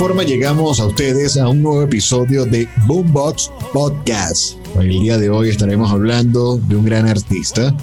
Forma 0.00 0.22
llegamos 0.22 0.80
a 0.80 0.86
ustedes 0.86 1.36
a 1.36 1.46
un 1.46 1.62
nuevo 1.62 1.82
episodio 1.82 2.46
de 2.46 2.66
Boombox 2.86 3.50
Podcast. 3.70 4.56
El 4.76 4.88
día 4.88 5.18
de 5.18 5.28
hoy 5.28 5.50
estaremos 5.50 5.90
hablando 5.90 6.56
de 6.56 6.74
un 6.74 6.86
gran 6.86 7.06
artista. 7.06 7.76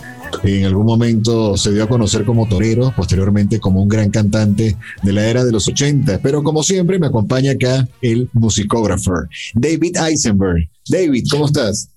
En 0.43 0.65
algún 0.65 0.87
momento 0.87 1.55
se 1.57 1.71
dio 1.71 1.83
a 1.83 1.87
conocer 1.87 2.25
como 2.25 2.47
torero, 2.49 2.91
posteriormente 2.97 3.59
como 3.59 3.83
un 3.83 3.87
gran 3.87 4.09
cantante 4.09 4.75
de 5.03 5.13
la 5.13 5.27
era 5.27 5.45
de 5.45 5.51
los 5.51 5.67
80. 5.67 6.19
Pero 6.23 6.41
como 6.41 6.63
siempre 6.63 6.97
me 6.97 7.05
acompaña 7.05 7.51
acá 7.51 7.87
el 8.01 8.27
musicógrafo 8.33 9.13
David 9.53 9.97
Eisenberg. 9.97 10.67
David, 10.89 11.27
¿cómo 11.29 11.45
estás? 11.45 11.91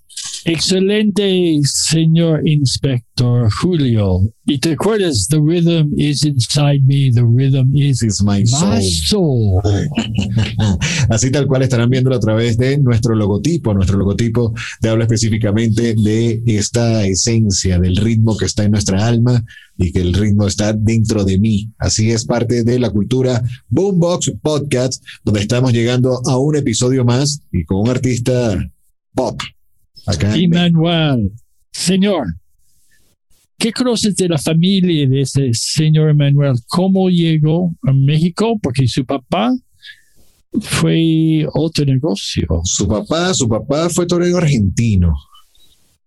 Excelente, 0.45 1.59
señor 1.63 2.47
inspector 2.47 3.49
Julio. 3.61 4.33
Y 4.45 4.57
te 4.57 4.73
acuerdas, 4.73 5.27
the 5.29 5.39
rhythm 5.39 5.93
is 5.97 6.23
inside 6.23 6.81
me, 6.83 7.11
the 7.11 7.23
rhythm 7.23 7.75
is 7.75 8.01
is 8.01 8.23
my 8.23 8.45
soul. 8.45 8.69
my 8.69 8.81
soul. 8.81 9.61
Así 11.09 11.29
tal 11.31 11.45
cual 11.45 11.61
estarán 11.61 11.89
viéndolo 11.89 12.15
a 12.15 12.19
través 12.19 12.57
de 12.57 12.77
nuestro 12.79 13.15
logotipo. 13.15 13.73
Nuestro 13.73 13.97
logotipo 13.97 14.53
te 14.79 14.89
habla 14.89 15.03
específicamente 15.03 15.93
de 15.95 16.41
esta 16.45 17.05
esencia 17.05 17.79
del 17.79 17.95
ritmo 17.97 18.35
que 18.35 18.45
está 18.45 18.63
en 18.63 18.71
nuestra 18.71 19.05
alma 19.07 19.43
y 19.77 19.91
que 19.91 20.01
el 20.01 20.13
ritmo 20.13 20.47
está 20.47 20.73
dentro 20.73 21.23
de 21.23 21.37
mí. 21.37 21.71
Así 21.77 22.11
es 22.11 22.25
parte 22.25 22.63
de 22.63 22.79
la 22.79 22.89
cultura 22.89 23.43
Boombox 23.69 24.33
Podcast, 24.41 25.03
donde 25.23 25.41
estamos 25.41 25.71
llegando 25.71 26.19
a 26.25 26.37
un 26.37 26.55
episodio 26.55 27.05
más 27.05 27.41
y 27.51 27.63
con 27.63 27.81
un 27.81 27.89
artista 27.89 28.57
pop. 29.13 29.39
Acá 30.05 30.35
en 30.35 30.43
Emmanuel, 30.45 31.31
señor, 31.71 32.25
¿qué 33.57 33.71
conoces 33.71 34.15
de 34.15 34.29
la 34.29 34.37
familia 34.37 35.07
de 35.07 35.21
ese 35.21 35.51
señor 35.53 36.09
Emmanuel? 36.09 36.55
¿Cómo 36.67 37.09
llegó 37.09 37.75
a 37.83 37.93
México? 37.93 38.57
Porque 38.61 38.87
su 38.87 39.05
papá 39.05 39.53
fue 40.59 41.45
otro 41.53 41.85
negocio. 41.85 42.47
Su 42.63 42.87
papá, 42.87 43.33
su 43.33 43.47
papá 43.47 43.89
fue 43.89 44.05
torero 44.05 44.37
argentino 44.37 45.13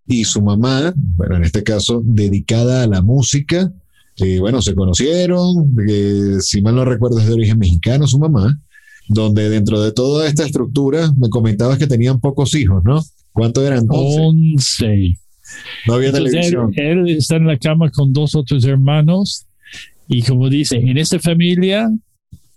y 0.07 0.25
su 0.25 0.43
mamá, 0.43 0.93
bueno, 0.97 1.37
en 1.37 1.45
este 1.45 1.63
caso, 1.63 2.03
dedicada 2.05 2.83
a 2.83 2.87
la 2.87 3.01
música. 3.01 3.73
eh, 4.17 4.39
bueno, 4.39 4.63
se 4.63 4.75
conocieron, 4.75 5.75
eh, 5.89 6.37
si 6.41 6.63
mal 6.63 6.77
no 6.77 6.85
recuerdo 6.85 7.19
es 7.19 7.27
de 7.27 7.33
origen 7.33 7.59
mexicano 7.59 8.07
su 8.07 8.19
mamá, 8.19 8.61
donde 9.09 9.49
dentro 9.49 9.81
de 9.83 9.93
toda 9.93 10.29
esta 10.29 10.45
estructura 10.45 11.13
me 11.17 11.29
comentabas 11.29 11.79
que 11.79 11.87
tenían 11.87 12.21
pocos 12.21 12.55
hijos, 12.55 12.83
¿no? 12.85 13.03
¿Cuántos 13.35 13.65
eran? 13.67 13.85
11. 13.89 14.21
Once. 14.21 15.19
No 15.87 15.95
había 15.95 16.09
Entonces, 16.09 16.35
él, 16.35 16.51
televisión. 16.53 16.73
él 16.77 17.09
está 17.17 17.37
en 17.37 17.47
la 17.47 17.59
cama 17.59 17.91
con 17.91 18.13
dos 18.15 18.35
otros 18.35 18.65
hermanos 18.65 19.45
y 20.09 20.23
como 20.23 20.49
dice, 20.49 20.77
en 20.77 20.97
esta 20.97 21.19
familia 21.19 21.91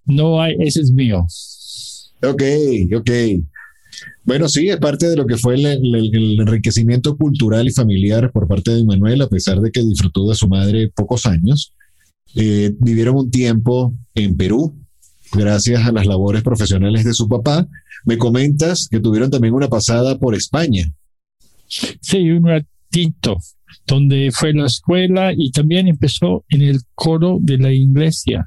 no 0.05 0.41
hay, 0.41 0.55
ese 0.59 0.79
es 0.81 0.91
mío. 0.91 1.25
Ok, 2.23 2.43
ok. 2.95 3.09
Bueno, 4.23 4.47
sí, 4.49 4.69
es 4.69 4.77
parte 4.77 5.07
de 5.09 5.15
lo 5.15 5.25
que 5.25 5.37
fue 5.37 5.55
el, 5.55 5.65
el- 5.65 6.15
el 6.15 6.39
enriquecimiento 6.41 7.17
cultural 7.17 7.67
y 7.67 7.71
familiar 7.71 8.31
por 8.31 8.47
parte 8.47 8.71
de 8.71 8.83
Manuel, 8.85 9.21
a 9.21 9.27
pesar 9.29 9.59
de 9.59 9.71
que 9.71 9.81
disfrutó 9.81 10.29
de 10.29 10.35
su 10.35 10.47
madre 10.47 10.89
pocos 10.95 11.25
años. 11.25 11.73
Eh, 12.35 12.73
vivieron 12.79 13.15
un 13.17 13.31
tiempo 13.31 13.93
en 14.15 14.35
Perú, 14.37 14.75
gracias 15.33 15.85
a 15.85 15.91
las 15.91 16.05
labores 16.05 16.43
profesionales 16.43 17.03
de 17.03 17.13
su 17.13 17.27
papá. 17.27 17.67
Me 18.05 18.17
comentas 18.17 18.87
que 18.89 18.99
tuvieron 18.99 19.29
también 19.29 19.53
una 19.53 19.67
pasada 19.67 20.17
por 20.17 20.35
España. 20.35 20.85
Sí, 21.67 22.29
un 22.31 22.47
ratito, 22.47 23.37
donde 23.85 24.29
fue 24.33 24.53
la 24.53 24.67
escuela 24.67 25.33
y 25.35 25.51
también 25.51 25.87
empezó 25.87 26.45
en 26.49 26.61
el 26.61 26.79
coro 26.95 27.39
de 27.41 27.57
la 27.57 27.71
iglesia. 27.73 28.45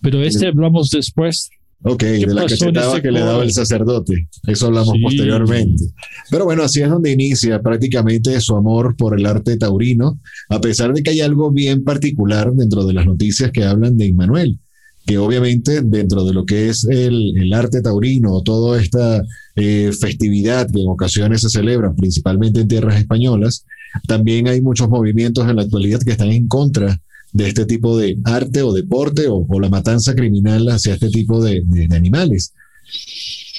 Pero 0.00 0.22
este 0.22 0.48
hablamos 0.48 0.90
después. 0.90 1.48
Ok, 1.82 2.02
de 2.02 2.34
la 2.34 2.46
cachetada 2.46 3.00
que 3.00 3.10
le 3.12 3.20
daba 3.20 3.44
el 3.44 3.52
sacerdote. 3.52 4.28
Eso 4.46 4.66
hablamos 4.66 4.94
Sí. 4.94 5.02
posteriormente. 5.02 5.84
Pero 6.30 6.44
bueno, 6.46 6.62
así 6.62 6.80
es 6.80 6.88
donde 6.88 7.12
inicia 7.12 7.60
prácticamente 7.60 8.40
su 8.40 8.56
amor 8.56 8.96
por 8.96 9.16
el 9.18 9.26
arte 9.26 9.56
taurino, 9.56 10.18
a 10.48 10.60
pesar 10.60 10.92
de 10.92 11.02
que 11.02 11.10
hay 11.10 11.20
algo 11.20 11.52
bien 11.52 11.84
particular 11.84 12.52
dentro 12.52 12.84
de 12.86 12.94
las 12.94 13.06
noticias 13.06 13.52
que 13.52 13.64
hablan 13.64 13.96
de 13.96 14.06
Immanuel, 14.06 14.58
que 15.06 15.18
obviamente 15.18 15.82
dentro 15.82 16.24
de 16.24 16.34
lo 16.34 16.44
que 16.44 16.68
es 16.68 16.84
el, 16.84 17.52
arte 17.54 17.80
taurino 17.80 18.42
toda 18.42 18.80
esta 18.82 19.22
eh, 19.54 19.92
festividad 19.98 20.68
que 20.70 20.82
en 20.82 20.88
ocasiones 20.88 21.42
se 21.42 21.48
celebra, 21.48 21.94
principalmente 21.94 22.60
en 22.60 22.68
tierras 22.68 22.98
españolas, 22.98 23.64
también 24.08 24.48
hay 24.48 24.60
muchos 24.60 24.88
movimientos 24.88 25.48
en 25.48 25.56
la 25.56 25.62
actualidad 25.62 26.00
que 26.00 26.10
están 26.10 26.32
en 26.32 26.48
contra 26.48 27.00
de 27.32 27.48
este 27.48 27.66
tipo 27.66 27.96
de 27.96 28.18
arte 28.24 28.62
o 28.62 28.72
deporte 28.72 29.26
o, 29.28 29.46
la 29.60 29.68
matanza 29.68 30.14
criminal 30.14 30.68
hacia 30.68 30.94
este 30.94 31.08
tipo 31.10 31.42
de, 31.42 31.62
de- 31.64 31.86
de 31.86 31.96
animales. 31.96 32.52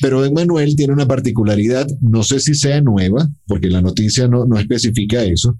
Pero 0.01 0.25
Emmanuel 0.25 0.75
tiene 0.75 0.93
una 0.93 1.07
particularidad, 1.07 1.87
no 2.01 2.23
sé 2.23 2.39
si 2.39 2.53
sea 2.55 2.81
nueva, 2.81 3.29
porque 3.47 3.69
la 3.69 3.81
noticia 3.81 4.27
no, 4.27 4.45
no 4.45 4.59
especifica 4.59 5.23
eso, 5.23 5.57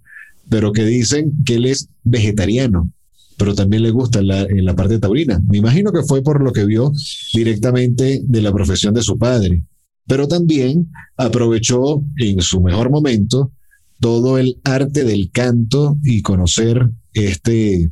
pero 0.50 0.72
que 0.72 0.86
dicen 0.86 1.34
que 1.46 1.56
él 1.56 1.66
es 1.66 1.90
vegetariano, 2.04 2.92
pero 3.38 3.53
también 3.53 3.84
le 3.84 3.92
gusta 3.92 4.22
la, 4.22 4.42
en 4.42 4.66
la 4.66 4.75
parte 4.75 5.00
taurina. 5.00 5.42
Me 5.48 5.58
imagino 5.58 5.92
que 5.92 6.03
fue 6.03 6.22
por 6.24 6.42
lo 6.42 6.52
que 6.52 6.66
vio 6.66 6.92
directamente 7.34 8.22
de 8.24 8.42
la 8.42 8.52
profesión 8.52 8.94
de 8.94 9.03
su 9.03 9.18
padre, 9.18 9.64
pero 10.08 10.28
también 10.28 10.92
aprovechó 11.16 12.03
en 12.18 12.42
su 12.42 12.62
mejor 12.62 12.90
momento 12.90 13.52
todo 14.00 14.38
el 14.38 14.59
arte 14.64 15.03
del 15.03 15.31
canto 15.31 15.98
y 16.03 16.22
conocer 16.22 16.90
este, 17.14 17.92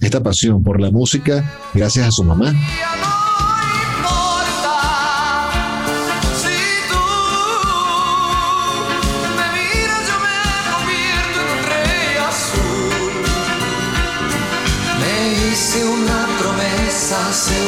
esta 0.00 0.22
pasión 0.22 0.62
por 0.62 0.80
la 0.80 0.90
música 0.90 1.70
gracias 1.74 2.06
a 2.06 2.12
su 2.12 2.24
mamá. 2.24 2.54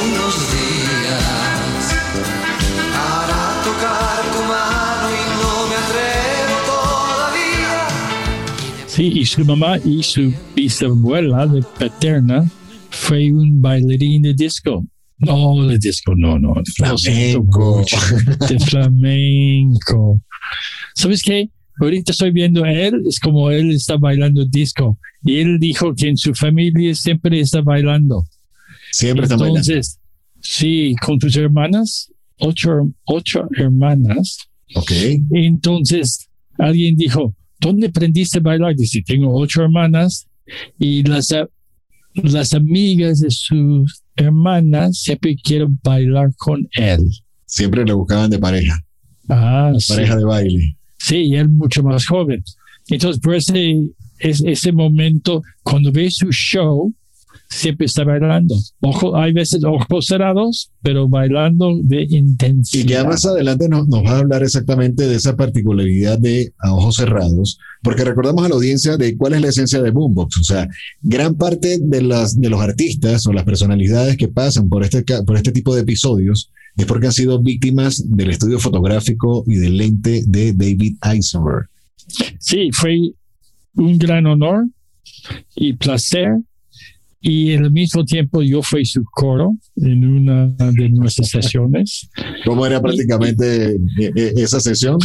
Unos 0.04 0.34
días 0.52 1.24
para 2.92 3.40
tocar 3.64 4.20
tu 4.32 4.40
mano 4.48 5.06
y 5.10 5.22
no 5.40 5.52
me 5.68 5.76
atrevo 5.84 6.56
todavía. 6.66 7.88
Sí, 8.86 9.04
y 9.20 9.24
su 9.26 9.44
mamá 9.44 9.78
y 9.84 10.02
su 10.02 10.32
bisabuela 10.54 11.46
de 11.46 11.62
paterna 11.78 12.44
fue 12.90 13.32
un 13.32 13.60
bailarín 13.60 14.22
de 14.22 14.34
disco. 14.34 14.84
No, 15.18 15.66
de 15.66 15.78
disco, 15.78 16.14
no, 16.16 16.38
no. 16.38 16.54
siento 16.96 17.44
Flamenco. 17.44 17.84
De 18.48 18.58
flamenco. 18.58 20.20
¿Sabes 20.94 21.22
qué? 21.22 21.50
Ahorita 21.78 22.12
estoy 22.12 22.30
viendo 22.30 22.64
a 22.64 22.72
él, 22.72 23.02
es 23.06 23.20
como 23.20 23.50
él 23.50 23.70
está 23.72 23.96
bailando 23.96 24.44
disco. 24.44 24.98
Y 25.24 25.40
él 25.40 25.58
dijo 25.58 25.94
que 25.94 26.08
en 26.08 26.16
su 26.16 26.34
familia 26.34 26.94
siempre 26.94 27.40
está 27.40 27.60
bailando. 27.60 28.24
Siempre 28.90 29.24
está 29.24 29.36
bailando. 29.36 29.58
Entonces, 29.60 29.98
sí, 30.40 30.94
con 31.00 31.18
tus 31.18 31.36
hermanas, 31.36 32.12
ocho, 32.38 32.92
ocho 33.04 33.48
hermanas. 33.56 34.38
Ok. 34.74 34.92
Entonces, 35.32 36.28
alguien 36.58 36.96
dijo, 36.96 37.34
¿dónde 37.58 37.88
aprendiste 37.88 38.38
a 38.38 38.42
bailar? 38.42 38.74
Dice, 38.76 39.02
tengo 39.04 39.34
ocho 39.34 39.62
hermanas 39.62 40.26
y 40.78 41.02
las, 41.04 41.34
las 42.14 42.52
amigas 42.54 43.20
de 43.20 43.30
sus 43.30 44.02
hermanas 44.16 44.98
siempre 44.98 45.36
quieren 45.36 45.78
bailar 45.82 46.34
con 46.36 46.68
él. 46.72 47.00
Siempre 47.46 47.84
le 47.84 47.92
buscaban 47.92 48.30
de 48.30 48.38
pareja, 48.38 48.80
Ah, 49.28 49.72
sí. 49.78 49.92
pareja 49.94 50.16
de 50.16 50.24
baile. 50.24 50.76
Sí, 50.98 51.16
y 51.16 51.36
él 51.36 51.48
mucho 51.48 51.82
más 51.82 52.06
joven. 52.06 52.42
Entonces, 52.88 53.20
por 53.20 53.34
ese, 53.34 53.76
es, 54.18 54.42
ese 54.44 54.72
momento, 54.72 55.42
cuando 55.62 55.90
ve 55.92 56.10
su 56.10 56.30
show, 56.30 56.94
siempre 57.50 57.86
está 57.86 58.04
bailando. 58.04 58.56
Ojo, 58.80 59.16
hay 59.16 59.32
veces 59.32 59.64
ojos 59.64 60.06
cerrados, 60.06 60.70
pero 60.82 61.08
bailando 61.08 61.78
de 61.82 62.06
intensidad. 62.08 62.84
Y 62.84 62.88
ya 62.88 63.04
más 63.04 63.26
adelante 63.26 63.68
nos, 63.68 63.88
nos 63.88 64.04
va 64.04 64.12
a 64.12 64.18
hablar 64.18 64.42
exactamente 64.42 65.06
de 65.06 65.16
esa 65.16 65.36
particularidad 65.36 66.18
de 66.18 66.52
a 66.58 66.72
ojos 66.72 66.96
cerrados, 66.96 67.58
porque 67.82 68.04
recordamos 68.04 68.44
a 68.44 68.48
la 68.48 68.54
audiencia 68.54 68.96
de 68.96 69.16
cuál 69.16 69.34
es 69.34 69.42
la 69.42 69.48
esencia 69.48 69.82
de 69.82 69.90
Boombox. 69.90 70.38
O 70.38 70.44
sea, 70.44 70.68
gran 71.02 71.34
parte 71.34 71.78
de, 71.82 72.02
las, 72.02 72.40
de 72.40 72.48
los 72.48 72.60
artistas 72.60 73.26
o 73.26 73.32
las 73.32 73.44
personalidades 73.44 74.16
que 74.16 74.28
pasan 74.28 74.68
por 74.68 74.84
este, 74.84 75.02
por 75.24 75.36
este 75.36 75.52
tipo 75.52 75.74
de 75.74 75.82
episodios 75.82 76.50
es 76.76 76.86
porque 76.86 77.08
han 77.08 77.12
sido 77.12 77.42
víctimas 77.42 78.02
del 78.08 78.30
estudio 78.30 78.60
fotográfico 78.60 79.44
y 79.46 79.56
del 79.56 79.76
lente 79.76 80.22
de 80.26 80.52
David 80.52 80.96
Eisenberg. 81.02 81.68
Sí, 82.38 82.70
fue 82.72 83.12
un 83.74 83.98
gran 83.98 84.26
honor 84.26 84.66
y 85.56 85.72
placer. 85.74 86.38
Y 87.22 87.54
al 87.54 87.70
mismo 87.70 88.04
tiempo 88.04 88.42
yo 88.42 88.62
fui 88.62 88.84
su 88.86 89.04
coro 89.04 89.54
en 89.76 90.06
una 90.06 90.46
de 90.72 90.88
nuestras 90.88 91.28
sesiones. 91.28 92.08
¿Cómo 92.46 92.64
era 92.64 92.80
prácticamente 92.80 93.72
eh, 93.74 93.78
eh, 94.16 94.32
esa 94.36 94.58
sesión? 94.60 94.98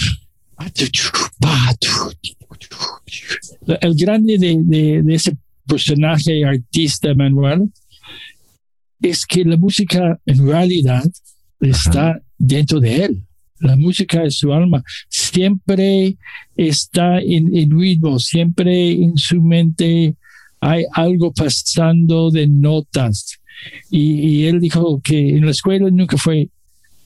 El 3.81 3.95
grande 3.95 4.37
de, 4.37 4.57
de- 4.63 5.01
de 5.03 5.13
ese 5.15 5.35
personaje 5.67 6.45
artista 6.45 7.13
Manuel 7.15 7.69
es 9.01 9.25
que 9.25 9.43
la 9.43 9.57
música 9.57 10.19
en 10.25 10.47
realidad 10.47 11.03
está 11.59 12.19
dentro 12.37 12.79
de 12.79 13.05
él. 13.05 13.21
La 13.59 13.75
música 13.75 14.23
es 14.23 14.37
su 14.37 14.53
alma. 14.53 14.83
Siempre 15.09 16.17
está 16.55 17.19
en, 17.19 17.55
en 17.55 17.77
ritmo, 17.79 18.19
siempre 18.19 18.91
en 18.91 19.17
su 19.17 19.41
mente 19.41 20.15
hay 20.65 20.85
algo 20.93 21.31
pasando 21.31 22.31
de 22.31 22.47
notas. 22.47 23.39
Y, 23.89 24.45
él 24.45 24.59
dijo 24.59 24.99
que 25.03 25.37
en 25.37 25.45
la 25.45 25.51
escuela 25.51 25.89
nunca 25.91 26.17
fue 26.17 26.49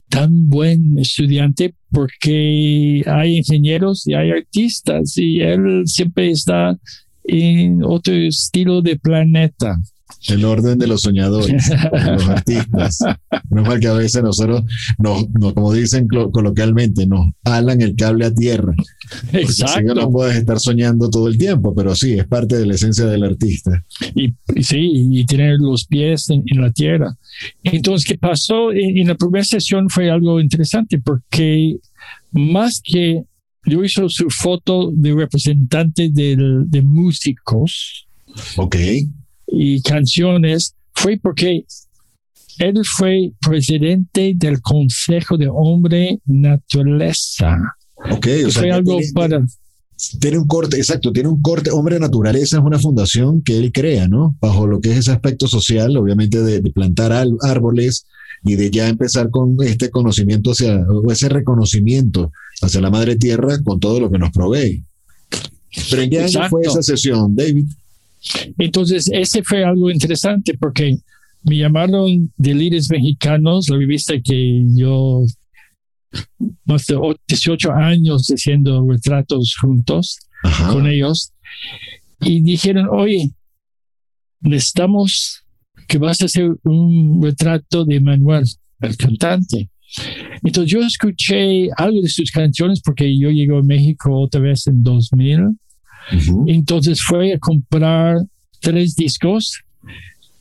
tan 0.08 0.50
buen 0.50 0.98
estudiante 0.98 1.76
porque 1.92 3.04
hay 3.06 3.38
ingenieros 3.38 4.08
y 4.08 4.14
hay 4.14 4.32
artistas 4.32 5.18
y 5.18 5.42
él 5.42 5.84
siempre 5.86 6.32
está 6.32 6.78
en 7.26 7.84
otro 7.84 8.14
estilo 8.16 8.82
de 8.82 8.98
planeta. 8.98 9.78
El 10.28 10.44
orden 10.44 10.78
de 10.80 10.88
los 10.88 11.02
soñadores, 11.04 11.70
los 11.92 12.28
artistas. 12.30 13.00
No 13.50 13.62
es 13.62 13.68
mal 13.68 13.80
que 13.80 13.88
a 13.88 13.94
veces 13.94 14.22
nosotros, 14.24 14.64
nos, 14.98 15.30
nos, 15.32 15.54
como 15.54 15.72
dicen 15.74 16.08
coloquialmente, 16.08 17.06
nos 17.08 17.28
alan 17.44 17.82
el 17.82 17.96
cable 17.96 18.26
a 18.26 18.34
tierra. 18.34 18.74
Si 19.10 19.34
no, 19.34 19.40
Exacto. 19.40 20.12
puedes 20.12 20.36
estar 20.38 20.60
soñando 20.60 21.10
todo 21.10 21.28
el 21.28 21.38
tiempo, 21.38 21.74
pero 21.76 21.96
sí, 21.96 22.14
es 22.14 22.28
parte 22.28 22.58
de 22.58 22.66
la 22.66 22.76
esencia 22.76 23.06
del 23.06 23.24
artista. 23.24 23.84
Y, 24.16 24.34
y 24.56 24.64
sí, 24.64 24.80
y 25.12 25.26
tener 25.26 25.58
los 25.60 25.86
pies 25.86 26.30
en, 26.30 26.44
en 26.48 26.62
la 26.62 26.72
tierra. 26.72 27.16
Entonces, 27.64 28.08
¿qué 28.08 28.18
pasó? 28.18 28.72
En, 28.72 28.98
en 28.98 29.08
la 29.08 29.16
primera 29.16 29.44
sesión 29.46 29.90
fue 29.90 30.10
algo 30.12 30.40
interesante 30.42 31.00
porque 31.00 31.78
más 32.32 32.82
que 32.84 33.24
yo 33.66 33.84
hizo 33.84 34.10
su 34.10 34.30
foto 34.30 34.92
de 34.94 35.14
representante 35.14 36.10
del- 36.12 36.66
de 36.68 36.82
músicos, 36.82 38.08
Ok. 38.58 38.76
Y 39.52 39.82
canciones 39.82 40.76
fue 40.94 41.18
porque 41.22 41.66
él 42.60 42.82
fue 42.84 43.32
presidente 43.40 44.34
del 44.36 44.62
Consejo 44.62 45.38
de 45.38 45.48
Hombre 45.48 46.20
Naturaleza. 46.26 47.58
Ok, 48.12 48.28
o 48.48 48.52
sea, 48.52 48.62
fue 48.62 48.72
algo 48.72 48.98
tiene, 48.98 49.14
para... 49.14 49.46
tiene 50.20 50.38
un 50.38 50.48
corte, 50.48 50.78
exacto, 50.78 51.12
tiene 51.12 51.30
un 51.30 51.42
corte. 51.42 51.72
Hombre 51.72 52.00
Naturaleza 52.00 52.58
es 52.58 52.64
una 52.64 52.80
fundación 52.80 53.42
que 53.42 53.58
él 53.58 53.72
crea, 53.72 54.08
¿no? 54.08 54.36
Bajo 54.42 54.68
lo 54.68 54.82
que 54.82 54.92
es 54.92 54.98
ese 54.98 55.12
aspecto 55.12 55.48
social, 55.48 55.96
obviamente 55.98 56.42
de, 56.42 56.60
de 56.62 56.72
plantar 56.72 57.12
al- 57.12 57.38
árboles 57.42 58.06
y 58.44 58.56
de 58.56 58.72
ya 58.72 58.88
empezar 58.88 59.30
con 59.30 59.58
este 59.64 59.90
conocimiento 59.90 60.52
hacia, 60.52 60.76
o 60.76 61.12
ese 61.12 61.28
reconocimiento 61.28 62.32
hacia 62.62 62.82
la 62.82 62.90
madre 62.90 63.16
tierra 63.18 63.62
con 63.64 63.80
todo 63.80 64.00
lo 64.00 64.10
que 64.10 64.18
nos 64.18 64.32
provee. 64.32 64.84
Pero 65.90 66.02
¿en 66.02 66.10
qué 66.10 66.20
año 66.24 66.50
fue 66.50 66.62
esa 66.64 66.82
sesión, 66.82 67.36
David? 67.36 67.68
Entonces, 68.58 69.10
ese 69.12 69.44
fue 69.44 69.64
algo 69.64 69.90
interesante 69.90 70.58
porque 70.58 70.98
me 71.44 71.58
llamaron 71.58 72.32
de 72.38 72.54
líderes 72.54 72.90
mexicanos, 72.90 73.70
la 73.70 73.78
revista 73.78 74.14
que 74.22 74.64
yo, 74.76 75.24
más 76.66 76.86
de 76.88 76.96
o- 76.96 77.16
18 77.28 77.72
años 77.72 78.28
haciendo 78.28 78.86
retratos 78.90 79.56
juntos 79.60 80.20
Ajá. 80.44 80.74
con 80.74 80.88
ellos, 80.88 81.32
y 82.22 82.42
dijeron, 82.42 82.88
oye, 82.92 83.32
necesitamos 84.42 85.44
que 85.88 85.98
vas 85.98 86.22
a 86.22 86.26
hacer 86.26 86.52
un 86.64 87.22
retrato 87.22 87.86
de 87.86 88.00
Manuel, 88.00 88.44
el 88.82 88.98
cantante. 88.98 89.70
Entonces 90.44 90.72
yo 90.72 90.82
escuché 90.82 91.70
algo 91.76 92.02
de 92.02 92.10
sus 92.10 92.30
canciones 92.32 92.80
porque 92.82 93.18
yo 93.18 93.30
llego 93.32 93.58
a 93.58 93.64
México 93.64 94.12
otra 94.20 94.40
vez 94.42 94.68
en 94.68 94.84
2000. 94.84 95.58
Entonces 96.48 97.02
fue 97.02 97.34
a 97.34 97.40
comprar 97.40 98.18
tres 98.60 98.96
discos 98.96 99.60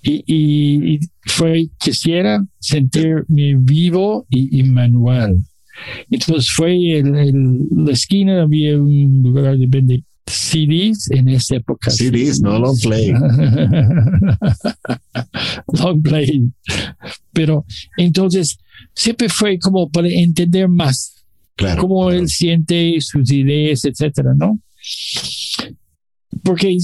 y, 0.02 0.24
y- 0.26 0.94
y 0.94 1.00
fue 1.26 1.68
quisiera 1.78 2.44
sentirme 2.58 3.54
vivo 3.58 4.26
y, 4.30 4.60
y 4.60 4.62
Manuel. 4.64 5.38
Entonces 6.10 6.50
fue 6.50 6.98
en 6.98 7.68
la 7.84 7.92
esquina, 7.92 8.42
había 8.42 8.76
un 8.80 9.22
lugar 9.22 9.56
de 9.56 9.66
vender 9.66 10.00
CDs 10.26 11.10
en 11.10 11.28
esa 11.28 11.56
época. 11.56 11.90
CDs, 11.90 12.40
no 12.40 12.58
long 12.58 12.78
play. 12.80 13.12
long 15.72 16.02
play. 16.02 16.50
Pero 17.32 17.64
entonces 17.96 18.58
siempre 18.94 19.28
fue 19.28 19.58
como 19.58 19.88
para 19.90 20.08
entender 20.08 20.68
más 20.68 21.14
Claro. 21.56 21.82
cómo 21.82 22.06
claro. 22.06 22.20
él 22.20 22.28
siente 22.28 22.96
sus 23.00 23.32
ideas, 23.32 23.84
etcétera, 23.84 24.32
¿no? 24.36 24.60
Porque 26.42 26.76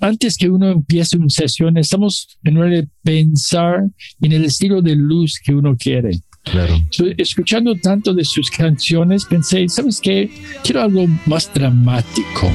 antes 0.00 0.36
que 0.36 0.48
uno 0.48 0.70
empiece 0.70 1.16
una 1.16 1.28
sesión, 1.28 1.76
estamos 1.76 2.38
en 2.42 2.56
hora 2.56 2.70
de 2.70 2.88
pensar 3.02 3.84
en 4.20 4.32
el 4.32 4.44
estilo 4.44 4.80
de 4.80 4.96
luz 4.96 5.38
que 5.44 5.54
uno 5.54 5.76
quiere. 5.76 6.20
Claro. 6.42 6.80
So, 6.90 7.04
escuchando 7.18 7.74
tanto 7.76 8.14
de 8.14 8.24
sus 8.24 8.50
canciones, 8.50 9.26
pensé, 9.26 9.68
¿sabes 9.68 10.00
qué? 10.00 10.30
Quiero 10.64 10.80
algo 10.82 11.06
más 11.26 11.52
dramático. 11.52 12.50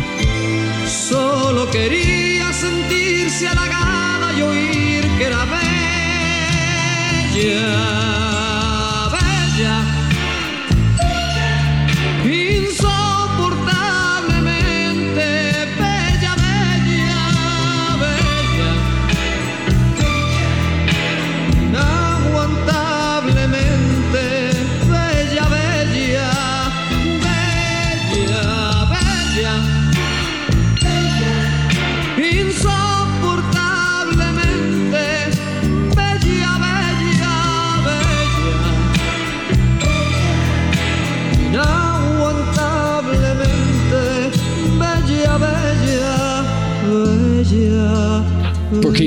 Solo 0.87 1.69
quería 1.69 2.51
sentirse 2.51 3.47
halagada 3.47 4.37
y 4.37 4.41
oír 4.41 5.03
que 5.17 5.23
era 5.23 5.45
bella, 7.35 7.94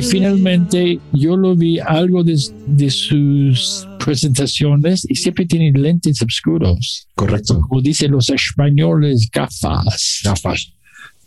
Porque 0.00 0.10
finalmente 0.16 1.00
yo 1.12 1.36
lo 1.36 1.54
vi 1.56 1.78
algo 1.80 2.22
de, 2.24 2.38
de 2.66 2.90
sus 2.90 3.86
presentaciones 4.04 5.04
y 5.08 5.14
siempre 5.16 5.46
tiene 5.46 5.72
lentes 5.78 6.22
oscuros. 6.22 7.08
Correcto. 7.14 7.60
Como 7.68 7.80
dicen 7.82 8.12
los 8.12 8.28
españoles, 8.30 9.28
gafas. 9.32 10.20
Gafas. 10.24 10.72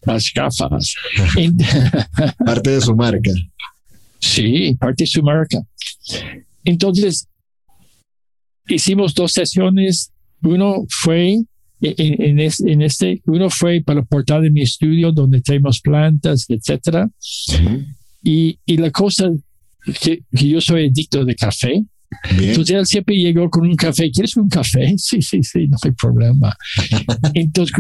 Las 0.04 0.32
gafas. 0.34 0.96
Parte 2.46 2.70
de 2.72 2.82
su 2.82 2.96
marca. 2.96 3.32
Sí, 4.20 4.76
parte 4.80 5.04
de 5.04 5.08
su 5.08 5.24
marca. 5.24 5.60
Entonces, 6.64 7.28
hicimos 8.68 9.14
dos 9.16 9.32
sesiones. 9.32 10.12
Uno 10.44 10.86
fue 10.90 11.34
en, 11.82 12.22
en 12.24 12.40
es- 12.40 12.60
en 12.62 12.82
este, 12.84 13.22
uno 13.26 13.50
fue 13.50 13.82
para 13.86 14.00
la 14.02 14.06
portada 14.06 14.42
de 14.42 14.52
mi 14.52 14.62
estudio 14.62 15.12
donde 15.12 15.42
tenemos 15.42 15.82
plantas, 15.82 16.46
etcétera. 16.50 17.10
Ujú. 17.50 17.84
Y, 18.24 18.60
y 18.66 18.78
la 18.78 18.92
cosa 18.92 19.32
que, 20.02 20.24
que 20.36 20.48
yo 20.48 20.62
soy 20.62 20.88
adicto 20.88 21.26
de 21.26 21.36
café. 21.36 21.84
Bien. 22.38 22.50
Entonces 22.50 22.76
él 22.76 22.86
siempre 22.86 23.16
llegó 23.16 23.50
con 23.50 23.66
un 23.66 23.76
café. 23.76 24.12
¿Quieres 24.12 24.36
un 24.38 24.50
café? 24.50 24.94
Sí, 24.98 25.22
sí, 25.22 25.42
sí, 25.44 25.68
no 25.68 25.78
hay 25.84 25.92
problema. 25.92 26.56
Entonces, 27.34 27.76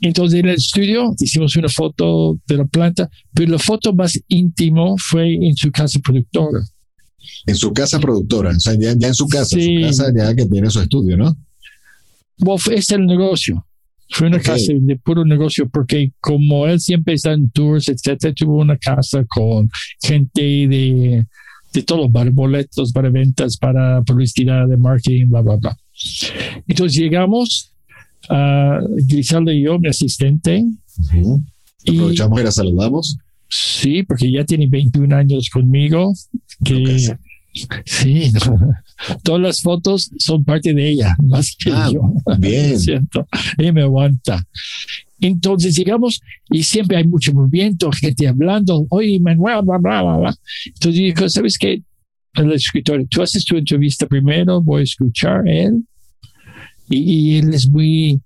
Entonces 0.00 0.40
en 0.40 0.46
el 0.48 0.54
estudio 0.54 1.14
hicimos 1.18 1.54
una 1.56 1.68
foto 1.68 2.38
de 2.46 2.56
la 2.56 2.64
planta, 2.64 3.08
pero 3.34 3.52
la 3.52 3.58
foto 3.58 3.92
más 3.94 4.18
íntimo 4.28 4.96
fue 4.98 5.34
en 5.34 5.54
su 5.56 5.70
casa 5.70 5.98
productora. 6.00 6.60
En 7.46 7.54
su 7.56 7.72
casa 7.72 8.00
productora, 8.00 8.50
o 8.50 8.60
sea, 8.60 8.74
ya, 8.74 8.94
ya 8.96 9.08
en 9.08 9.14
su 9.14 9.26
casa, 9.28 9.56
Sí. 9.56 9.76
su 9.82 9.86
casa 9.88 10.12
ya 10.16 10.34
que 10.34 10.46
tiene 10.46 10.70
su 10.70 10.80
estudio, 10.80 11.16
¿no? 11.16 11.36
Bueno, 12.38 12.60
es 12.72 12.90
el 12.90 13.04
negocio. 13.06 13.66
Fue 14.10 14.26
una 14.28 14.38
Ok. 14.38 14.42
casa 14.44 14.72
de 14.74 14.96
puro 14.96 15.24
negocio 15.24 15.68
porque 15.68 16.12
como 16.20 16.66
él 16.66 16.80
siempre 16.80 17.14
está 17.14 17.32
en 17.32 17.50
tours, 17.50 17.88
etcétera, 17.88 18.32
tuvo 18.34 18.58
una 18.60 18.76
casa 18.78 19.24
con 19.28 19.68
gente 20.02 20.40
de, 20.42 21.26
de 21.74 21.82
todo, 21.82 22.10
para 22.10 22.30
boletos, 22.30 22.92
para 22.92 23.10
ventas, 23.10 23.56
para 23.58 24.02
publicidad, 24.02 24.66
de 24.66 24.76
marketing, 24.78 25.26
bla, 25.28 25.42
bla, 25.42 25.56
bla. 25.56 25.76
Entonces 26.66 26.98
llegamos, 26.98 27.72
a 28.30 28.80
Griselda 29.06 29.52
y 29.52 29.62
yo, 29.64 29.78
mi 29.78 29.88
asistente, 29.88 30.64
Ujú. 30.98 31.42
y 31.84 31.96
Aprovechamos 31.96 32.40
y 32.40 32.44
la 32.44 32.50
saludamos. 32.52 33.18
sí, 33.48 34.02
porque 34.02 34.30
ya 34.32 34.44
tiene 34.44 34.66
21 34.68 35.12
años 35.14 35.48
conmigo, 35.50 36.12
que 36.64 36.82
Creo 36.82 37.18
sí, 37.84 38.32
todas 39.22 39.40
las 39.40 39.60
fotos 39.62 40.10
son 40.18 40.44
parte 40.44 40.74
de 40.74 40.90
ella, 40.90 41.16
más 41.22 41.56
que 41.58 41.70
Ah, 41.72 41.90
yo. 41.92 42.00
Bien. 42.38 42.78
Siento, 42.80 43.26
ella 43.56 43.72
me 43.72 43.82
aguanta. 43.82 44.44
Entonces 45.20 45.76
llegamos 45.76 46.20
y 46.50 46.62
siempre 46.62 46.96
hay 46.96 47.04
mucho 47.04 47.32
movimiento, 47.32 47.90
gente 47.92 48.28
hablando, 48.28 48.86
oye, 48.90 49.18
Manuel, 49.18 49.62
bla, 49.64 49.78
bla, 49.78 50.02
bla, 50.02 50.16
bla. 50.16 50.34
Entonces 50.66 51.00
dijo, 51.00 51.28
¿sabes 51.28 51.58
qué? 51.58 51.82
El 52.34 52.52
escritor, 52.52 53.04
tú 53.10 53.22
haces 53.22 53.44
tu 53.44 53.56
entrevista 53.56 54.06
primero, 54.06 54.62
voy 54.62 54.82
a 54.82 54.84
escuchar 54.84 55.46
a 55.46 55.50
él. 55.52 55.82
Y, 56.88 57.34
y 57.34 57.38
él 57.38 57.52
es 57.52 57.68
muy, 57.68 58.20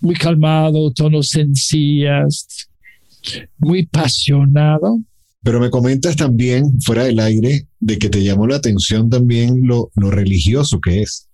muy 0.00 0.14
calmado, 0.14 0.90
tonos 0.92 1.28
sencillas, 1.28 2.68
muy 3.58 3.86
apasionado. 3.92 5.00
Pero 5.42 5.60
me 5.60 5.70
comentas 5.70 6.16
también, 6.16 6.80
fuera 6.80 7.04
del 7.04 7.20
aire, 7.20 7.66
de 7.78 7.98
que 7.98 8.08
te 8.08 8.22
llamó 8.24 8.46
la 8.46 8.56
atención 8.56 9.08
también 9.08 9.66
lo, 9.66 9.90
lo 9.94 10.10
religioso 10.10 10.80
que 10.80 11.02
es. 11.02 11.28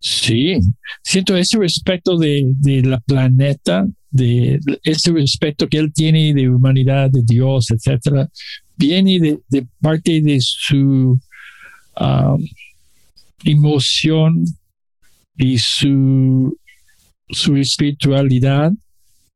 Sí, 0.00 0.58
siento 1.02 1.36
ese 1.36 1.58
respeto 1.58 2.18
de, 2.18 2.44
de 2.60 2.82
la 2.82 3.00
planeta, 3.00 3.86
de 4.10 4.60
ese 4.82 5.12
respeto 5.12 5.68
que 5.68 5.78
él 5.78 5.92
tiene 5.92 6.34
de 6.34 6.48
humanidad, 6.48 7.10
de 7.10 7.22
Dios, 7.24 7.70
etcétera, 7.70 8.28
viene 8.76 9.18
de, 9.18 9.38
de 9.48 9.66
parte 9.80 10.20
de 10.20 10.38
su 10.40 11.18
um, 12.00 12.46
emoción 13.44 14.44
y 15.36 15.58
su, 15.58 16.56
su 17.30 17.56
espiritualidad 17.56 18.72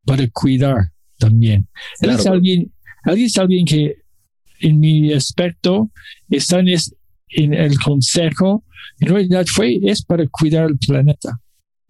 para 0.05 0.29
cuidar 0.29 0.91
también. 1.19 1.67
Él 2.01 2.09
Claro. 2.11 2.19
es 2.21 2.27
alguien, 2.27 2.73
alguien 3.09 3.27
es 3.27 3.39
alguien 3.39 3.65
que 3.65 3.97
en 4.61 4.81
mi 4.81 5.13
aspecto 5.13 5.91
está 6.31 6.61
en, 6.61 6.69
es- 6.69 6.95
en 7.31 7.55
el 7.55 7.79
consejo, 7.79 8.65
en 9.01 9.09
realidad 9.09 9.47
fue, 9.47 9.79
es 9.83 10.03
para 10.05 10.27
cuidar 10.29 10.69
el 10.71 10.79
planeta, 10.79 11.41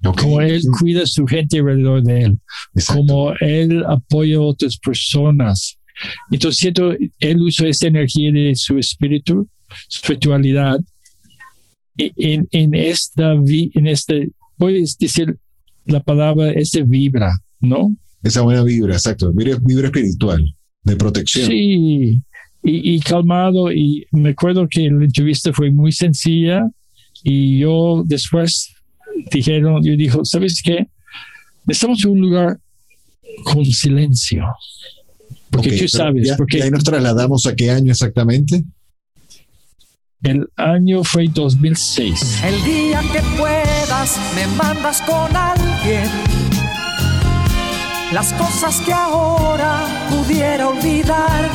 como 0.03 0.41
él 0.41 0.63
cuida 0.79 1.03
a 1.03 1.07
su 1.07 1.27
gente 1.27 1.59
alrededor 1.59 2.03
de 2.03 2.23
él, 2.23 2.39
Exacto. 2.75 3.01
como 3.03 3.33
él 3.41 3.85
apoya 3.89 4.37
a 4.37 4.41
otras 4.41 4.77
personas. 4.79 5.79
Entonces 6.31 6.59
siento, 6.61 6.93
él 7.19 7.41
usa 7.43 7.69
esa 7.69 7.87
energía 7.89 8.31
de 8.33 8.55
su 8.55 8.79
espíritu, 8.79 9.49
espiritualidad, 9.91 10.79
e- 11.97 12.13
en, 12.17 12.47
en 12.53 12.75
esta, 12.75 13.33
en 13.33 13.87
este, 13.87 14.31
puedes 14.57 14.97
decir 14.99 15.37
la 15.87 16.01
palabra, 16.01 16.51
este 16.53 16.83
vibra, 16.83 17.33
¿no? 17.61 17.97
Esa 18.23 18.43
buena 18.43 18.63
vibra, 18.63 18.95
exacto. 18.95 19.33
Vibra, 19.33 19.59
vibra 19.63 19.87
espiritual, 19.87 20.55
de 20.89 20.97
protección. 20.97 21.47
Sí, 21.47 22.21
y, 22.63 22.95
y 22.95 23.01
calmado. 23.01 23.71
Y 23.73 24.07
me 24.13 24.31
acuerdo 24.31 24.67
que 24.69 24.81
la 24.91 25.05
entrevista 25.05 25.53
fue 25.53 25.71
muy 25.71 25.93
sencilla. 25.93 26.63
Y 27.23 27.59
yo 27.61 28.03
después 28.07 28.73
dijeron, 29.33 29.83
yo 29.85 29.97
dijo, 29.97 30.25
¿sabes 30.25 30.61
qué? 30.65 30.87
Estamos 31.67 32.03
en 32.05 32.11
un 32.13 32.21
lugar 32.21 32.59
con 33.45 33.65
silencio. 33.65 34.45
Porque 35.51 35.71
Ok, 35.71 35.77
tú 35.81 35.89
sabes, 35.89 36.29
ya- 36.29 36.37
porque 36.37 36.63
ahí 36.63 36.71
nos 36.71 36.85
trasladamos 36.85 37.47
a 37.47 37.55
qué 37.57 37.71
año 37.71 37.91
exactamente. 37.93 38.63
el 40.23 40.47
año 40.57 41.05
fue 41.05 41.29
2006. 41.29 42.43
El 42.45 42.65
día 42.65 43.01
que 43.13 43.21
puedas 43.39 44.19
me 44.35 44.47
mandas 44.57 45.01
con 45.03 45.35
alguien 45.35 46.05
las 48.13 48.33
cosas 48.35 48.81
que 48.81 48.93
ahora 48.93 49.87
pudiera 50.09 50.69
olvidar. 50.69 51.51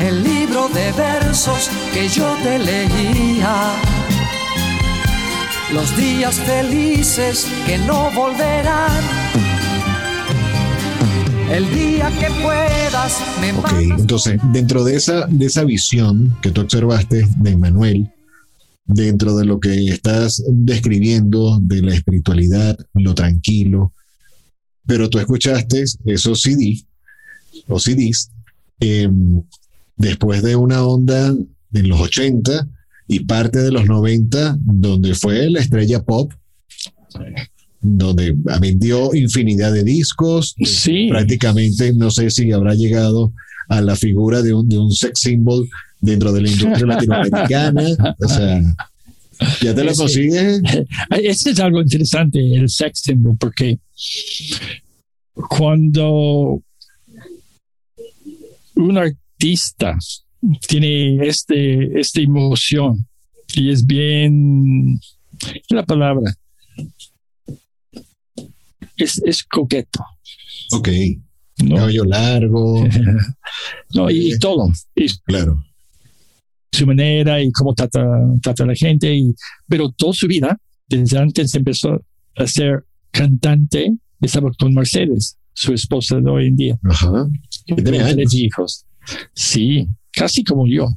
El 0.00 0.22
libro 0.22 0.68
de 0.68 0.92
versos 0.92 1.70
que 1.92 2.08
yo 2.08 2.36
te 2.42 2.58
leía. 2.58 3.72
Los 5.72 5.96
días 5.96 6.34
felices 6.36 7.46
que 7.66 7.78
no 7.78 8.10
volverán. 8.12 9.02
El 11.50 11.72
día 11.74 12.10
que 12.18 12.26
puedas 12.42 13.20
me 13.40 13.52
Ok, 13.52 13.72
entonces, 13.98 14.38
dentro 14.52 14.84
de 14.84 14.96
esa, 14.96 15.26
de 15.26 15.46
esa 15.46 15.64
visión 15.64 16.36
que 16.42 16.50
tú 16.50 16.60
observaste 16.60 17.26
de 17.38 17.56
Manuel, 17.56 18.10
dentro 18.84 19.34
de 19.36 19.46
lo 19.46 19.58
que 19.58 19.86
estás 19.86 20.42
describiendo 20.48 21.58
de 21.60 21.82
la 21.82 21.94
espiritualidad, 21.94 22.76
lo 22.94 23.14
tranquilo, 23.14 23.92
pero 24.88 25.10
tú 25.10 25.18
escuchaste 25.18 25.84
esos 26.06 26.40
CD 26.40 26.82
o 27.66 27.78
CDs 27.78 28.30
em, 28.80 29.42
después 29.96 30.42
de 30.42 30.56
una 30.56 30.82
onda 30.82 31.28
en 31.74 31.88
los 31.88 32.00
80 32.00 32.66
y 33.06 33.20
parte 33.20 33.58
de 33.58 33.70
los 33.70 33.84
90, 33.84 34.56
donde 34.60 35.14
fue 35.14 35.50
la 35.50 35.60
estrella 35.60 36.02
pop, 36.02 36.32
donde 37.82 38.34
vendió 38.60 39.14
infinidad 39.14 39.74
de 39.74 39.84
discos, 39.84 40.54
Sí, 40.64 41.08
prácticamente 41.10 41.92
no 41.92 42.10
sé 42.10 42.30
si 42.30 42.50
habrá 42.52 42.74
llegado 42.74 43.34
a 43.68 43.82
la 43.82 43.94
figura 43.94 44.40
de 44.40 44.54
un, 44.54 44.66
de 44.68 44.78
un 44.78 44.90
sex 44.90 45.20
symbol 45.20 45.68
dentro 46.00 46.32
de 46.32 46.40
la 46.40 46.48
industria 46.48 46.86
latinoamericana. 46.94 48.14
O 48.20 48.28
sea, 48.28 48.62
ya 49.60 49.74
te 49.74 49.84
lo 49.84 49.92
consigues. 49.92 50.62
Este 51.10 51.50
es 51.50 51.60
algo 51.60 51.82
interesante, 51.82 52.38
el 52.56 52.70
sex 52.70 53.00
symbol, 53.00 53.36
porque 53.38 53.78
cuando 55.48 56.62
un 58.74 58.98
artista 58.98 59.96
tiene 60.66 61.26
este, 61.26 61.98
esta 61.98 62.20
emoción 62.20 63.06
y 63.54 63.70
es 63.70 63.86
bien, 63.86 65.00
¿qué 65.38 65.58
es 65.58 65.70
la 65.70 65.84
palabra? 65.84 66.32
Es, 68.96 69.20
es 69.24 69.44
coqueto, 69.44 70.04
Ok, 70.72 70.88
¿no? 71.64 71.76
cabello 71.76 72.04
largo, 72.04 72.84
no 73.94 74.10
y, 74.10 74.34
y 74.34 74.38
todo, 74.38 74.70
y 74.94 75.08
claro. 75.24 75.64
su 76.72 76.86
manera 76.86 77.40
y 77.40 77.50
cómo 77.52 77.74
trata, 77.74 78.04
trata 78.42 78.64
a 78.64 78.66
la 78.66 78.74
gente, 78.74 79.14
y, 79.14 79.34
pero 79.66 79.90
toda 79.90 80.12
su 80.12 80.26
vida, 80.26 80.58
desde 80.88 81.18
antes 81.18 81.54
empezó 81.54 82.00
a 82.36 82.46
ser 82.46 82.84
cantante, 83.18 83.96
estaba 84.20 84.50
con 84.58 84.72
Mercedes, 84.74 85.36
su 85.52 85.72
esposa 85.72 86.20
de 86.20 86.30
hoy 86.30 86.46
en 86.46 86.56
día. 86.56 86.78
Ajá. 86.84 87.26
Años. 87.70 88.14
tres 88.14 88.34
hijos. 88.34 88.84
Sí, 89.34 89.88
casi 90.12 90.44
como 90.44 90.66
yo, 90.66 90.88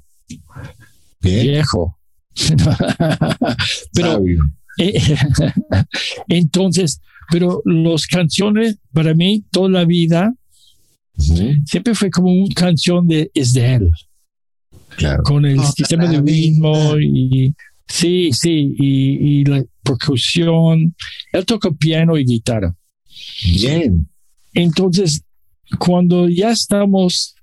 Bien, 1.22 1.48
viejo. 1.48 1.98
pero 3.94 4.24
eh, 4.78 5.02
entonces, 6.28 7.02
pero 7.30 7.62
las 7.66 8.08
canciones 8.08 8.78
para 8.94 9.14
mí 9.14 9.44
toda 9.52 9.70
la 9.70 9.86
vida 9.86 10.34
siempre 11.66 11.94
fue 11.94 12.10
como 12.10 12.32
una 12.32 12.54
canción 12.54 13.08
de 13.08 13.32
es 13.34 13.54
de 13.54 13.76
él. 13.76 13.92
Claro. 14.98 15.24
con 15.24 15.46
el 15.46 15.56
Toda 15.56 15.72
sistema 15.72 16.08
de 16.08 16.22
ritmo 16.22 16.96
vida. 16.96 17.02
y 17.02 17.56
sí, 17.88 18.32
sí, 18.34 18.76
y, 18.78 19.40
y 19.40 19.46
la 19.46 19.64
percusión. 19.84 20.96
Él 21.32 21.46
toca 21.46 21.72
piano 21.72 22.18
y 22.18 22.26
guitarra. 22.26 22.76
Bien. 23.44 24.08
Entonces, 24.54 25.24
cuando 25.80 26.28
ya 26.28 26.52
estamos, 26.52 27.36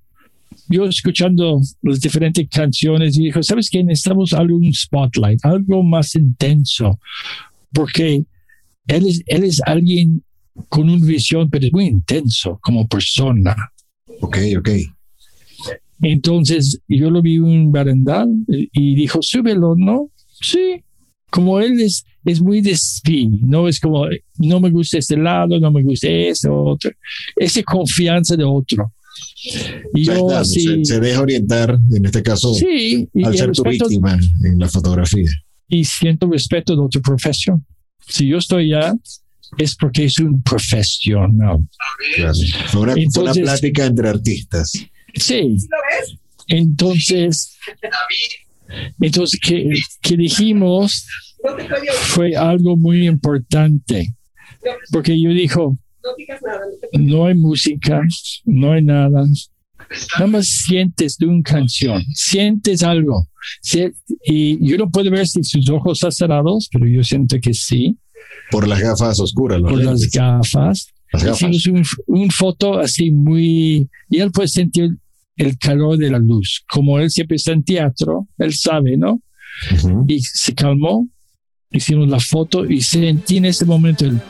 yo 0.69 0.87
escuchando 0.87 1.61
las 1.83 2.01
diferentes 2.01 2.47
canciones, 2.49 3.17
y 3.17 3.25
dijo, 3.25 3.43
¿sabes 3.43 3.71
qué? 3.71 3.83
Necesitamos 3.83 4.33
algo, 4.33 4.57
un 4.57 4.73
spotlight, 4.73 5.45
algo 5.45 5.83
más 5.83 6.15
intenso, 6.15 6.99
porque 7.73 8.25
él 8.87 9.07
es, 9.07 9.23
él 9.27 9.45
es 9.45 9.61
alguien 9.65 10.23
con 10.69 10.89
una 10.89 11.05
visión, 11.05 11.49
pero 11.51 11.67
es 11.67 11.73
muy 11.73 11.87
intenso 11.87 12.59
como 12.63 12.87
persona. 12.87 13.55
Ok, 14.21 14.39
ok. 14.59 14.69
Entonces 16.01 16.81
yo 16.87 17.11
lo 17.11 17.23
vi 17.23 17.37
en 17.37 17.45
un 17.45 17.73
barandal 17.73 18.29
y 18.47 18.95
dijo, 18.95 19.21
súbelo, 19.21 19.75
¿no? 19.77 20.11
Sí. 20.41 20.83
Como 21.31 21.61
él 21.61 21.81
es, 21.81 22.05
es 22.25 22.41
muy 22.41 22.61
de 22.61 22.77
sí, 22.77 23.29
no 23.43 23.69
es 23.69 23.81
como, 23.81 24.07
no 24.39 24.61
me 24.61 24.71
gusta 24.71 24.99
este 24.99 25.17
lado, 25.17 25.59
no 25.61 25.71
me 25.71 25.83
gusta 25.83 26.09
ese 26.09 26.49
otro. 26.49 26.91
Esa 27.37 27.63
confianza 27.63 28.37
de 28.37 28.45
otro. 28.45 28.93
Y 29.95 30.05
yo 30.05 30.45
se, 30.45 30.85
se, 30.85 31.01
deja 31.01 31.21
orientar, 31.21 31.79
en 31.93 32.05
este 32.05 32.23
caso, 32.23 32.55
sí, 32.55 33.09
al 33.25 33.37
ser 33.37 33.53
tu 33.53 33.63
víctima 33.63 34.19
en 34.45 34.59
la 34.59 34.69
fotografía. 34.69 35.31
Y 35.69 35.85
siento 35.85 36.31
respeto 36.31 36.75
de 36.75 36.83
otra 36.83 37.01
profesión. 37.01 37.65
Si 38.07 38.27
yo 38.27 38.39
estoy 38.39 38.73
allá, 38.73 38.95
es 39.57 39.75
porque 39.77 40.05
es 40.05 40.19
un 40.19 40.43
profesional. 40.43 41.59
Fue, 42.67 42.81
una, 42.81 42.95
una 42.95 43.33
plática 43.33 43.87
entre 43.87 44.09
artistas. 44.09 44.73
Sí. 45.15 45.57
Entonces, 46.49 47.57
entonces 49.01 49.41
que, 49.41 49.73
que 50.03 50.17
dijimos 50.17 51.07
fue 52.01 52.37
algo 52.37 52.77
muy 52.77 53.07
importante, 53.07 54.15
porque 54.93 55.21
yo 55.21 55.31
dijo, 55.31 55.77
no 56.93 57.27
hay 57.27 57.35
música, 57.35 58.03
no 58.45 58.73
hay 58.73 58.83
nada, 58.83 59.25
nada 60.19 60.27
más 60.27 60.47
sientes 60.47 61.17
de 61.19 61.27
una 61.27 61.43
canción, 61.43 62.03
sientes 62.15 62.83
algo. 62.83 63.27
Y 64.25 64.67
yo 64.69 64.77
no 64.77 64.91
puedo 64.91 65.11
ver 65.11 65.27
si 65.27 65.43
sus 65.45 65.69
ojos 65.71 65.99
están 65.99 66.13
cerrados, 66.13 66.69
pero 66.73 66.87
yo 66.87 67.03
siento 67.03 67.37
que 67.41 67.55
sí. 67.55 67.97
Por 68.51 68.67
las 68.67 68.81
gafas 68.81 69.21
oscuras. 69.21 69.61
Por 69.61 69.83
las 69.83 70.11
gafas. 70.11 70.89
Hicimos 71.13 71.67
un, 71.67 71.85
un, 72.07 72.31
foto 72.31 72.79
así 72.79 73.11
muy... 73.11 73.89
Y 74.11 74.19
él 74.19 74.31
puede 74.31 74.49
sentir 74.49 74.91
el 75.39 75.57
calor 75.57 75.97
de 75.97 76.11
la 76.11 76.19
luz. 76.19 76.65
Como 76.69 76.99
él 76.99 77.11
siempre 77.11 77.37
está 77.37 77.53
en 77.53 77.65
teatro, 77.65 78.29
él 78.39 78.53
sabe, 78.53 78.97
¿no? 78.97 79.23
Y 80.07 80.21
se 80.21 80.55
calmó, 80.55 81.09
hicimos 81.71 82.09
la 82.09 82.21
foto 82.21 82.67
y 82.67 82.81
sentí 82.81 83.39
en 83.39 83.47
ese 83.47 83.65
momento 83.65 84.05
el 84.05 84.21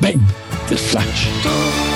¡bang! 0.00 0.20
del 0.68 0.78
flash. 0.78 1.95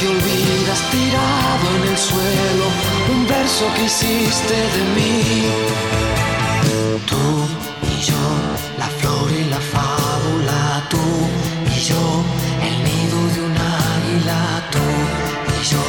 Y 0.00 0.06
olvidas 0.06 0.80
tirado 0.90 1.66
en 1.76 1.82
el 1.92 1.98
suelo 1.98 2.66
un 3.12 3.26
verso 3.26 3.66
que 3.74 3.84
hiciste 3.84 4.54
de 4.54 4.82
mí. 4.96 5.44
Tú 7.06 7.24
y 7.82 8.00
yo, 8.00 8.22
la 8.78 8.86
flor 8.86 9.30
y 9.30 9.50
la 9.50 9.60
fábula, 9.60 10.86
tú 10.88 10.98
y 11.66 11.80
yo, 11.88 12.24
el 12.68 12.76
nido 12.86 13.18
de 13.34 13.40
un 13.48 13.52
águila, 13.52 14.40
tú 14.70 14.86
y 15.58 15.64
yo, 15.72 15.84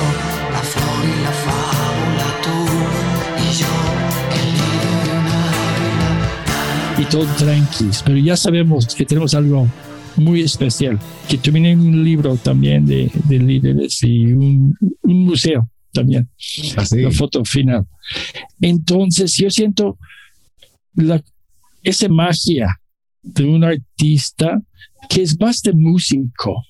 la 0.52 0.64
flor 0.72 1.02
y 1.06 1.16
la 1.24 1.34
fábula, 1.48 2.28
tú 2.46 2.58
y 3.42 3.48
yo, 3.62 3.74
el 4.40 4.48
nido 4.60 4.92
de 5.06 5.12
un 5.20 5.28
águila. 5.48 6.10
Y 6.98 7.06
todo 7.06 7.26
tranquilo, 7.38 7.92
pero 8.04 8.18
ya 8.18 8.36
sabemos 8.36 8.94
que 8.96 9.06
tenemos 9.06 9.34
algo 9.34 9.68
muy 10.16 10.42
especial, 10.42 11.00
que 11.28 11.38
terminé 11.38 11.76
un 11.76 12.04
libro 12.04 12.36
también 12.38 12.86
de, 12.86 13.12
de 13.26 13.40
líderes 13.40 14.04
y 14.04 14.34
un, 14.34 14.76
un 15.02 15.24
museo 15.26 15.70
también, 15.92 16.30
Así. 16.76 17.02
la 17.02 17.12
foto 17.12 17.46
final. 17.46 17.86
Entonces 18.60 19.36
yo 19.38 19.50
siento 19.50 19.98
la, 20.96 21.24
esa 21.84 22.10
magia 22.10 22.80
de 23.22 23.46
un 23.46 23.64
artista 23.64 24.62
que 25.10 25.22
es 25.22 25.40
más 25.40 25.62
de 25.62 25.74
músico, 25.74 26.64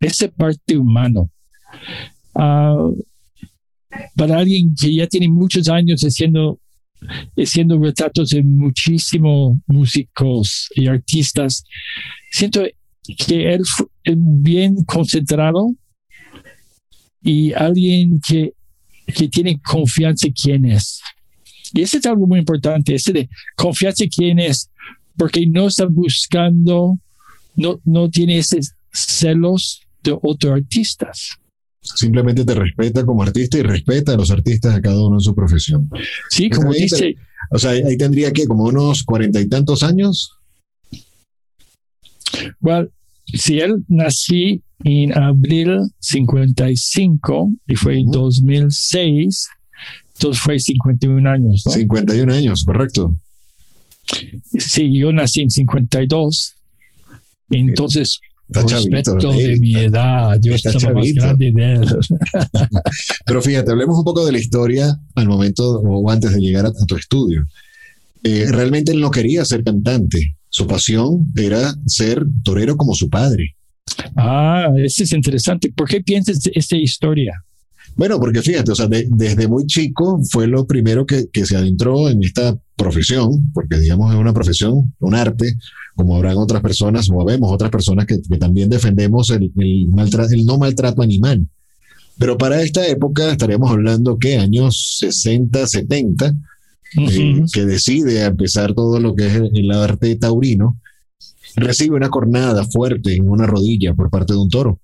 esa 0.00 0.28
parte 0.28 0.76
humano. 0.76 1.30
Uh, 2.34 2.96
para 4.16 4.38
alguien 4.38 4.74
que 4.74 4.94
ya 4.94 5.06
tiene 5.06 5.28
muchos 5.28 5.68
años 5.68 6.00
haciendo, 6.02 6.60
haciendo 7.36 7.78
retratos 7.78 8.30
de 8.30 8.42
muchísimos 8.42 9.58
músicos 9.66 10.68
y 10.74 10.86
artistas, 10.86 11.64
siento 12.30 12.62
que 13.16 13.54
él 13.54 13.62
es 14.04 14.16
bien 14.16 14.84
concentrado 14.84 15.74
y 17.22 17.52
alguien 17.52 18.20
que, 18.20 18.54
que 19.06 19.28
tiene 19.28 19.60
confianza 19.60 20.26
en 20.26 20.32
quién 20.32 20.64
es. 20.64 21.00
Y 21.72 21.82
ese 21.82 21.98
es 21.98 22.06
algo 22.06 22.26
muy 22.26 22.40
importante, 22.40 22.94
ese 22.94 23.12
de 23.12 23.28
confianza 23.56 24.04
en 24.04 24.10
quién 24.10 24.38
es, 24.38 24.70
porque 25.16 25.46
no 25.46 25.68
está 25.68 25.86
buscando, 25.86 26.98
no, 27.56 27.80
no 27.84 28.10
tiene 28.10 28.38
esos 28.38 28.72
celos 28.92 29.82
de 30.02 30.16
otros 30.20 30.54
artistas. 30.54 31.36
Simplemente 31.82 32.44
te 32.44 32.54
respeta 32.54 33.06
como 33.06 33.22
artista 33.22 33.58
y 33.58 33.62
respeta 33.62 34.12
a 34.12 34.16
los 34.16 34.30
artistas 34.30 34.74
a 34.74 34.82
cada 34.82 35.02
uno 35.02 35.16
en 35.16 35.20
su 35.20 35.34
profesión. 35.34 35.88
Sí, 36.28 36.50
como 36.50 36.72
ahí, 36.72 36.82
dice. 36.82 37.16
O 37.50 37.58
sea, 37.58 37.70
ahí 37.70 37.96
tendría 37.96 38.32
que 38.32 38.46
como 38.46 38.64
unos 38.64 39.02
cuarenta 39.02 39.40
y 39.40 39.48
tantos 39.48 39.82
años. 39.82 40.32
Well, 42.60 42.90
si 43.34 43.60
él 43.60 43.84
nací 43.88 44.62
en 44.84 45.16
abril 45.16 45.78
55 46.00 47.52
y 47.66 47.74
fue 47.76 47.98
en 47.98 48.10
2006, 48.10 49.48
entonces 50.14 50.42
fue 50.42 50.58
51 50.58 51.30
años. 51.30 51.62
¿no? 51.66 51.72
51 51.72 52.32
años, 52.32 52.64
correcto. 52.64 53.14
Sí, 54.58 54.98
yo 54.98 55.12
nací 55.12 55.42
en 55.42 55.50
52. 55.50 56.54
Entonces, 57.50 58.20
Está 58.48 58.62
respecto 58.62 59.16
chavito, 59.18 59.48
de 59.48 59.60
mi 59.60 59.76
edad, 59.76 60.36
yo 60.42 60.54
estaba 60.54 60.74
más 60.74 60.82
chavito. 60.82 61.22
grande 61.22 61.52
de 61.52 61.72
él. 61.74 61.86
Pero 63.26 63.42
fíjate, 63.42 63.70
hablemos 63.70 63.98
un 63.98 64.04
poco 64.04 64.26
de 64.26 64.32
la 64.32 64.38
historia 64.38 64.98
al 65.14 65.28
momento 65.28 65.80
o 65.80 66.10
antes 66.10 66.32
de 66.34 66.40
llegar 66.40 66.66
a, 66.66 66.70
a 66.70 66.86
tu 66.86 66.96
estudio. 66.96 67.46
Eh, 68.24 68.46
realmente 68.50 68.90
él 68.92 69.00
no 69.00 69.10
quería 69.10 69.44
ser 69.44 69.62
cantante. 69.62 70.36
Su 70.50 70.66
pasión 70.66 71.32
era 71.36 71.74
ser 71.86 72.22
torero 72.44 72.76
como 72.76 72.94
su 72.94 73.08
padre. 73.08 73.56
Ah, 74.16 74.68
eso 74.76 75.02
es 75.04 75.12
interesante. 75.12 75.72
¿Por 75.74 75.88
qué 75.88 76.00
piensas 76.02 76.40
esta 76.54 76.76
historia? 76.76 77.32
Bueno, 77.96 78.18
porque 78.20 78.40
fíjate, 78.42 78.70
o 78.70 78.74
sea, 78.74 78.86
de- 78.86 79.08
desde 79.10 79.48
muy 79.48 79.66
chico 79.66 80.20
fue 80.30 80.46
lo 80.46 80.66
primero 80.66 81.04
que, 81.06 81.26
que 81.32 81.44
se 81.44 81.56
adentró 81.56 82.08
en 82.08 82.22
esta 82.22 82.56
profesión, 82.76 83.50
porque 83.52 83.78
digamos 83.78 84.12
es 84.12 84.18
una 84.18 84.32
profesión, 84.32 84.94
un 85.00 85.14
arte, 85.14 85.54
como 85.96 86.16
habrán 86.16 86.36
otras 86.38 86.62
personas, 86.62 87.08
o 87.12 87.24
vemos 87.24 87.52
otras 87.52 87.70
personas 87.70 88.06
que, 88.06 88.20
que 88.22 88.38
también 88.38 88.70
defendemos 88.70 89.30
el, 89.30 89.52
el, 89.56 89.88
maltra- 89.88 90.28
el 90.32 90.44
no 90.46 90.56
maltrato 90.58 91.02
animal. 91.02 91.46
Pero 92.18 92.38
para 92.38 92.62
esta 92.62 92.86
época 92.86 93.32
estaríamos 93.32 93.70
hablando 93.70 94.18
que 94.18 94.36
años 94.38 94.96
60, 95.00 95.66
70, 95.66 96.34
eh, 96.96 97.32
Ujú. 97.38 97.44
que 97.52 97.64
decide 97.66 98.24
empezar 98.24 98.74
todo 98.74 98.98
lo 99.00 99.14
que 99.14 99.26
es 99.26 99.34
el, 99.34 99.50
el 99.54 99.70
arte 99.72 100.14
taurino, 100.16 100.78
recibe 101.56 101.96
una 101.96 102.08
cornada 102.10 102.64
fuerte 102.64 103.14
en 103.14 103.28
una 103.28 103.46
rodilla 103.46 103.94
por 103.94 104.10
parte 104.10 104.32
de 104.32 104.38
un 104.38 104.48
toro 104.48 104.78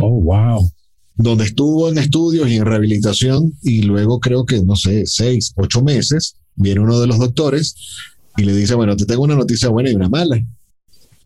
Oh, 0.00 0.20
wow. 0.22 0.70
donde 1.16 1.44
estuvo 1.44 1.88
en 1.88 1.98
estudios 1.98 2.48
y 2.48 2.56
en 2.56 2.64
rehabilitación 2.64 3.52
y 3.62 3.82
luego 3.82 4.20
creo 4.20 4.44
que, 4.44 4.62
no 4.62 4.76
sé, 4.76 5.04
seis, 5.06 5.52
ocho 5.56 5.82
meses, 5.82 6.36
viene 6.54 6.80
uno 6.80 7.00
de 7.00 7.06
los 7.06 7.18
doctores 7.18 7.74
y 8.36 8.44
le 8.44 8.54
dice, 8.54 8.74
bueno, 8.74 8.96
te 8.96 9.04
tengo 9.06 9.22
una 9.22 9.34
noticia 9.34 9.68
buena 9.68 9.90
y 9.90 9.94
una 9.94 10.08
mala. 10.08 10.40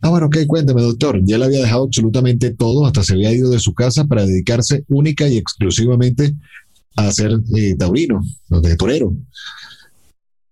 Ah, 0.01 0.09
bueno, 0.09 0.27
ok, 0.27 0.37
cuéntame, 0.47 0.81
doctor. 0.81 1.19
Ya 1.23 1.37
le 1.37 1.45
había 1.45 1.61
dejado 1.61 1.85
absolutamente 1.85 2.51
todo, 2.51 2.85
hasta 2.85 3.03
se 3.03 3.13
había 3.13 3.31
ido 3.33 3.49
de 3.49 3.59
su 3.59 3.73
casa 3.73 4.05
para 4.05 4.25
dedicarse 4.25 4.83
única 4.89 5.27
y 5.27 5.37
exclusivamente 5.37 6.35
a 6.95 7.11
ser 7.11 7.31
eh, 7.55 7.75
taurino, 7.77 8.21
de 8.49 8.75
torero. 8.75 9.13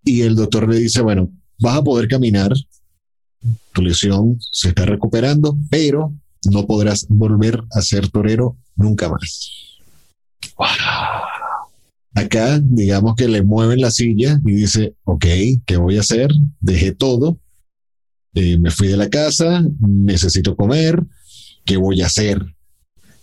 Y 0.06 0.22
el 0.22 0.36
doctor 0.36 0.70
le 0.70 0.78
dice, 0.78 1.02
bueno, 1.02 1.32
vas 1.60 1.78
a 1.78 1.84
poder 1.84 2.08
caminar, 2.08 2.54
tu 3.74 3.82
lesión 3.82 4.38
se 4.52 4.70
está 4.70 4.86
recuperando, 4.86 5.58
pero 5.70 6.14
no 6.52 6.66
podrás 6.66 7.06
volver 7.10 7.62
a 7.72 7.82
ser 7.82 8.10
torero 8.10 8.58
nunca 8.76 9.10
más. 9.10 9.80
Acá, 12.14 12.62
digamos 12.64 13.16
que 13.16 13.28
le 13.28 13.44
mueven 13.44 13.82
la 13.82 13.92
silla 13.92 14.40
y 14.46 14.54
dice, 14.54 14.96
ok, 15.04 15.26
¿qué 15.66 15.78
voy 15.78 15.98
a 15.98 16.02
hacer? 16.02 16.32
Dejé 16.62 16.94
todo, 16.94 17.40
eh, 18.36 18.58
me 18.58 18.72
fui 18.72 18.88
de 18.88 18.98
la 18.98 19.10
casa, 19.10 19.66
necesito 19.80 20.56
comer, 20.56 21.04
¿qué 21.66 21.78
voy 21.78 22.02
a 22.02 22.06
hacer? 22.06 22.55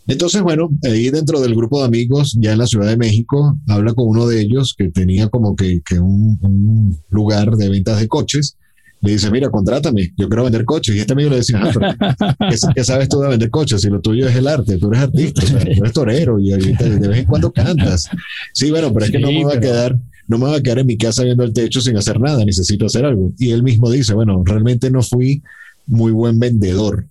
Entonces, 0.07 0.43
bueno, 0.43 0.71
ahí 0.85 1.11
dentro 1.11 1.41
del 1.41 1.55
grupo 1.55 1.81
de 1.81 1.87
amigos, 1.87 2.37
ya 2.41 2.53
en 2.53 2.59
la 2.59 2.67
Ciudad 2.67 2.89
de 2.89 2.97
México, 2.97 3.57
habla 3.69 3.95
con 3.95 4.09
uno 4.09 4.27
de 4.27 4.41
ellos 4.41 4.75
que 4.77 4.91
tenía 4.91 5.29
como 5.29 5.55
que, 5.55 5.81
que 5.85 6.01
un, 6.01 6.39
un 6.43 6.99
lugar 7.11 7.57
de 7.57 7.69
ventas 7.69 8.01
de 8.01 8.09
coches 8.09 8.57
le 9.01 9.13
dice, 9.13 9.31
mira, 9.33 9.51
contrátame, 9.51 10.13
yo 10.17 10.29
quiero 10.29 10.45
vender 10.45 10.65
coches. 10.65 10.95
Y 10.95 11.01
este 11.01 11.13
amigo 11.13 11.31
le 11.31 11.37
decía, 11.37 11.61
ah, 11.61 12.37
¿qué, 12.75 12.85
sabes 12.85 13.09
tú 13.09 13.21
de 13.21 13.29
vender 13.29 13.51
coches? 13.51 13.81
Si 13.81 13.89
lo 13.89 14.01
tuyo 14.01 14.29
es 14.29 14.37
el 14.37 14.47
arte, 14.47 14.79
tú 14.79 14.89
eres 14.89 15.03
artista, 15.03 15.43
tú 15.43 15.57
eres 15.57 15.93
torero 15.93 16.39
y, 16.39 16.51
de 16.51 17.09
vez 17.09 17.19
en 17.19 17.25
cuando 17.25 17.53
cantas. 17.53 18.09
Sí, 18.53 18.71
bueno, 18.71 18.93
pero 18.93 19.07
es 19.07 19.11
que 19.11 19.19
no 19.19 19.33
me 19.33 19.45
va 19.45 19.55
a 19.55 19.61
quedar 19.61 19.99
no 20.29 20.39
me 20.39 20.47
voy 20.47 20.57
a 20.57 20.63
quedar 20.63 20.79
en 20.79 20.87
mi 20.87 20.97
casa 20.97 21.25
viendo 21.25 21.45
el 21.45 21.53
techo 21.53 21.81
sin 21.81 21.97
hacer 21.97 22.19
nada, 22.21 22.45
necesito 22.45 22.87
hacer 22.87 23.05
algo. 23.05 23.33
Y 23.39 23.51
él 23.51 23.63
mismo 23.63 23.91
dice, 23.91 24.15
bueno, 24.15 24.43
realmente 24.47 24.91
no 24.91 25.03
fui 25.03 25.43
muy 25.87 26.13
buen 26.13 26.39
vendedor. 26.39 27.07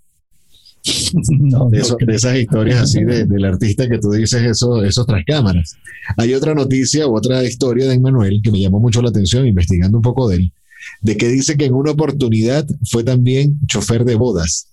de, 1.69 1.79
esas 2.15 2.37
historias 2.37 2.81
así 2.81 3.03
del 3.05 3.45
artista 3.45 3.87
que 3.87 3.99
tú 3.99 4.11
dices 4.11 4.41
eso, 4.43 4.83
esos 4.83 5.05
tras 5.05 5.23
cámaras. 5.25 5.77
Hay 6.17 6.33
otra 6.33 6.53
noticia 6.53 7.07
u 7.07 7.15
otra 7.15 7.43
historia 7.43 7.87
de 7.87 7.95
Emmanuel 7.95 8.41
que 8.43 8.51
me 8.51 8.59
llamó 8.59 8.79
mucho 8.79 9.01
la 9.01 9.09
atención 9.09 9.47
investigando 9.47 9.97
un 9.97 10.03
poco 10.03 10.27
de 10.27 10.37
él, 10.37 10.53
de 11.01 11.17
que 11.17 11.27
dice 11.27 11.57
que 11.57 11.65
en 11.65 11.73
una 11.73 11.91
oportunidad 11.91 12.67
fue 12.89 13.03
también 13.03 13.59
chofer 13.67 14.05
de 14.05 14.15
bodas. 14.15 14.67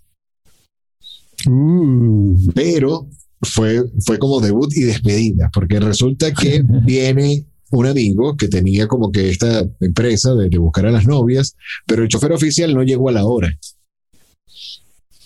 Uh. 1.46 2.36
Pero 2.54 3.08
fue, 3.42 3.84
fue 4.04 4.18
como 4.18 4.40
debut 4.40 4.70
y 4.74 4.82
despedida, 4.82 5.50
porque 5.52 5.78
resulta 5.80 6.32
que 6.32 6.62
viene 6.84 7.46
un 7.70 7.86
amigo 7.86 8.36
que 8.36 8.48
tenía 8.48 8.86
como 8.86 9.12
que 9.12 9.28
esta 9.28 9.66
empresa 9.80 10.34
de, 10.34 10.56
buscar 10.58 10.86
a 10.86 10.90
las 10.90 11.06
novias, 11.06 11.56
pero 11.86 12.02
el 12.02 12.08
chofer 12.08 12.32
oficial 12.32 12.74
no 12.74 12.82
llegó 12.82 13.08
a 13.08 13.12
la 13.12 13.26
hora. 13.26 13.52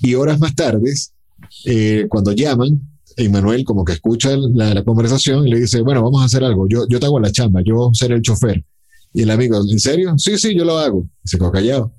Y 0.02 0.14
horas 0.14 0.38
más 0.40 0.54
tarde, 0.54 0.92
eh, 1.64 2.06
cuando 2.08 2.32
llaman, 2.32 2.80
Emanuel 3.16 3.64
como 3.64 3.84
que 3.84 3.92
escucha 3.92 4.36
la, 4.36 4.82
conversación 4.84 5.46
y 5.46 5.50
le 5.50 5.60
dice, 5.60 5.80
bueno, 5.82 6.02
vamos 6.02 6.22
a 6.22 6.24
hacer 6.24 6.42
algo, 6.44 6.66
yo, 6.68 6.86
yo 6.88 6.98
te 6.98 7.06
hago 7.06 7.20
la 7.20 7.30
chamba, 7.30 7.60
yo 7.64 7.90
seré 7.92 8.16
el 8.16 8.22
chofer. 8.22 8.64
Y 9.14 9.22
el 9.22 9.30
amigo, 9.30 9.58
¿en 9.58 9.78
serio? 9.78 10.14
Sí, 10.16 10.38
sí, 10.38 10.54
yo 10.56 10.64
lo 10.64 10.78
hago. 10.78 11.06
Y 11.24 11.28
se 11.28 11.38
quedó 11.38 11.52
callado. 11.52 11.92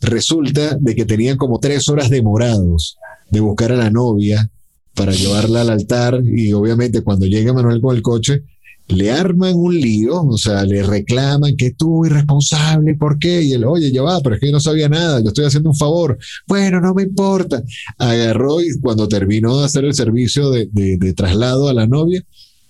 Resulta 0.00 0.76
de 0.80 0.94
que 0.94 1.04
tenían 1.04 1.36
como 1.36 1.58
tres 1.58 1.88
horas 1.88 2.08
demorados 2.08 2.96
de 3.30 3.40
buscar 3.40 3.72
a 3.72 3.76
la 3.76 3.90
novia 3.90 4.50
para 4.94 5.12
llevarla 5.12 5.62
al 5.62 5.70
altar 5.70 6.22
y 6.24 6.52
obviamente 6.52 7.02
cuando 7.02 7.26
llega 7.26 7.52
Manuel 7.52 7.80
con 7.80 7.96
el 7.96 8.02
coche, 8.02 8.44
le 8.90 9.10
arman 9.10 9.54
un 9.54 9.74
lío, 9.74 10.22
o 10.22 10.38
sea, 10.38 10.64
le 10.64 10.82
reclaman 10.82 11.56
que 11.56 11.72
tú 11.72 12.04
irresponsable, 12.06 12.94
¿por 12.94 13.18
qué? 13.18 13.42
Y 13.42 13.52
él, 13.52 13.64
oye, 13.64 13.90
ya 13.92 14.02
va, 14.02 14.20
pero 14.20 14.34
es 14.34 14.40
que 14.40 14.46
yo 14.46 14.52
no 14.52 14.60
sabía 14.60 14.88
nada, 14.88 15.20
yo 15.20 15.28
estoy 15.28 15.44
haciendo 15.44 15.70
un 15.70 15.76
favor. 15.76 16.18
Bueno, 16.46 16.80
no 16.80 16.94
me 16.94 17.04
importa. 17.04 17.62
Agarró 17.98 18.60
y 18.60 18.68
cuando 18.80 19.08
terminó 19.08 19.58
de 19.58 19.66
hacer 19.66 19.84
el 19.84 19.94
servicio 19.94 20.50
de, 20.50 21.14
traslado 21.16 21.68
a 21.68 21.74
la 21.74 21.86
novia, 21.86 22.22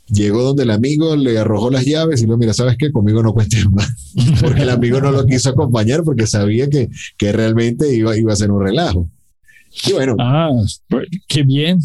llegó 0.09 0.43
donde 0.43 0.65
el 0.65 0.71
amigo 0.71 1.17
le 1.17 1.39
arrojó 1.39 1.71
las 1.71 1.85
llaves 1.85 2.23
y 2.23 2.27
le 2.27 2.37
mira, 2.37 2.53
¿sabes 2.53 2.77
qué? 2.79 2.91
Conmigo 2.91 3.23
no 3.23 3.33
cuentes 3.33 3.71
más. 3.71 3.89
Porque 4.41 4.63
el 4.63 4.71
amigo 4.71 5.01
no 5.01 5.13
lo 5.13 5.25
quiso 5.27 5.51
acompañar 5.51 6.03
porque 6.03 6.27
sabía 6.27 6.69
que, 6.69 6.89
que 7.17 7.33
realmente 7.33 7.95
iba, 7.95 8.17
iba 8.17 8.33
a 8.33 8.37
ser 8.37 8.51
un 8.51 8.63
relajo. 8.63 9.09
Y 9.87 9.93
bueno. 9.93 10.17
Ah, 10.19 10.51
pues, 10.89 11.07
qué 11.29 11.45
bien 11.45 11.79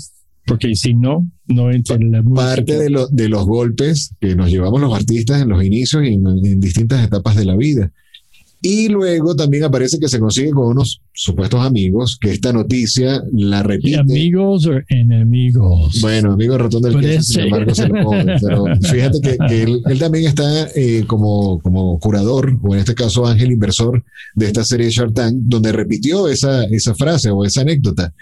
porque 0.46 0.76
si 0.76 0.94
no, 0.94 1.28
no 1.48 1.72
entra 1.72 1.96
en 1.96 2.12
la 2.12 2.24
Parte 2.24 2.78
de, 2.78 3.08
de, 3.12 3.30
los 3.30 3.46
golpes 3.46 4.14
que 4.20 4.36
nos 4.36 4.50
llevamos 4.50 4.82
los 4.82 4.94
artistas 4.94 5.42
en 5.42 5.50
los 5.50 5.64
inicios 5.64 6.04
y 6.04 6.14
en, 6.14 6.60
distintas 6.60 7.04
etapas 7.04 7.36
de 7.36 7.46
la 7.46 7.56
vida. 7.56 7.92
Y 8.62 8.88
luego 8.88 9.36
también 9.36 9.64
aparece 9.64 10.00
que 10.00 10.08
se 10.08 10.20
consigue 10.20 10.50
con 10.50 10.70
unos 10.70 11.00
supuestos 11.14 11.64
amigos, 11.64 12.18
que 12.20 12.32
esta 12.32 12.52
noticia 12.52 13.24
la 13.32 13.62
repite. 13.62 14.00
¿Amigos 14.00 14.66
o 14.66 14.80
enemigos? 14.90 16.02
Bueno, 16.02 16.32
amigo 16.34 16.58
ratón 16.58 16.82
del 16.82 17.00
queso, 17.00 17.34
sin 17.34 17.42
embargo, 17.42 17.76
se 17.76 17.88
lo 17.88 18.04
pone. 18.04 18.36
Pero 18.42 18.66
fíjate 18.82 19.20
que, 19.22 19.64
él, 19.64 20.00
también 20.00 20.26
está 20.26 20.68
eh, 20.76 21.04
como, 21.06 21.60
como 21.60 22.00
curador, 22.00 22.58
o 22.64 22.74
en 22.74 22.80
este 22.80 22.96
caso 22.96 23.28
ángel 23.28 23.52
inversor 23.52 24.04
de 24.34 24.48
esta 24.48 24.64
serie 24.64 24.90
Shark 24.90 25.14
Tank, 25.14 25.36
donde 25.42 25.72
repitió 25.72 26.28
esa, 26.28 26.64
esa 26.66 26.96
frase 26.96 27.30
o 27.30 27.46
esa 27.46 27.62
anécdota. 27.62 28.14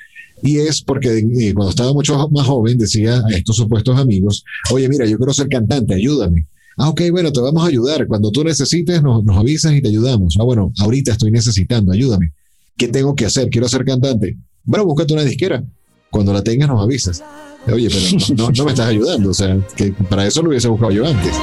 Y 0.44 0.58
es 0.58 0.82
porque 0.82 1.20
eh, 1.20 1.54
cuando 1.54 1.70
estaba 1.70 1.94
mucho 1.94 2.30
más 2.30 2.46
joven 2.46 2.78
decía 2.78 3.24
a 3.26 3.30
estos 3.32 3.56
supuestos 3.56 3.98
amigos, 3.98 4.44
oye, 4.72 4.90
mira, 4.90 5.06
yo 5.06 5.18
quiero 5.18 5.34
ser 5.34 5.48
cantante, 5.48 5.94
ayúdame. 5.94 6.48
Ah, 6.78 6.90
ok, 6.90 7.02
bueno, 7.12 7.32
te 7.32 7.40
vamos 7.40 7.64
a 7.64 7.68
ayudar. 7.68 8.08
Cuando 8.08 8.30
tú 8.30 8.44
necesites, 8.44 9.02
nos, 9.02 9.24
nos 9.24 9.38
avisas 9.38 9.74
y 9.74 9.82
te 9.82 9.88
ayudamos. 9.88 10.36
Ah, 10.40 10.44
bueno, 10.44 10.74
ahorita 10.80 11.14
estoy 11.14 11.32
necesitando, 11.32 11.94
ayúdame. 11.94 12.34
¿Qué 12.76 12.88
tengo 12.90 13.16
que 13.16 13.26
hacer? 13.26 13.50
Quiero 13.50 13.70
ser 13.70 13.86
cantante. 13.86 14.38
Bueno, 14.64 14.86
búscate 14.86 15.14
una 15.14 15.24
disquera. 15.24 15.64
Cuando 16.10 16.34
la 16.34 16.44
tengas, 16.44 16.68
nos 16.68 16.82
avisas. 16.82 17.24
Oye, 17.72 17.90
pero 17.90 18.36
no, 18.36 18.52
no 18.52 18.66
me 18.66 18.72
estás 18.72 18.88
ayudando. 18.88 19.30
O 19.30 19.34
sea, 19.34 19.58
que 19.76 19.94
para 19.94 20.28
eso 20.28 20.42
lo 20.42 20.50
hubiese 20.50 20.68
buscado 20.68 20.92
yo 20.92 21.08
antes. 21.08 21.34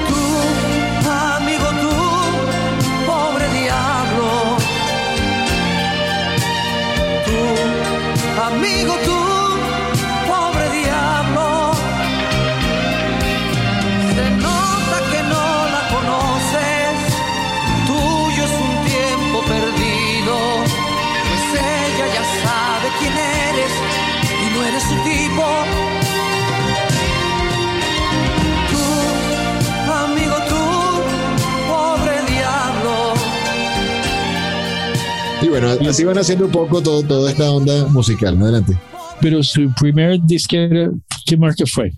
Bueno, 35.61 35.90
así 35.90 36.05
van 36.05 36.18
haciendo 36.18 36.46
un 36.46 36.53
poco 36.53 36.83
todo, 36.83 37.03
toda 37.03 37.31
esta 37.31 37.51
onda 37.51 37.87
musical. 37.88 38.40
Adelante. 38.40 38.79
Pero 39.20 39.42
su 39.42 39.73
primer 39.79 40.20
disquera, 40.23 40.90
¿qué 41.27 41.37
marca 41.37 41.64
fue? 41.66 41.92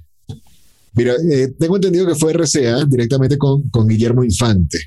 Mira, 0.95 1.15
eh, 1.31 1.49
tengo 1.59 1.77
entendido 1.77 2.07
que 2.07 2.15
fue 2.15 2.33
RCA 2.33 2.85
directamente 2.85 3.39
con, 3.39 3.69
con 3.71 3.87
Guillermo 3.87 4.25
Infante. 4.25 4.79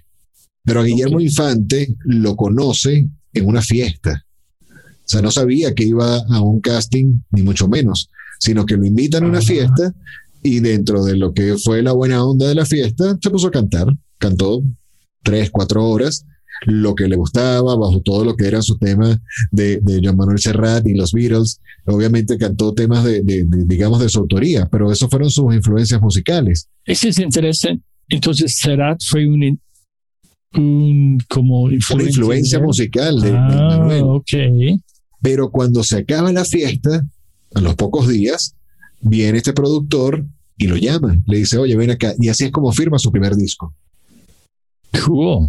Pero 0.64 0.82
a 0.82 0.84
Guillermo 0.84 1.20
Infante 1.20 1.96
lo 2.04 2.36
conoce 2.36 3.08
en 3.34 3.48
una 3.48 3.62
fiesta. 3.62 4.26
O 4.70 5.08
sea, 5.08 5.22
no 5.22 5.32
sabía 5.32 5.74
que 5.74 5.84
iba 5.84 6.18
a 6.18 6.42
un 6.42 6.60
casting, 6.62 7.20
ni 7.32 7.44
mucho 7.44 7.68
menos, 7.68 8.10
sino 8.40 8.66
que 8.66 8.76
lo 8.76 8.86
invitan 8.86 9.24
a 9.24 9.28
una 9.28 9.42
fiesta 9.42 9.94
y 10.42 10.60
dentro 10.60 11.04
de 11.04 11.16
lo 11.16 11.34
que 11.34 11.58
fue 11.58 11.82
la 11.82 11.92
buena 11.92 12.24
onda 12.24 12.48
de 12.48 12.56
la 12.56 12.66
fiesta, 12.66 13.18
se 13.22 13.30
puso 13.30 13.48
a 13.48 13.52
cantar. 13.52 13.88
Cantó 14.18 14.64
tres, 15.24 15.50
cuatro 15.52 15.88
horas 15.88 16.26
lo 16.66 16.96
que 16.96 17.08
le 17.08 17.16
gustaba, 17.16 17.76
bajo 17.76 18.02
todo 18.02 18.24
lo 18.24 18.36
que 18.36 18.48
era 18.48 18.62
su 18.62 18.78
tema 18.78 19.22
de, 19.52 19.80
de 19.82 20.00
Joan 20.04 20.18
Manuel 20.18 20.40
Serrat 20.40 20.88
y 20.88 20.94
los 20.94 21.12
Beatles. 21.12 21.60
Obviamente 21.86 22.38
cantó 22.38 22.74
temas 22.74 23.04
de, 23.04 23.22
digamos, 23.24 24.00
de 24.00 24.10
su 24.10 24.20
autoría, 24.20 24.68
pero 24.72 24.92
esos 24.92 25.10
fueron 25.10 25.30
sus 25.30 25.54
influencias 25.54 26.02
musicales. 26.02 26.68
Ese 26.86 27.10
es 27.10 27.20
interesante. 27.20 27.84
Entonces, 28.10 28.58
Serrat 28.58 29.02
fue 29.04 29.28
un, 29.28 29.60
un 30.56 31.18
como 31.30 31.70
influencia, 31.72 31.96
Una 31.96 32.04
influencia 32.04 32.60
musical 32.60 33.20
de, 33.20 33.32
ah, 33.36 33.78
Manuel. 33.80 34.82
Pero 35.22 35.50
cuando 35.50 35.84
se 35.84 35.98
acaba 35.98 36.32
la 36.32 36.46
fiesta, 36.46 37.04
a 37.56 37.62
los 37.62 37.76
pocos 37.76 38.08
días, 38.08 38.56
viene 39.02 39.38
este 39.38 39.54
productor 39.54 40.26
y 40.58 40.68
lo 40.68 40.78
llama. 40.78 41.18
Le 41.26 41.38
dice, 41.38 41.58
oye, 41.58 41.76
ven 41.76 41.92
acá. 41.92 42.14
Y 42.20 42.30
así 42.30 42.46
es 42.46 42.52
como 42.52 42.72
firma 42.72 43.00
su 43.00 43.12
primer 43.12 43.36
disco. 43.36 43.74
Cool. 45.04 45.48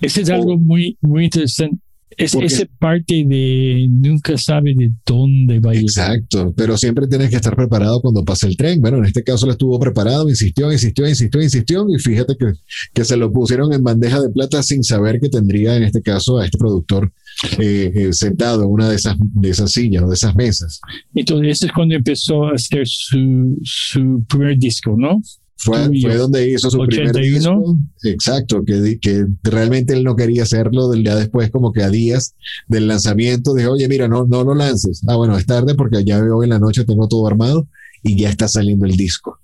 Ese 0.00 0.22
es 0.22 0.30
algo 0.30 0.56
muy, 0.58 0.98
muy 1.00 1.24
interesante. 1.24 1.78
Es, 2.16 2.34
esa 2.34 2.64
parte 2.78 3.24
de 3.26 3.86
nunca 3.90 4.38
sabe 4.38 4.74
de 4.76 4.92
dónde 5.04 5.58
va 5.58 5.72
a 5.72 5.74
ir. 5.74 5.82
Exacto, 5.82 6.54
pero 6.56 6.76
siempre 6.76 7.08
tienes 7.08 7.30
que 7.30 7.36
estar 7.36 7.56
preparado 7.56 8.00
cuando 8.00 8.24
pase 8.24 8.46
el 8.46 8.56
tren. 8.56 8.80
Bueno, 8.80 8.98
en 8.98 9.06
este 9.06 9.24
caso 9.24 9.46
lo 9.46 9.52
estuvo 9.52 9.78
preparado, 9.80 10.28
insistió, 10.28 10.70
insistió, 10.70 11.08
insistió, 11.08 11.42
insistió, 11.42 11.86
y 11.88 11.98
fíjate 11.98 12.36
que, 12.36 12.52
que 12.92 13.04
se 13.04 13.16
lo 13.16 13.32
pusieron 13.32 13.72
en 13.72 13.82
bandeja 13.82 14.20
de 14.20 14.30
plata 14.30 14.62
sin 14.62 14.84
saber 14.84 15.18
que 15.18 15.28
tendría 15.28 15.76
en 15.76 15.84
este 15.84 16.02
caso 16.02 16.38
a 16.38 16.44
este 16.44 16.58
productor 16.58 17.12
eh, 17.58 17.92
eh, 17.94 18.12
sentado 18.12 18.62
en 18.62 18.68
una 18.68 18.88
de 18.88 18.96
esas, 18.96 19.16
de 19.18 19.50
esas 19.50 19.72
sillas 19.72 20.04
o 20.04 20.08
de 20.08 20.14
esas 20.14 20.36
mesas. 20.36 20.80
Entonces, 21.14 21.48
ese 21.52 21.66
es 21.66 21.72
cuando 21.72 21.94
empezó 21.94 22.46
a 22.46 22.52
hacer 22.52 22.86
su, 22.86 23.58
su 23.64 24.24
primer 24.28 24.56
disco, 24.58 24.94
¿no? 24.96 25.20
Fue, 25.64 25.88
fue, 26.00 26.16
donde 26.16 26.50
hizo 26.50 26.70
su 26.70 26.78
primer 26.86 27.14
disco. 27.14 27.78
Exacto, 28.02 28.62
que, 28.64 28.98
que 29.00 29.26
realmente 29.42 29.94
él 29.94 30.04
no 30.04 30.14
quería 30.14 30.42
hacerlo 30.42 30.90
del 30.90 31.02
día 31.02 31.16
después, 31.16 31.50
como 31.50 31.72
que 31.72 31.82
a 31.82 31.88
días 31.88 32.34
del 32.68 32.86
lanzamiento, 32.86 33.54
dijo, 33.54 33.72
oye, 33.72 33.88
mira, 33.88 34.06
no, 34.06 34.26
no 34.26 34.44
lo 34.44 34.54
lances. 34.54 35.02
Ah, 35.06 35.16
bueno, 35.16 35.38
es 35.38 35.46
tarde 35.46 35.74
porque 35.74 36.04
ya 36.04 36.22
hoy 36.22 36.44
en 36.44 36.50
la 36.50 36.58
noche 36.58 36.84
tengo 36.84 37.08
todo 37.08 37.26
armado 37.26 37.66
y 38.02 38.16
ya 38.16 38.28
está 38.28 38.46
saliendo 38.46 38.84
el 38.84 38.96
disco. 38.96 39.38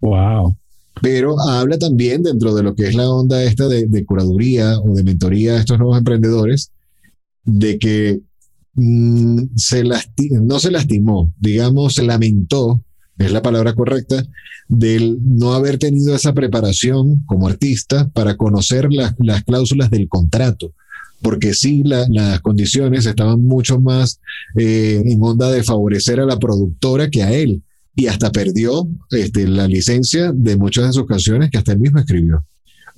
Wow. 0.00 0.56
Pero 1.00 1.40
habla 1.40 1.78
también 1.78 2.24
dentro 2.24 2.52
de 2.52 2.64
lo 2.64 2.74
que 2.74 2.88
es 2.88 2.96
la 2.96 3.08
onda 3.08 3.42
esta 3.44 3.68
de, 3.68 3.86
de 3.86 4.04
curaduría 4.04 4.78
o 4.80 4.94
de 4.94 5.04
mentoría 5.04 5.52
a 5.52 5.60
estos 5.60 5.78
nuevos 5.78 5.98
emprendedores, 5.98 6.72
de 7.44 7.78
que 7.78 8.20
mm, 8.74 9.44
se 9.54 9.84
no 9.84 10.58
se 10.58 10.70
lastimó, 10.72 11.32
digamos, 11.38 11.94
se 11.94 12.02
lamentó 12.02 12.80
es 13.20 13.32
la 13.32 13.42
palabra 13.42 13.74
correcta, 13.74 14.26
del 14.68 15.18
no 15.22 15.52
haber 15.52 15.78
tenido 15.78 16.14
esa 16.14 16.32
preparación 16.32 17.22
como 17.26 17.48
artista 17.48 18.08
para 18.08 18.36
conocer 18.36 18.88
las 18.90 19.44
cláusulas 19.44 19.90
del 19.90 20.08
contrato. 20.08 20.72
porque 21.22 21.52
sí, 21.52 21.82
las 21.84 22.40
condiciones 22.40 23.04
estaban 23.04 23.42
mucho 23.42 23.78
más 23.78 24.20
eh, 24.56 25.02
en 25.04 25.22
onda 25.22 25.50
de 25.50 25.62
favorecer 25.62 26.18
a 26.18 26.24
la 26.24 26.38
productora 26.38 27.10
que 27.10 27.22
a 27.22 27.30
él. 27.30 27.62
Y 27.94 28.06
hasta 28.06 28.32
perdió 28.32 28.88
este, 29.10 29.46
la 29.46 29.68
licencia 29.68 30.32
de 30.32 30.56
muchas 30.56 30.86
de 30.86 30.92
sus 30.94 31.06
canciones 31.06 31.50
que 31.50 31.58
hasta 31.58 31.72
él 31.72 31.80
mismo 31.80 31.98
escribió. 31.98 32.46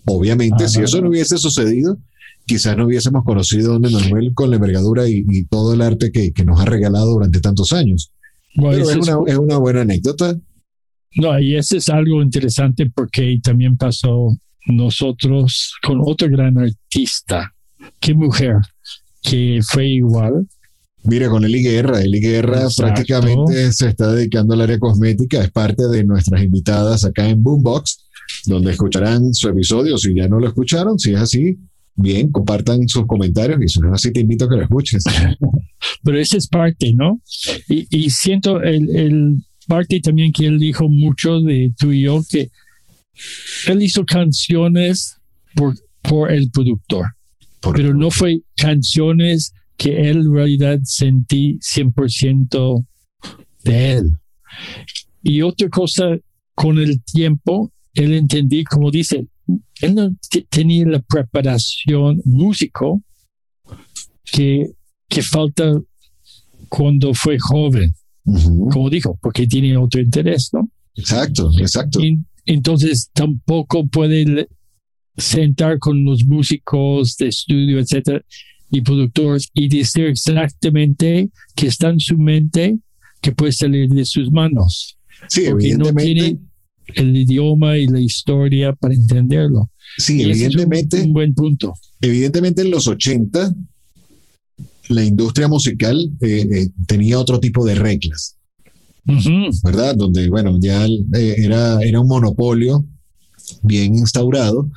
Obviamente, 0.05 0.69
si 0.69 0.83
eso 0.83 1.01
no 1.01 1.09
hubiese 1.09 1.37
sucedido, 1.39 1.99
quizás 2.47 2.77
no 2.77 2.87
hubiésemos 2.87 3.25
conocido 3.25 3.75
a 3.75 3.79
Don 3.79 3.93
Manuel 3.93 4.33
con 4.35 4.51
la 4.51 4.57
envergadura 4.57 5.09
y, 5.09 5.45
todo 5.45 5.75
el 5.75 5.83
arte 5.83 6.11
que, 6.13 6.33
nos 6.45 6.61
ha 6.61 6.65
regalado 6.65 7.13
durante 7.13 7.41
tantos 7.41 7.73
años. 7.73 8.13
Pero 8.55 8.73
es 8.73 8.97
una, 8.97 9.19
es 9.27 9.39
una 9.39 9.57
buena 9.59 9.83
anécdota. 9.83 10.39
No, 11.17 11.39
y 11.39 11.57
ese 11.57 11.77
es 11.79 11.89
algo 11.89 12.23
interesante 12.23 12.91
porque 12.95 13.39
también 13.43 13.77
pasó 13.77 14.37
nosotros 14.67 15.75
con 15.83 16.01
otro 16.03 16.29
gran 16.29 16.59
artista. 16.59 17.53
Qué 18.01 18.15
mujer 18.15 18.57
que 19.23 19.61
fue 19.63 19.87
igual. 19.89 20.47
Mira, 21.05 21.29
con 21.29 21.45
Eli 21.45 21.63
Guerra. 21.63 22.01
Eli 22.01 22.21
Guerra 22.21 22.69
prácticamente 22.77 23.73
se 23.73 23.89
está 23.89 24.13
dedicando 24.13 24.55
al 24.55 24.63
área 24.63 24.79
cosmética. 24.79 25.43
Es 25.43 25.51
parte 25.51 25.89
de 25.89 26.05
nuestras 26.05 26.43
invitadas 26.43 27.05
acá 27.05 27.29
en 27.29 27.43
Boombox, 27.43 28.05
donde 28.47 28.71
escucharán 28.71 29.35
su 29.35 29.49
episodio. 29.49 29.99
Si 29.99 30.15
ya 30.15 30.29
no 30.29 30.39
lo 30.39 30.47
escucharon, 30.47 30.99
si 30.99 31.13
es 31.13 31.21
así, 31.21 31.59
bien, 31.95 32.31
compartan 32.31 32.89
sus 32.89 33.07
comentarios 33.07 33.61
y 33.63 33.69
si 33.69 33.81
no 33.81 33.93
así, 33.93 34.13
te 34.13 34.21
invito 34.21 34.45
a 34.45 34.49
que 34.49 34.57
lo 34.57 34.63
escuches. 34.63 35.05
Pero 36.05 36.19
esa 36.19 36.37
es 36.37 36.49
parte, 36.49 36.93
¿no? 36.95 37.21
Y, 37.69 38.11
siento 38.11 38.63
el, 38.63 38.95
el 38.97 39.37
parte 39.67 40.01
también 40.01 40.33
que 40.33 40.47
él 40.47 40.59
dijo 40.59 40.89
mucho 40.89 41.41
de 41.41 41.73
tú 41.79 41.93
y 41.93 42.03
yo, 42.03 42.23
que 42.29 42.51
él 43.67 43.83
hizo 43.83 44.05
canciones 44.05 45.17
por, 45.55 45.75
por 46.03 46.33
el 46.33 46.51
productor, 46.51 47.07
pero 47.61 47.95
no 47.95 48.11
fue 48.11 48.41
canciones 48.57 49.53
que 49.77 50.11
él 50.11 50.19
en 50.19 50.35
realidad 50.35 50.79
sentí 50.85 51.59
100% 51.59 52.87
de 53.65 53.93
él. 53.93 54.13
Y 55.23 55.43
otra 55.43 55.69
cosa, 55.69 56.17
con 56.55 56.79
el 56.79 57.03
tiempo, 57.03 57.73
él 57.95 58.15
entendí, 58.15 58.65
como 58.65 58.91
dice, 58.91 59.27
él 59.81 59.95
no 59.95 60.11
tenía 60.49 60.87
la 60.87 61.01
preparación 61.01 62.21
músico 62.25 63.03
que, 64.25 64.71
que 65.09 65.23
falta 65.23 65.81
cuando 66.69 67.13
fue 67.15 67.39
joven, 67.39 67.95
como 68.71 68.89
dijo, 68.89 69.19
porque 69.21 69.47
tiene 69.47 69.77
otro 69.77 70.01
interés, 70.01 70.51
¿no? 70.53 70.71
Exacto, 70.95 71.51
exacto 71.59 72.01
entonces 72.47 73.11
tampoco 73.13 73.87
puede 73.87 74.49
sentar 75.17 75.79
con 75.79 76.05
los 76.05 76.25
músicos 76.25 77.17
de 77.17 77.29
estudio, 77.29 77.79
etcétera, 77.79 78.25
y 78.71 78.81
productores 78.81 79.49
y 79.55 79.69
decir 79.69 80.07
exactamente 80.07 81.31
que 81.55 81.67
está 81.67 81.91
en 81.91 82.01
su 82.01 82.17
mente 82.17 82.79
que 83.21 83.33
puede 83.33 83.53
salir 83.53 83.89
de 83.89 84.05
sus 84.05 84.33
manos. 84.33 84.99
Sí, 85.29 85.45
porque 85.49 85.77
no 85.77 85.95
tiene 85.95 86.39
el 86.95 87.17
idioma 87.17 87.79
y 87.79 87.87
la 87.87 88.01
historia 88.01 88.73
para 88.73 88.95
entenderlo. 88.95 89.71
Sí, 89.99 90.23
evidentemente. 90.23 90.99
Es 90.99 91.05
un, 91.05 91.13
buen 91.13 91.35
punto. 91.35 91.75
Evidentemente 92.01 92.63
en 92.63 92.71
los 92.71 92.87
80 92.87 93.55
la 94.89 95.05
industria 95.05 95.49
musical 95.49 96.11
eh, 96.21 96.47
eh, 96.51 96.69
tenía 96.87 97.19
otro 97.19 97.41
tipo 97.41 97.65
de 97.65 97.75
reglas. 97.75 98.37
¿verdad? 99.65 99.97
Donde, 99.97 100.29
bueno, 100.29 100.59
ya 100.61 100.87
eh, 100.87 101.35
era, 101.39 101.81
era 101.83 102.01
un 102.01 102.07
monopolio 102.07 102.85
bien 103.63 103.97
instaurado, 103.97 104.71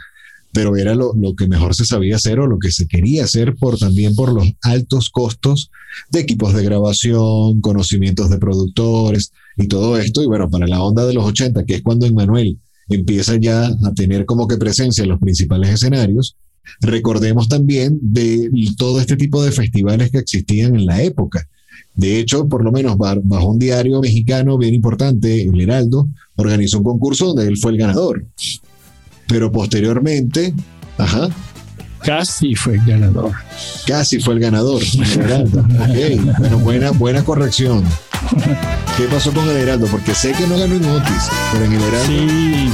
pero 0.55 0.77
era 0.77 0.95
lo, 0.95 1.13
lo, 1.13 1.35
que 1.35 1.49
mejor 1.49 1.75
se 1.75 1.83
sabía 1.83 2.15
hacer 2.15 2.39
o 2.39 2.47
lo 2.47 2.59
que 2.59 2.71
se 2.71 2.87
quería 2.87 3.25
hacer 3.25 3.55
por 3.55 3.77
también 3.77 4.15
por 4.15 4.31
los 4.31 4.53
altos 4.61 5.09
costos 5.09 5.69
de 6.11 6.21
equipos 6.21 6.53
de 6.53 6.63
grabación, 6.63 7.59
conocimientos 7.59 8.29
de 8.29 8.37
productores 8.37 9.33
y 9.57 9.67
todo 9.67 9.97
esto. 9.97 10.23
Y 10.23 10.27
bueno, 10.27 10.49
para 10.49 10.65
la 10.65 10.81
onda 10.81 11.05
de 11.05 11.13
los 11.13 11.25
80, 11.25 11.65
que 11.65 11.75
es 11.75 11.81
cuando 11.81 12.05
Emmanuel 12.05 12.57
empieza 12.87 13.35
ya 13.35 13.65
a 13.65 13.93
tener 13.93 14.25
como 14.25 14.47
que 14.47 14.55
presencia 14.55 15.03
en 15.03 15.09
los 15.09 15.19
principales 15.19 15.71
escenarios, 15.71 16.37
recordemos 16.79 17.49
también 17.49 17.99
de 18.01 18.49
todo 18.77 19.01
este 19.01 19.17
tipo 19.17 19.43
de 19.43 19.51
festivales 19.51 20.09
que 20.09 20.19
existían 20.19 20.73
en 20.73 20.85
la 20.85 21.03
época. 21.03 21.45
De 21.95 22.17
hecho, 22.17 22.47
por 22.47 22.63
lo 22.63 22.71
menos 22.71 22.97
bajo 22.97 23.49
un 23.49 23.59
diario 23.59 23.99
mexicano 23.99 24.57
bien 24.57 24.73
importante, 24.73 25.43
El 25.43 25.59
Heraldo, 25.59 26.07
organizó 26.37 26.77
un 26.77 26.85
concurso 26.85 27.27
donde 27.27 27.45
él 27.45 27.57
fue 27.57 27.73
el 27.73 27.77
ganador. 27.77 28.25
Pero 29.27 29.51
posteriormente, 29.51 30.53
ajá. 30.97 31.29
Casi 32.03 32.53
fue 32.53 32.75
el 32.75 32.85
ganador. 32.85 33.31
Casi 33.87 34.19
fue 34.19 34.35
el 34.35 34.39
ganador. 34.39 34.81
El 34.83 35.21
Heraldo. 35.21 35.61
Ok, 35.61 36.37
bueno, 36.37 36.59
buena, 36.59 36.91
buena 36.91 37.23
corrección. 37.23 37.83
¿Qué 38.97 39.05
pasó 39.05 39.31
con 39.31 39.49
el 39.49 39.57
Heraldo? 39.57 39.87
Porque 39.87 40.13
sé 40.13 40.31
que 40.33 40.45
no 40.45 40.57
ganó 40.57 40.75
en 40.75 40.85
Otis, 40.85 41.29
pero 41.51 41.65
en 41.65 41.73
el 41.73 41.81
Heraldo. 41.81 42.07
Sí. 42.07 42.69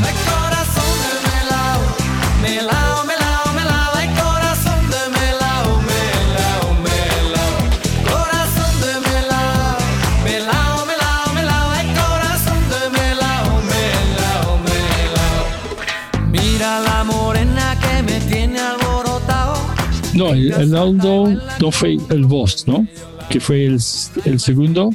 El, 20.32 20.76
Aldo 20.76 21.28
no 21.60 21.72
fue 21.72 21.98
el 22.10 22.26
voz, 22.26 22.68
¿no? 22.68 22.88
Que 23.30 23.40
fue 23.40 23.66
el, 23.66 23.80
el 24.26 24.40
segundo. 24.40 24.90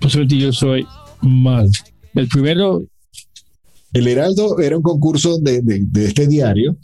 Posiblemente 0.00 0.38
yo 0.38 0.52
soy 0.52 0.86
mal. 1.20 1.70
El 2.14 2.28
primero. 2.28 2.82
El 3.92 4.08
Heraldo 4.08 4.58
era 4.58 4.76
un 4.76 4.82
concurso 4.82 5.38
de, 5.38 5.60
de, 5.62 6.04
este 6.04 6.26
diario. 6.26 6.76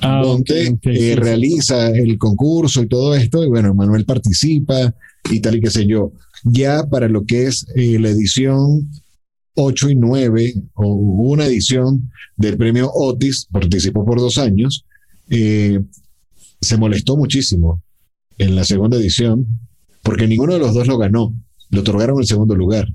Ah, 0.00 0.22
donde 0.24 0.78
eh, 0.84 1.16
realiza 1.16 1.90
el 1.90 2.16
concurso 2.16 2.82
y 2.82 2.88
todo 2.88 3.14
esto, 3.14 3.44
y 3.44 3.48
bueno, 3.48 3.74
Manuel 3.74 4.06
participa 4.06 4.94
y 5.30 5.40
tal 5.40 5.56
y 5.56 5.60
qué 5.60 5.70
sé 5.70 5.86
yo. 5.86 6.12
Ya 6.44 6.84
para 6.88 7.08
lo 7.08 7.26
que 7.26 7.46
es 7.46 7.66
eh, 7.74 7.98
la 7.98 8.08
edición 8.08 8.90
8 9.54 9.90
y 9.90 9.96
9, 9.96 10.54
o 10.74 10.94
una 10.94 11.44
edición 11.44 12.10
del 12.36 12.56
premio 12.56 12.90
Otis, 12.92 13.46
participó 13.50 14.04
por 14.04 14.18
dos 14.18 14.38
años, 14.38 14.86
eh, 15.28 15.78
se 16.62 16.78
molestó 16.78 17.16
muchísimo 17.16 17.82
en 18.38 18.54
la 18.56 18.64
segunda 18.64 18.96
edición 18.96 19.46
porque 20.02 20.26
ninguno 20.26 20.54
de 20.54 20.58
los 20.58 20.74
dos 20.74 20.86
lo 20.86 20.96
ganó, 20.96 21.34
le 21.70 21.80
otorgaron 21.80 22.18
el 22.18 22.26
segundo 22.26 22.54
lugar. 22.54 22.88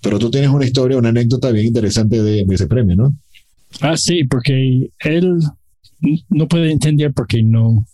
Pero 0.00 0.18
tú 0.18 0.30
tienes 0.30 0.50
una 0.50 0.64
historia, 0.64 0.98
una 0.98 1.08
anécdota 1.08 1.50
bien 1.50 1.66
interesante 1.66 2.22
de, 2.22 2.46
ese 2.48 2.66
premio, 2.66 2.94
¿no? 2.94 3.16
Ah, 3.80 3.96
sí, 3.96 4.24
porque 4.24 4.90
él 5.00 5.38
no 6.28 6.46
puede 6.46 6.70
entender 6.70 7.12
por 7.12 7.26
qué 7.26 7.42
no, 7.42 7.86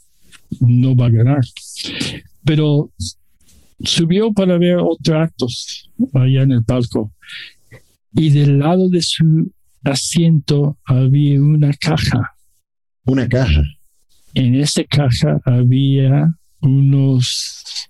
no 0.60 0.96
va 0.96 1.06
a 1.06 1.10
ganar. 1.10 1.40
Pero 2.44 2.90
subió 3.82 4.32
para 4.32 4.58
ver 4.58 4.76
otros 4.76 5.16
actos 5.16 5.90
allá 6.12 6.42
en 6.42 6.52
el 6.52 6.64
palco 6.64 7.12
y 8.12 8.30
del 8.30 8.58
lado 8.58 8.88
de 8.88 9.02
su 9.02 9.52
asiento 9.84 10.76
había 10.84 11.40
una 11.40 11.72
caja. 11.74 12.34
Una 13.04 13.28
caja. 13.28 13.62
En 14.34 14.54
esa 14.54 14.84
caja 14.84 15.40
había 15.44 16.32
unos 16.60 17.88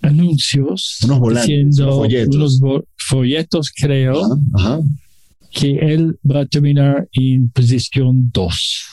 anuncios, 0.00 0.98
unos 1.04 1.18
volantes, 1.18 1.78
unos 1.78 1.94
folletos. 1.96 2.60
unos 2.60 2.84
folletos, 2.96 3.70
creo, 3.74 4.40
que 5.50 5.72
él 5.78 6.18
va 6.28 6.40
a 6.40 6.46
terminar 6.46 7.08
en 7.12 7.50
posición 7.50 8.30
2. 8.32 8.84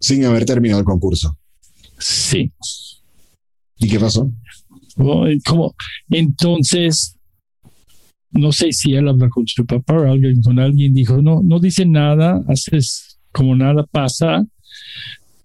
Sin 0.00 0.24
haber 0.24 0.44
terminado 0.44 0.80
el 0.80 0.84
concurso. 0.84 1.36
Sí. 1.98 2.52
¿Y 3.78 3.88
qué 3.88 3.98
pasó? 3.98 4.30
como, 5.46 5.74
entonces, 6.10 7.16
no 8.30 8.52
sé 8.52 8.72
si 8.72 8.94
él 8.94 9.08
habla 9.08 9.28
con 9.30 9.46
su 9.46 9.64
papá 9.64 9.94
o 9.94 10.10
alguien, 10.10 10.42
con 10.42 10.58
alguien, 10.58 10.92
dijo, 10.92 11.22
no, 11.22 11.40
no 11.42 11.58
dice 11.58 11.86
nada, 11.86 12.42
haces 12.48 13.18
como 13.32 13.56
nada 13.56 13.86
pasa, 13.90 14.44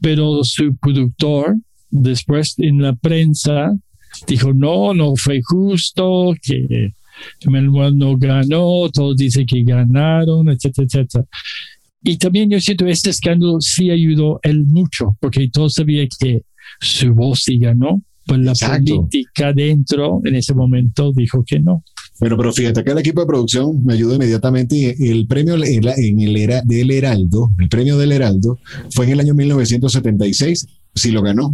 pero 0.01 0.43
su 0.43 0.75
productor 0.77 1.55
después 1.89 2.55
en 2.57 2.81
la 2.81 2.93
prensa 2.95 3.71
dijo, 4.27 4.53
no, 4.53 4.93
no 4.93 5.15
fue 5.15 5.41
justo, 5.43 6.33
que 6.41 6.93
Manuel 7.45 7.97
no 7.97 8.17
ganó, 8.17 8.89
todos 8.91 9.17
dicen 9.17 9.45
que 9.45 9.63
ganaron, 9.63 10.49
etcétera, 10.49 10.85
etcétera. 10.85 11.25
Y 12.03 12.17
también 12.17 12.49
yo 12.49 12.59
siento 12.59 12.85
este 12.85 13.09
escándalo 13.09 13.59
sí 13.59 13.89
ayudó 13.89 14.39
él 14.43 14.63
mucho, 14.65 15.17
porque 15.19 15.49
todos 15.51 15.73
sabían 15.73 16.07
que 16.19 16.41
su 16.79 17.13
voz 17.13 17.41
sí 17.43 17.57
ganó, 17.57 18.01
pues 18.27 18.41
la 18.41 18.53
política 18.53 19.53
dentro 19.53 20.21
en 20.23 20.35
ese 20.35 20.53
momento 20.53 21.11
dijo 21.13 21.43
que 21.45 21.59
no. 21.59 21.83
Bueno, 22.19 22.35
pero 22.35 22.51
fíjate 22.51 22.83
que 22.83 22.91
el 22.91 22.97
equipo 22.97 23.21
de 23.21 23.27
producción 23.27 23.83
me 23.85 23.93
ayudó 23.93 24.15
inmediatamente. 24.15 24.95
El 25.11 25.27
premio 25.27 25.55
en 25.55 26.19
el 26.19 26.35
era 26.35 26.61
del 26.65 26.91
Heraldo, 26.91 27.51
el 27.59 27.69
premio 27.69 27.97
del 27.97 28.11
Heraldo, 28.11 28.59
fue 28.91 29.05
en 29.05 29.11
el 29.11 29.19
año 29.19 29.33
1976 29.35 30.67
sí 30.95 31.11
lo 31.11 31.21
ganó. 31.21 31.53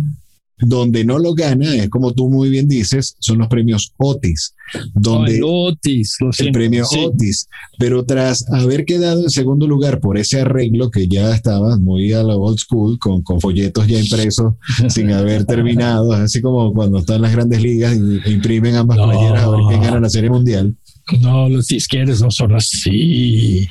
Donde 0.65 1.03
no 1.03 1.19
lo 1.19 1.33
gana, 1.33 1.75
es 1.75 1.89
como 1.89 2.13
tú 2.13 2.29
muy 2.29 2.49
bien 2.49 2.67
dices, 2.67 3.15
son 3.19 3.37
los 3.39 3.47
premios 3.47 3.93
Otis. 3.97 4.53
Donde 4.93 5.37
el 5.37 5.43
Otis, 5.43 6.15
lo 6.19 6.29
el 6.37 6.51
premio 6.51 6.85
sí. 6.85 6.99
Otis. 6.99 7.47
Pero 7.77 8.05
tras 8.05 8.47
haber 8.51 8.85
quedado 8.85 9.23
en 9.23 9.29
segundo 9.29 9.67
lugar 9.67 9.99
por 9.99 10.17
ese 10.17 10.41
arreglo 10.41 10.89
que 10.91 11.07
ya 11.07 11.33
estaba 11.35 11.77
muy 11.77 12.13
a 12.13 12.23
la 12.23 12.35
old 12.35 12.57
school, 12.59 12.97
con, 12.99 13.21
con 13.23 13.39
folletos 13.41 13.87
ya 13.87 13.99
impresos 13.99 14.53
sin 14.89 15.11
haber 15.11 15.45
terminado, 15.45 16.11
así 16.13 16.41
como 16.41 16.73
cuando 16.73 16.99
están 16.99 17.21
las 17.21 17.31
grandes 17.31 17.61
ligas 17.61 17.95
y- 17.97 18.29
e 18.29 18.31
imprimen 18.31 18.75
ambas 18.75 18.97
No. 18.97 19.09
playeras 19.09 19.43
a 19.43 19.49
ver 19.49 19.59
quién 19.69 19.81
gana 19.81 19.99
la 19.99 20.09
Serie 20.09 20.29
Mundial. 20.29 20.75
No, 21.21 21.49
los 21.49 21.67
disqueros 21.67 22.21
no 22.21 22.31
son 22.31 22.53
así. 22.55 23.67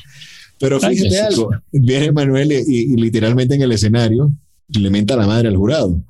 Pero 0.58 0.78
Ay, 0.82 0.96
fíjate 0.96 1.16
Jesús. 1.16 1.24
algo, 1.38 1.50
viene 1.72 2.12
Manuel 2.12 2.52
y, 2.52 2.92
y 2.92 2.96
literalmente 2.96 3.54
en 3.54 3.62
el 3.62 3.72
escenario 3.72 4.30
le 4.68 4.90
menta 4.90 5.16
la 5.16 5.26
madre 5.26 5.48
al 5.48 5.56
jurado. 5.56 6.02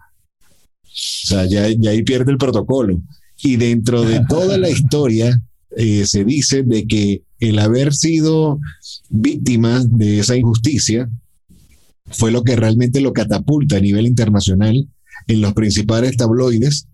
O 0.92 1.26
sea, 1.26 1.46
ya, 1.46 1.68
ya 1.68 1.90
ahí 1.90 2.02
pierde 2.02 2.32
el 2.32 2.38
protocolo. 2.38 3.00
Y 3.42 3.56
dentro 3.56 4.02
de 4.02 4.20
toda 4.28 4.58
la 4.58 4.68
historia 4.68 5.42
eh, 5.76 6.04
se 6.06 6.24
dice 6.24 6.62
de 6.62 6.86
que 6.86 7.22
el 7.40 7.58
haber 7.58 7.94
sido 7.94 8.60
víctima 9.08 9.82
de 9.84 10.20
esa 10.20 10.36
injusticia 10.36 11.08
fue 12.06 12.30
lo 12.30 12.44
que 12.44 12.56
realmente 12.56 13.00
lo 13.00 13.12
catapulta 13.12 13.76
a 13.76 13.80
nivel 13.80 14.06
internacional 14.06 14.88
en 15.28 15.40
los 15.40 15.54
principales 15.54 16.16
tabloides 16.16 16.88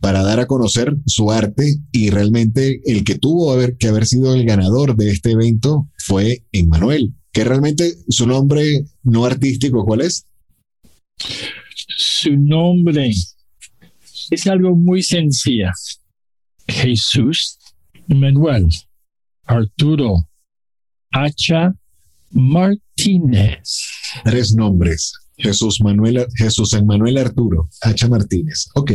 para 0.00 0.22
dar 0.22 0.38
a 0.38 0.46
conocer 0.46 0.96
su 1.06 1.32
arte 1.32 1.76
y 1.90 2.10
realmente 2.10 2.80
el 2.84 3.02
que 3.02 3.16
tuvo 3.16 3.52
haber, 3.52 3.76
que 3.76 3.88
haber 3.88 4.06
sido 4.06 4.34
el 4.34 4.44
ganador 4.44 4.96
de 4.96 5.10
este 5.10 5.32
evento 5.32 5.88
fue 5.98 6.44
Emmanuel, 6.52 7.14
que 7.32 7.42
realmente 7.42 7.94
su 8.08 8.26
nombre 8.26 8.84
no 9.02 9.24
artístico, 9.24 9.84
¿cuál 9.84 10.02
es? 10.02 10.24
Su 11.88 12.36
nombre 12.36 13.10
es 14.30 14.46
algo 14.46 14.74
muy 14.76 15.02
sencillo. 15.02 15.70
Jesús 16.66 17.58
Manuel 18.08 18.68
Arturo 19.44 20.28
Hacha 21.10 21.74
Martínez. 22.30 23.88
Tres 24.24 24.54
nombres. 24.54 25.12
Jesús 25.38 25.80
Manuel, 25.80 26.26
Jesús 26.34 26.72
Emmanuel 26.72 27.18
Arturo, 27.18 27.68
Hacha 27.80 28.08
Martínez. 28.08 28.68
Ok. 28.74 28.92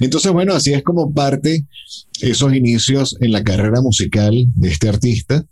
Entonces, 0.00 0.32
bueno, 0.32 0.54
así 0.54 0.72
es 0.72 0.82
como 0.82 1.12
parte 1.14 1.66
esos 2.20 2.54
inicios 2.54 3.16
en 3.20 3.32
la 3.32 3.42
carrera 3.42 3.80
musical 3.80 4.34
de 4.54 4.68
este 4.68 4.88
artista, 4.88 5.44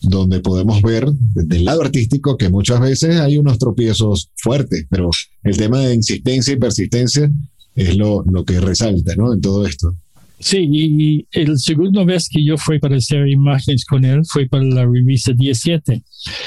donde 0.00 0.40
podemos 0.40 0.82
ver 0.82 1.06
desde 1.34 1.56
el 1.56 1.64
lado 1.64 1.82
artístico 1.82 2.36
que 2.36 2.48
muchas 2.50 2.80
veces 2.80 3.16
hay 3.20 3.38
unos 3.38 3.58
tropiezos 3.58 4.30
fuertes, 4.36 4.86
pero 4.90 5.10
el 5.42 5.56
tema 5.56 5.80
de 5.80 5.94
insistencia 5.94 6.52
y 6.52 6.56
persistencia 6.58 7.30
es 7.74 7.96
lo, 7.96 8.22
lo 8.24 8.44
que 8.44 8.60
resalta, 8.60 9.14
¿no? 9.16 9.32
En 9.32 9.40
todo 9.40 9.66
esto. 9.66 9.94
Sí, 10.38 10.66
y 10.70 11.26
el 11.32 11.58
segundo 11.58 12.04
vez 12.04 12.28
que 12.30 12.44
yo 12.44 12.58
fui 12.58 12.78
para 12.78 12.96
hacer 12.96 13.26
imágenes 13.26 13.84
con 13.86 14.04
él 14.04 14.20
fue 14.28 14.46
para 14.46 14.64
la 14.64 14.84
revista 14.84 15.32
17. 15.32 16.02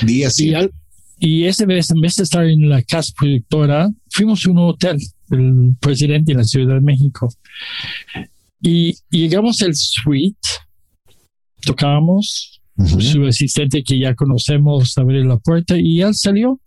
Día 0.05 0.27
Y, 0.27 0.31
sí. 0.31 0.53
al- 0.53 0.71
y 1.17 1.45
esa 1.45 1.65
vez, 1.65 1.89
en 1.89 1.99
vez 2.01 2.15
de 2.15 2.23
estar 2.23 2.45
en 2.45 2.69
la 2.69 2.81
casa 2.83 3.11
productora, 3.19 3.89
fuimos 4.11 4.45
a 4.45 4.51
un 4.51 4.57
hotel, 4.59 4.97
el 5.31 5.75
presidente 5.79 6.31
de 6.33 6.37
la 6.37 6.43
Ciudad 6.43 6.75
de 6.75 6.81
México. 6.81 7.33
Y 8.61 8.95
llegamos 9.09 9.61
al 9.63 9.73
suite, 9.75 10.37
tocamos, 11.61 12.58
Su 12.85 13.25
asistente 13.25 13.83
que 13.83 13.99
ya 13.99 14.15
conocemos 14.15 14.97
abrió 14.97 15.23
la 15.25 15.37
puerta 15.37 15.77
y 15.77 16.01
él 16.01 16.15
salió. 16.15 16.59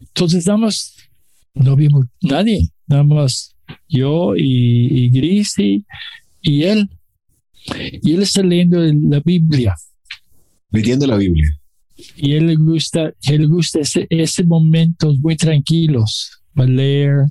Entonces, 0.00 0.46
nada 0.46 0.58
más, 0.58 0.94
no 1.54 1.74
vimos 1.74 2.06
nadie, 2.22 2.70
nada 2.86 3.02
más 3.02 3.56
yo 3.88 4.36
y, 4.36 5.04
y 5.04 5.10
Grisi 5.10 5.84
y 6.40 6.62
él. 6.62 6.88
Y 8.02 8.14
él 8.14 8.22
está 8.22 8.42
leyendo 8.42 8.78
la 8.80 9.20
Biblia 9.24 9.74
Leyendo 10.70 11.06
la 11.06 11.16
Biblia. 11.16 11.48
y 12.16 12.34
él 12.34 12.46
le 12.48 12.56
gusta, 12.56 13.12
él 13.22 13.48
gusta 13.48 13.80
ese, 13.80 14.06
ese 14.10 14.44
momentos 14.44 15.18
muy 15.18 15.36
tranquilos 15.36 16.42
para 16.54 16.68
leer 16.68 17.26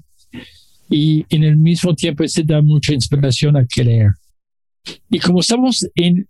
y 0.90 1.26
en 1.30 1.44
el 1.44 1.58
mismo 1.58 1.94
tiempo 1.94 2.28
se 2.28 2.44
da 2.44 2.62
mucha 2.62 2.94
inspiración 2.94 3.58
a 3.58 3.66
creer. 3.66 4.12
Y 5.10 5.20
como 5.20 5.40
estamos 5.40 5.86
en, 5.96 6.28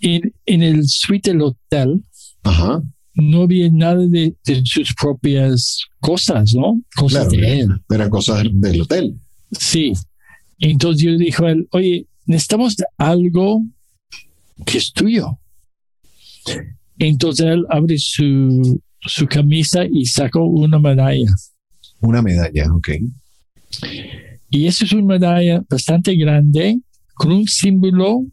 en, 0.00 0.32
en 0.46 0.62
el 0.62 0.86
suite 0.88 1.30
del 1.30 1.42
hotel, 1.42 2.02
Ajá. 2.42 2.82
no 3.14 3.42
había 3.42 3.70
nada 3.70 4.06
de, 4.06 4.34
de 4.44 4.62
sus 4.64 4.94
propias 4.94 5.80
cosas, 6.00 6.54
¿no? 6.54 6.80
Cosas 6.96 7.28
Claro. 7.28 7.40
de 7.46 7.60
él. 7.60 7.68
Eran 7.90 8.10
cosas 8.10 8.44
del 8.50 8.80
hotel. 8.82 9.18
Sí. 9.52 9.92
Entonces 10.58 11.02
yo 11.02 11.16
dije 11.16 11.44
a 11.44 11.50
él, 11.50 11.68
oye, 11.72 12.06
necesitamos 12.26 12.76
algo 12.98 13.62
que 14.64 14.78
es 14.78 14.92
tuyo. 14.92 15.38
Entonces 16.98 17.46
él 17.46 17.64
abre 17.68 17.98
su, 17.98 18.80
su 19.00 19.26
camisa 19.26 19.84
y 19.90 20.06
sacó 20.06 20.44
una 20.44 20.78
medalla. 20.78 21.30
Una 22.00 22.22
medalla, 22.22 22.72
ok. 22.72 22.88
Y 24.50 24.66
esa 24.66 24.84
es 24.84 24.92
una 24.92 25.04
medalla 25.18 25.62
bastante 25.68 26.14
grande 26.16 26.78
con 27.14 27.32
un 27.32 27.46
símbolo 27.46 28.24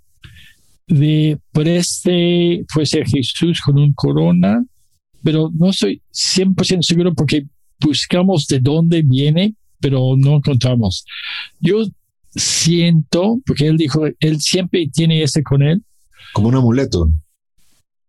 de 0.88 1.39
parece 1.52 2.65
puede 2.74 2.86
ser 2.86 3.06
Jesús 3.08 3.62
con 3.62 3.78
un 3.78 3.93
corona, 3.93 4.63
pero 5.24 5.50
no 5.54 5.69
estoy 5.69 6.02
100% 6.13 6.82
seguro 6.82 7.13
porque 7.13 7.46
buscamos 7.80 8.48
de 8.48 8.60
dónde 8.60 9.02
viene, 9.02 9.56
pero 9.80 10.15
no 10.17 10.36
encontramos. 10.38 11.06
Yo 11.60 11.84
siento, 12.36 13.39
porque 13.46 13.67
él 13.67 13.78
dijo, 13.78 14.02
él 14.19 14.41
siempre 14.41 14.88
tiene 14.91 15.22
ese 15.24 15.43
con 15.43 15.62
él, 15.62 15.84
Como 16.34 16.48
un 16.50 16.56
amuleto. 16.56 17.10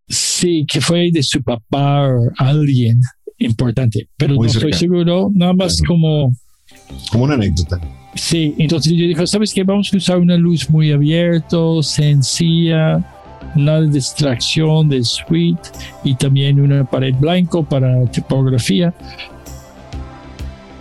sí, 0.09 0.65
que 0.67 0.81
fue 0.81 1.11
de 1.13 1.23
su 1.23 1.43
papá 1.43 2.09
o 2.09 2.31
alguien 2.39 3.01
importante, 3.39 4.09
pero 4.17 4.35
Muy 4.35 4.47
no 4.47 4.53
estoy 4.53 4.73
seguro, 4.73 5.31
nada 5.35 5.53
más 5.53 5.77
Claro. 5.77 5.89
como... 5.89 6.33
Como 7.11 7.25
una 7.25 7.35
anécdota. 7.35 7.81
Sí, 8.14 8.55
entonces 8.59 8.92
yo 8.92 9.07
dije, 9.07 9.27
¿sabes 9.27 9.53
qué? 9.53 9.64
Vamos 9.64 9.92
a 9.92 9.96
usar 9.96 10.18
una 10.18 10.37
luz 10.37 10.70
muy 10.70 10.92
abierta, 10.92 11.57
sencilla, 11.83 13.03
de 13.55 13.88
distracción 13.88 14.88
de 14.88 15.05
suite 15.05 15.70
y 16.03 16.14
también 16.14 16.61
una 16.61 16.85
pared 16.85 17.14
blanco 17.14 17.64
para 17.64 18.05
tipografía. 18.07 18.92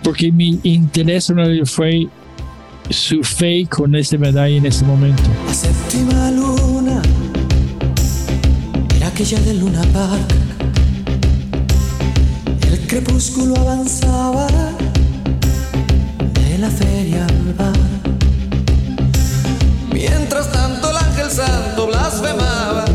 Porque 0.02 0.30
mi 0.30 0.58
interés 0.62 1.32
fue 1.64 2.08
su 2.90 3.22
fe 3.22 3.66
con 3.68 3.94
esta 3.94 4.18
medalla 4.18 4.56
en 4.56 4.66
ese 4.66 4.84
momento. 4.84 5.22
La 5.46 5.54
séptima 5.54 6.30
luna 6.30 7.02
era 8.96 9.08
aquella 9.08 9.40
de 9.40 9.54
Luna 9.54 9.82
Park. 9.92 10.34
El 12.70 12.78
crepúsculo 12.86 13.56
avanzaba 13.56 14.46
la 16.64 16.70
feria 16.70 17.26
al 17.26 17.52
bar. 17.58 17.76
Mientras 19.92 20.50
tanto 20.50 20.90
el 20.90 20.96
ángel 20.96 21.30
santo 21.30 21.88
blasfemaba 21.88 22.86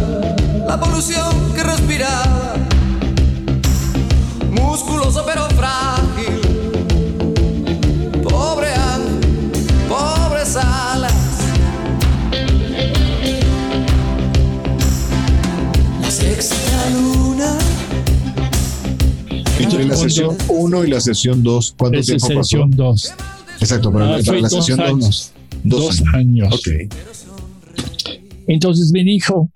la 0.67 0.79
polución 0.79 1.53
que 1.53 1.61
respiraba. 1.61 2.55
Musculoso 4.49 5.23
pero 5.23 5.47
frágil. 5.49 6.39
Pobre 8.23 8.69
ángel, 8.73 9.51
pobres 9.87 10.55
alas. 10.55 11.13
La 16.01 16.09
sexta 16.09 16.89
luna. 16.91 17.55
Entre 19.59 19.85
la 19.85 19.95
sesión 19.95 20.35
1 20.47 20.85
y 20.85 20.87
la 20.89 20.99
sesión 21.01 21.43
2, 21.43 21.75
¿cuánto 21.77 21.99
Esa 21.99 22.07
tiempo 22.13 22.27
es 22.27 22.33
pasó? 22.33 22.43
sesión 22.43 22.71
2. 22.71 23.13
Exacto, 23.59 23.91
para, 23.91 24.15
Ah, 24.15 24.19
para 24.25 24.41
la 24.41 24.49
sesión 24.49 24.77
2. 24.77 24.87
años. 24.89 25.31
Dos 25.63 25.81
Dos 25.99 26.01
años. 26.13 26.13
años. 26.13 26.53
Ok. 26.55 26.67
Entonces 28.47 28.91
me 28.91 29.03
dijo, 29.03 29.49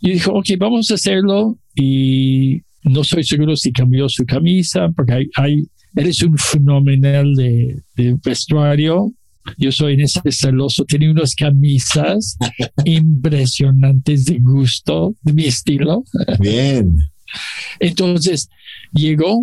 y 0.00 0.12
dijo, 0.12 0.32
ok, 0.32 0.46
vamos 0.58 0.90
a 0.90 0.94
hacerlo. 0.94 1.58
Y 1.74 2.62
no 2.84 3.02
estoy 3.02 3.24
seguro 3.24 3.56
si 3.56 3.72
cambió 3.72 4.08
su 4.08 4.24
camisa, 4.24 4.88
porque 4.94 5.12
hay, 5.12 5.30
hay 5.36 5.66
él 5.96 6.06
es 6.06 6.22
un 6.22 6.38
fenomenal 6.38 7.34
de, 7.34 7.82
de 7.96 8.16
vestuario. 8.24 9.12
Yo 9.58 9.72
soy 9.72 9.94
en 9.94 10.02
ese 10.02 10.20
celoso. 10.30 10.84
Tiene 10.84 11.10
unas 11.10 11.34
camisas 11.34 12.36
impresionantes 12.84 14.26
de 14.26 14.38
gusto, 14.38 15.14
de 15.22 15.32
mi 15.32 15.44
estilo. 15.46 16.04
Bien. 16.38 16.96
Entonces 17.80 18.48
llegó 18.92 19.42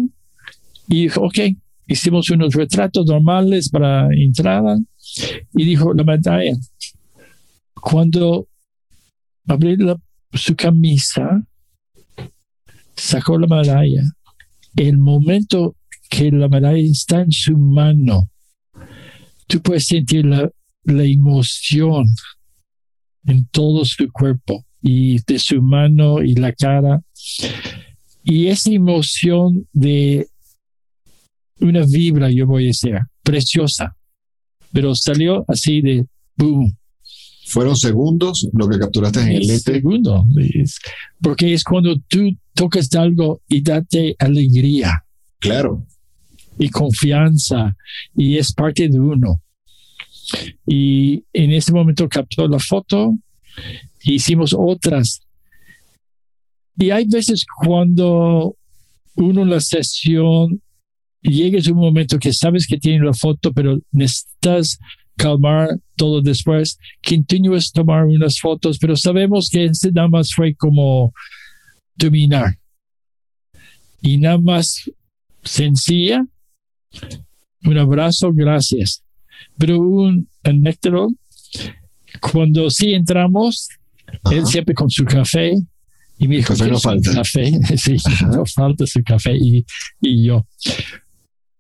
y 0.88 1.02
dijo, 1.04 1.22
ok, 1.24 1.40
hicimos 1.88 2.30
unos 2.30 2.54
retratos 2.54 3.06
normales 3.06 3.70
para 3.70 4.08
entrada 4.14 4.78
y 5.56 5.66
dijo 5.66 5.94
la 5.94 6.04
medalla. 6.04 6.56
Cuando 7.82 8.48
abrí 9.48 9.78
la- 9.78 10.00
su 10.34 10.56
camisa, 10.56 11.42
sacó 12.96 13.38
la 13.38 13.48
medalla. 13.48 14.04
El 14.76 14.98
momento 14.98 15.76
que 16.10 16.32
la 16.32 16.48
medalla 16.48 16.78
está 16.78 17.22
en 17.22 17.32
su 17.32 17.58
mano. 17.58 18.30
Tú 19.48 19.62
puedes 19.62 19.86
sentir 19.88 20.26
la, 20.26 20.50
la 20.84 21.04
emoción 21.04 22.06
en 23.26 23.46
todo 23.48 23.86
su 23.86 24.10
cuerpo 24.12 24.66
y 24.82 25.20
de 25.26 25.40
su 25.40 25.62
mano 25.62 26.22
y 26.22 26.34
la 26.36 26.52
cara. 26.54 27.02
Y 28.24 28.48
esa 28.48 28.72
emoción 28.72 29.68
de 29.74 30.28
una 31.60 31.86
vibra, 31.86 32.32
yo 32.32 32.46
voy 32.46 32.66
a 32.66 32.68
decir, 32.68 32.98
preciosa, 33.24 33.96
pero 34.72 34.96
salió 34.96 35.46
así 35.48 35.82
de 35.82 36.06
boom. 36.36 36.76
Fueron 37.48 37.78
segundos 37.78 38.48
lo 38.54 38.68
que 38.68 38.78
capturaste 38.78 39.22
en 39.22 39.28
el 39.30 39.48
lente. 39.48 39.74
Segundo, 39.74 40.26
porque 41.22 41.54
es 41.54 41.64
cuando 41.64 41.98
tú 42.08 42.36
tocas 42.54 42.94
algo 42.96 43.42
y 43.48 43.62
date 43.62 44.16
alegría. 44.20 45.06
Claro. 45.40 45.86
Y 46.60 46.70
confianza, 46.70 47.76
y 48.16 48.38
es 48.38 48.52
parte 48.52 48.90
de 48.90 49.00
uno. 49.00 49.42
Y 50.66 51.24
en 51.32 51.52
ese 51.52 51.72
momento 51.72 52.10
captó 52.10 52.48
la 52.48 52.60
foto, 52.60 53.18
hicimos 54.04 54.54
otras. 54.58 55.22
Y 56.78 56.90
hay 56.90 57.06
veces 57.06 57.46
cuando 57.64 58.56
uno 59.16 59.42
en 59.42 59.50
la 59.50 59.62
sesión 59.62 60.62
llega 61.22 61.60
a 61.60 61.72
un 61.72 61.80
momento 61.80 62.20
que 62.20 62.34
sabes 62.34 62.68
que 62.68 62.78
tiene 62.78 63.06
la 63.06 63.14
foto, 63.14 63.54
pero 63.54 63.80
necesitas 63.92 64.80
calmar 65.16 65.80
todo 65.96 66.22
después, 66.22 66.78
continúas 67.08 67.72
tomar 67.72 68.06
unas 68.06 68.40
fotos, 68.40 68.78
pero 68.78 68.96
sabemos 68.96 69.50
que 69.50 69.66
este 69.66 69.92
nada 69.92 70.08
más 70.08 70.34
fue 70.34 70.54
como 70.56 71.12
dominar. 71.96 72.58
Y 74.02 74.18
nada 74.18 74.38
más 74.38 74.90
sencilla, 75.44 76.26
un 77.64 77.78
abrazo, 77.78 78.32
gracias. 78.32 79.04
Pero 79.58 79.80
un 79.80 80.30
anécdota, 80.44 81.14
cuando 82.22 82.70
sí 82.70 82.94
entramos, 82.94 83.70
él 84.32 84.46
siempre 84.46 84.76
con 84.76 84.90
su 84.90 85.04
café, 85.04 85.54
y 86.20 86.28
me 86.28 86.38
dijo, 86.38 86.54
café 86.54 86.70
no 86.70 86.80
falta. 86.80 87.14
Café? 87.14 87.52
Sí, 87.78 87.98
no 88.32 88.46
falta 88.46 88.86
su 88.86 89.04
café. 89.04 89.36
Y, 89.36 89.66
y 90.02 90.26
yo, 90.26 90.46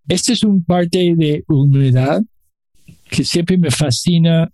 este 0.07 0.33
es 0.33 0.43
un 0.43 0.63
parte 0.63 1.13
de 1.15 1.43
humildad 1.47 2.21
que 3.09 3.23
siempre 3.23 3.57
me 3.57 3.71
fascina 3.71 4.49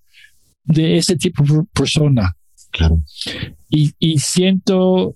de 0.64 0.98
ese 0.98 1.16
tipo 1.16 1.44
de 1.44 1.64
persona. 1.74 2.36
Claro. 2.72 3.02
Y, 3.70 3.92
y 4.00 4.18
siento 4.20 5.16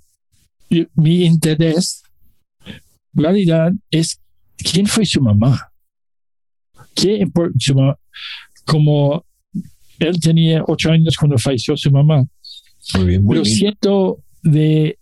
mi 0.96 1.26
interés, 1.26 2.04
en 2.66 3.24
realidad, 3.24 3.72
es 3.90 4.20
quién 4.58 4.86
fue 4.86 5.06
su 5.06 5.22
mamá. 5.22 5.72
¿Qué 6.94 7.26
su 7.58 7.76
mamá? 7.76 7.98
Como 8.66 9.26
él 10.00 10.20
tenía 10.20 10.64
ocho 10.68 10.92
años 10.92 11.16
cuando 11.18 11.38
falleció 11.38 11.76
su 11.78 11.92
mamá. 11.92 12.24
Muy 12.96 13.06
bien, 13.06 13.24
muy 13.24 13.34
Pero 13.36 13.44
bien. 13.44 13.56
siento 13.56 14.24
de 14.44 15.00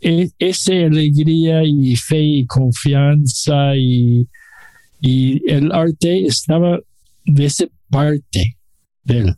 e- 0.00 0.30
esa 0.38 0.72
alegría 0.72 1.62
y 1.64 1.96
fe 1.96 2.22
y 2.22 2.46
confianza 2.46 3.76
y, 3.76 4.28
y 5.00 5.48
el 5.50 5.72
arte 5.72 6.24
estaba 6.26 6.78
de 7.24 7.44
esa 7.44 7.66
parte 7.90 8.56
de 9.04 9.18
él. 9.18 9.34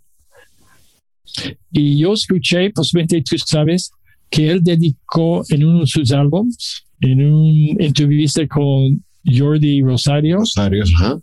Y 1.72 1.98
yo 1.98 2.12
escuché, 2.14 2.70
posiblemente 2.70 3.22
tú 3.22 3.36
sabes, 3.38 3.90
que 4.28 4.50
él 4.50 4.62
dedicó 4.62 5.44
en 5.50 5.64
uno 5.64 5.80
de 5.80 5.86
sus 5.86 6.10
álbumes, 6.12 6.84
en 7.00 7.24
una 7.24 7.84
entrevista 7.84 8.46
con 8.46 9.04
Jordi 9.24 9.82
Rosario, 9.82 10.38
Rosario, 10.38 10.82
ajá. 10.96 11.18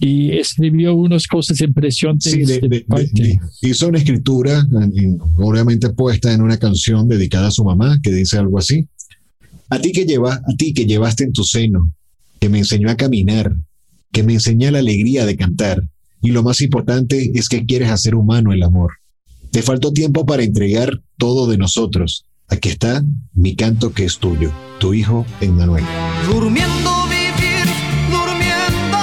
y 0.00 0.30
escribió 0.36 0.94
unas 0.94 1.26
cosas 1.26 1.60
impresionantes 1.60 2.32
Sí, 2.32 2.44
de- 2.44 2.60
de 2.60 2.68
de- 2.68 2.80
parte. 2.82 3.40
hizo 3.62 3.88
una 3.88 3.98
escritura, 3.98 4.64
obviamente 5.36 5.90
puesta 5.90 6.32
en 6.32 6.42
una 6.42 6.58
canción 6.58 7.08
dedicada 7.08 7.48
a 7.48 7.52
su 7.52 7.64
mamá, 7.64 7.98
que 8.02 8.12
dice 8.12 8.38
algo 8.38 8.58
así. 8.58 8.86
A 9.70 9.80
ti 9.80 9.92
que 9.92 10.04
lleva, 10.06 10.34
a 10.34 10.56
ti 10.56 10.72
que 10.72 10.86
llevaste 10.86 11.24
en 11.24 11.32
tu 11.32 11.42
seno, 11.44 11.92
que 12.40 12.48
me 12.48 12.58
enseñó 12.58 12.90
a 12.90 12.96
caminar, 12.96 13.54
que 14.12 14.22
me 14.22 14.34
enseñó 14.34 14.70
la 14.70 14.78
alegría 14.78 15.26
de 15.26 15.36
cantar, 15.36 15.88
y 16.20 16.30
lo 16.30 16.42
más 16.42 16.60
importante 16.60 17.32
es 17.34 17.48
que 17.48 17.64
quieres 17.64 17.90
hacer 17.90 18.14
humano 18.14 18.52
el 18.52 18.62
amor. 18.62 18.92
Te 19.50 19.62
faltó 19.62 19.92
tiempo 19.92 20.26
para 20.26 20.42
entregar 20.42 21.00
todo 21.16 21.46
de 21.46 21.58
nosotros. 21.58 22.26
Aquí 22.48 22.70
está 22.70 23.04
mi 23.34 23.54
canto 23.56 23.92
que 23.92 24.04
es 24.04 24.18
tuyo, 24.18 24.52
tu 24.78 24.94
hijo 24.94 25.26
Emmanuel. 25.40 25.84
Durmiendo 26.26 27.06
vivir, 27.06 27.66
durmiendo, 28.10 28.98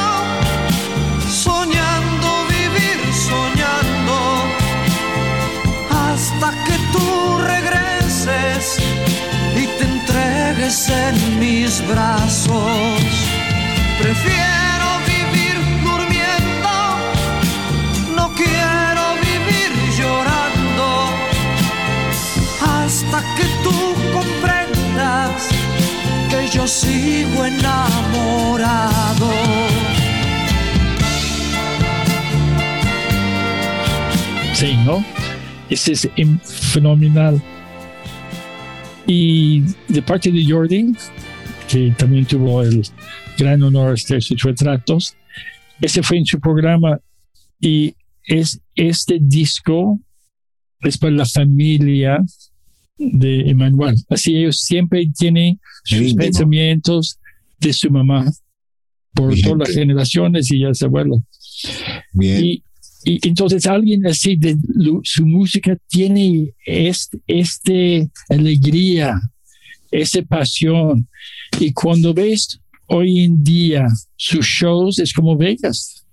soñando 1.29 2.27
vivir, 2.49 2.99
soñando, 3.29 4.17
hasta 5.91 6.51
que 6.65 6.77
tú 6.91 7.37
regreses 7.45 8.77
y 9.55 9.67
te 9.77 9.85
entregues 9.85 10.89
en 10.89 11.39
mis 11.39 11.87
brazos. 11.87 13.24
Prefiero 13.99 14.87
vivir 15.07 15.55
durmiendo, 15.83 16.73
no 18.15 18.33
quiero 18.35 19.03
vivir 19.21 19.71
llorando, 19.97 20.87
hasta 22.61 23.19
que 23.35 23.45
tú 23.63 23.95
comprendas 24.13 25.47
que 26.29 26.47
yo 26.55 26.67
sigo 26.67 27.45
enamorado. 27.45 29.31
Sí, 34.53 34.77
¿no? 34.85 35.03
Ese 35.69 35.93
es 35.93 36.09
em- 36.15 36.39
fenomenal. 36.39 37.41
Y 39.07 39.61
de 39.87 40.01
parte 40.01 40.31
de 40.31 40.45
Jordi, 40.47 40.93
que 41.69 41.93
también 41.97 42.25
tuvo 42.25 42.61
el 42.61 42.83
gran 43.37 43.61
honor 43.63 43.87
de 43.89 43.93
hacer 43.93 44.23
sus 44.23 44.41
retratos, 44.41 45.15
ese 45.81 46.03
fue 46.03 46.17
en 46.17 46.25
su 46.25 46.39
programa 46.39 46.99
y 47.59 47.95
es 48.23 48.59
este 48.75 49.17
disco 49.21 49.99
es 50.81 50.97
para 50.97 51.13
la 51.13 51.25
familia 51.25 52.23
de 52.97 53.49
Emanuel. 53.49 53.95
Así 54.09 54.35
ellos 54.35 54.59
siempre 54.59 55.09
tienen 55.17 55.59
sus 55.83 55.99
Lindo. 55.99 56.23
pensamientos 56.23 57.19
de 57.59 57.73
su 57.73 57.89
mamá 57.89 58.31
por 59.13 59.33
todas 59.39 59.69
las 59.69 59.75
generaciones 59.75 60.51
y 60.51 60.59
ya 60.59 60.73
su 60.73 60.85
abuelo. 60.85 61.23
Bien. 62.13 62.43
Y, 62.43 62.63
y 63.03 63.27
entonces 63.27 63.65
alguien 63.65 64.05
así 64.05 64.35
de 64.35 64.57
su 65.03 65.25
música 65.25 65.77
tiene 65.87 66.53
este, 66.65 67.19
este 67.27 68.09
alegría, 68.29 69.19
esa 70.01 70.21
pasión. 70.23 71.07
Y 71.59 71.73
cuando 71.73 72.13
ves 72.13 72.59
hoy 72.87 73.23
en 73.23 73.43
día 73.43 73.87
sus 74.15 74.45
shows, 74.45 74.99
es 74.99 75.13
como 75.13 75.37
Vegas. 75.37 76.05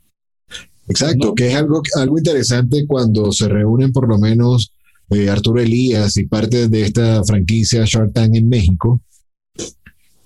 Exacto, 0.88 1.28
¿no? 1.28 1.34
que 1.34 1.48
es 1.48 1.54
algo, 1.54 1.82
algo 1.96 2.18
interesante 2.18 2.84
cuando 2.86 3.30
se 3.32 3.48
reúnen 3.48 3.92
por 3.92 4.08
lo 4.08 4.18
menos 4.18 4.72
eh, 5.10 5.28
Arturo 5.28 5.60
Elías 5.60 6.16
y 6.16 6.26
parte 6.26 6.68
de 6.68 6.82
esta 6.82 7.22
franquicia 7.24 7.84
Shark 7.84 8.12
Tank 8.12 8.34
en 8.34 8.48
México. 8.48 9.00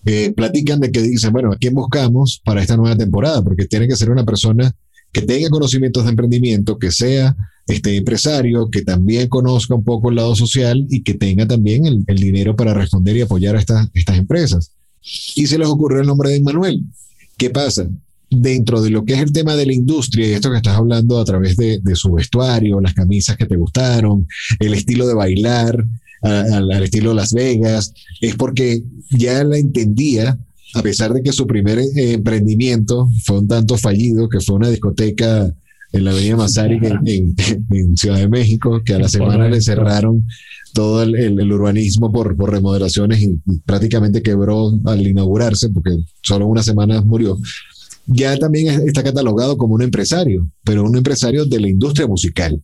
eh, 0.04 0.32
platican 0.32 0.80
de 0.80 0.92
que 0.92 1.02
dicen, 1.02 1.32
bueno, 1.32 1.52
¿a 1.52 1.56
quién 1.56 1.74
buscamos 1.74 2.40
para 2.44 2.62
esta 2.62 2.76
nueva 2.76 2.96
temporada? 2.96 3.42
Porque 3.42 3.66
tiene 3.66 3.88
que 3.88 3.96
ser 3.96 4.10
una 4.10 4.24
persona 4.24 4.72
que 5.16 5.22
tenga 5.22 5.48
conocimientos 5.48 6.04
de 6.04 6.10
emprendimiento, 6.10 6.78
que 6.78 6.90
sea 6.90 7.34
este 7.66 7.96
empresario, 7.96 8.68
que 8.68 8.82
también 8.82 9.28
conozca 9.28 9.74
un 9.74 9.82
poco 9.82 10.10
el 10.10 10.16
lado 10.16 10.36
social 10.36 10.86
y 10.90 11.02
que 11.02 11.14
tenga 11.14 11.46
también 11.46 11.86
el, 11.86 12.18
dinero 12.18 12.54
para 12.54 12.74
responder 12.74 13.16
y 13.16 13.22
apoyar 13.22 13.56
a 13.56 13.60
estas, 13.60 13.88
estas 13.94 14.18
empresas. 14.18 14.72
Y 15.34 15.46
se 15.46 15.56
les 15.56 15.68
ocurrió 15.68 16.02
el 16.02 16.06
nombre 16.06 16.28
de 16.28 16.42
Manuel. 16.42 16.82
¿Qué 17.38 17.48
pasa? 17.48 17.88
dentro 18.28 18.82
de 18.82 18.90
lo 18.90 19.04
que 19.04 19.14
es 19.14 19.20
el 19.20 19.32
tema 19.32 19.54
de 19.54 19.66
la 19.66 19.72
industria 19.72 20.26
y 20.26 20.32
esto 20.32 20.50
que 20.50 20.56
estás 20.56 20.76
hablando 20.76 21.20
a 21.20 21.24
través 21.24 21.56
de, 21.56 21.80
su 21.94 22.12
vestuario, 22.12 22.80
las 22.80 22.92
camisas 22.92 23.36
que 23.36 23.46
te 23.46 23.56
gustaron, 23.56 24.26
el 24.58 24.74
estilo 24.74 25.06
de 25.06 25.14
bailar, 25.14 25.86
al, 26.22 26.72
al 26.72 26.82
estilo 26.82 27.14
Las 27.14 27.32
Vegas, 27.32 27.94
es 28.20 28.34
porque 28.34 28.82
ya 29.10 29.44
la 29.44 29.56
entendía, 29.56 30.38
a 30.76 30.82
pesar 30.82 31.12
de 31.12 31.22
que 31.22 31.32
su 31.32 31.46
primer 31.46 31.78
eh, 31.78 32.12
emprendimiento 32.12 33.08
fue 33.24 33.38
un 33.40 33.48
tanto 33.48 33.76
fallido, 33.76 34.28
que 34.28 34.40
fue 34.40 34.56
una 34.56 34.68
discoteca 34.68 35.52
en 35.92 36.04
la 36.04 36.10
Avenida 36.10 36.36
Mazarik 36.36 36.82
en, 36.84 36.98
en- 37.06 37.34
en 37.70 37.96
Ciudad 37.96 38.18
de 38.18 38.28
México, 38.28 38.82
que 38.84 38.94
a 38.94 38.98
la 38.98 39.08
semana 39.08 39.48
le 39.48 39.60
cerraron 39.62 40.26
todo 40.74 41.02
el, 41.02 41.14
el- 41.16 41.40
el 41.40 41.52
urbanismo 41.52 42.12
por, 42.12 42.36
por 42.36 42.50
remodelaciones 42.50 43.22
y, 43.22 43.38
prácticamente 43.64 44.20
quebró 44.22 44.72
al 44.84 45.06
inaugurarse, 45.06 45.70
porque 45.70 45.96
solo 46.22 46.46
una 46.46 46.62
semana 46.62 47.00
murió. 47.02 47.38
Ya 48.06 48.36
también 48.36 48.68
es- 48.68 48.80
está 48.80 49.02
catalogado 49.02 49.56
como 49.56 49.74
un 49.74 49.82
empresario, 49.82 50.48
pero 50.64 50.84
un 50.84 50.96
empresario 50.96 51.46
de 51.46 51.60
la 51.60 51.68
industria 51.68 52.06
musical, 52.06 52.60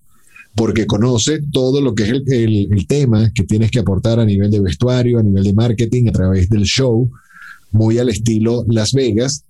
porque 0.55 0.87
conoce 0.87 1.41
todo 1.51 1.81
lo 1.81 1.95
que 1.95 2.03
es 2.03 2.11
el 2.27 2.87
tema 2.87 3.31
que 3.35 3.45
tienes 3.45 3.71
que 3.71 3.79
aportar 3.79 4.21
a 4.21 4.25
nivel 4.27 4.51
de 4.51 4.61
vestuario, 4.61 5.19
a 5.19 5.23
nivel 5.23 5.45
de 5.45 5.55
marketing, 5.55 6.09
a 6.09 6.13
través 6.13 6.49
del 6.51 6.65
show, 6.65 7.11
muy 7.73 7.99
al 7.99 8.09
estilo 8.09 8.65
Las 8.69 8.93
Vegas, 8.93 9.45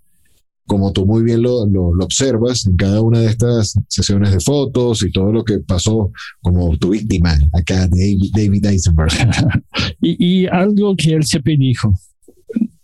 como 0.66 0.92
tú 0.92 1.06
muy 1.06 1.22
bien 1.22 1.42
lo, 1.42 1.66
lo, 1.66 1.90
observas 2.04 2.66
en 2.66 2.76
cada 2.76 3.00
una 3.00 3.20
de 3.20 3.26
estas 3.26 3.74
sesiones 3.88 4.32
de 4.32 4.40
fotos 4.40 5.02
y 5.02 5.10
todo 5.10 5.32
lo 5.32 5.44
que 5.44 5.58
pasó 5.58 6.12
como 6.40 6.76
tu 6.78 6.90
víctima 6.90 7.36
acá, 7.52 7.88
David, 7.88 8.30
David 8.34 8.66
Eisenberg. 8.66 9.12
y, 10.00 10.42
y, 10.42 10.46
algo 10.46 10.94
que 10.96 11.14
él 11.14 11.24
siempre 11.24 11.56
dijo, 11.56 11.92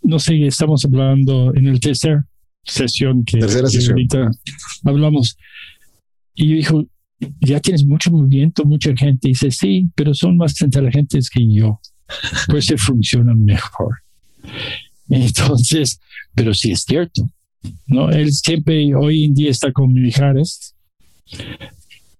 no 0.02 0.18
sé, 0.18 0.46
estamos 0.46 0.84
hablando 0.84 1.54
en 1.54 1.66
el 1.66 1.80
tercer 1.80 2.24
sesión 2.64 3.24
que, 3.24 3.38
Tercera 3.38 3.68
sesión. 3.68 3.92
ahorita 3.92 4.30
hablamos, 4.84 5.36
y 6.34 6.54
dijo, 6.54 6.84
ya 7.40 7.60
tienes 7.60 7.84
mucho 7.84 8.10
movimiento, 8.10 8.64
mucha 8.64 8.94
gente. 8.96 9.28
dice, 9.28 9.50
sí, 9.50 9.90
pero 9.94 10.14
son 10.14 10.36
más 10.36 10.60
inteligentes 10.60 11.30
que 11.30 11.52
yo. 11.52 11.80
Pues 12.48 12.66
se 12.66 12.78
funcionan 12.78 13.44
mejor. 13.44 13.96
Entonces, 15.10 16.00
pero 16.34 16.54
sí 16.54 16.72
es 16.72 16.82
cierto. 16.82 17.28
¿no? 17.86 18.10
Él 18.10 18.32
siempre 18.32 18.94
hoy 18.94 19.24
en 19.24 19.34
día 19.34 19.50
está 19.50 19.72
con 19.72 19.92
Mijares, 19.92 20.74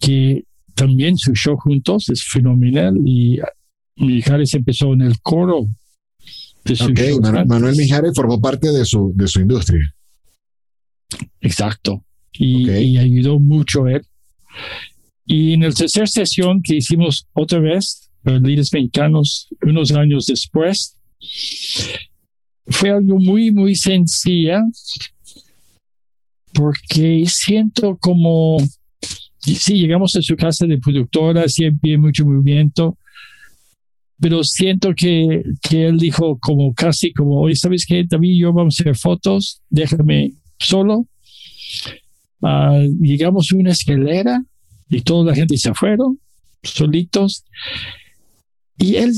que 0.00 0.44
también 0.74 1.16
su 1.16 1.34
show 1.34 1.56
juntos 1.56 2.08
es 2.08 2.24
fenomenal 2.24 2.96
y 3.04 3.38
Mijares 3.96 4.54
empezó 4.54 4.92
en 4.92 5.02
el 5.02 5.20
coro. 5.20 5.66
De 6.64 6.76
su 6.76 6.92
Manuel, 7.46 7.76
Mijares 7.76 8.12
formó 8.14 8.40
parte 8.40 8.70
de 8.70 8.84
su, 8.84 9.12
de 9.14 9.26
su 9.26 9.40
industria. 9.40 9.94
Exacto. 11.40 12.04
Y, 12.32 12.70
y 12.70 12.98
ayudó 12.98 13.38
mucho 13.38 13.84
a 13.84 13.92
él. 13.92 14.06
Y 15.24 15.54
en 15.54 15.62
la 15.62 15.70
tercera 15.70 16.06
sesión 16.06 16.62
que 16.62 16.76
hicimos 16.76 17.26
otra 17.32 17.58
vez, 17.58 18.10
los 18.22 18.42
líderes 18.42 18.72
mexicanos, 18.72 19.48
unos 19.62 19.92
años 19.92 20.26
después, 20.26 20.96
fue 22.70 22.90
algo 22.90 23.18
muy, 23.18 23.50
muy 23.50 23.74
sencilla, 23.74 24.62
porque 26.52 27.24
siento 27.26 27.96
como, 27.98 28.58
sí, 29.38 29.74
llegamos 29.74 30.14
a 30.16 30.22
su 30.22 30.36
casa 30.36 30.66
de 30.66 30.78
productora, 30.78 31.48
siempre 31.48 31.92
hay 31.92 31.98
mucho 31.98 32.24
movimiento, 32.24 32.96
pero 34.20 34.42
siento 34.42 34.94
que, 34.94 35.44
que 35.62 35.86
él 35.86 35.98
dijo 35.98 36.38
como 36.38 36.74
casi 36.74 37.12
como, 37.12 37.40
oye, 37.40 37.54
¿sabes 37.54 37.86
qué, 37.86 38.04
David 38.08 38.30
y 38.30 38.40
yo 38.40 38.52
vamos 38.52 38.78
a 38.78 38.82
hacer 38.82 38.96
fotos? 38.96 39.62
Déjame 39.70 40.32
solo. 40.58 41.06
Uh, 42.40 42.88
llegamos 43.00 43.50
a 43.52 43.56
una 43.56 43.70
escalera 43.70 44.42
y 44.88 45.02
toda 45.02 45.30
la 45.30 45.34
gente 45.34 45.56
se 45.56 45.72
fueron 45.74 46.18
solitos. 46.62 47.44
Y 48.76 48.96
él 48.96 49.12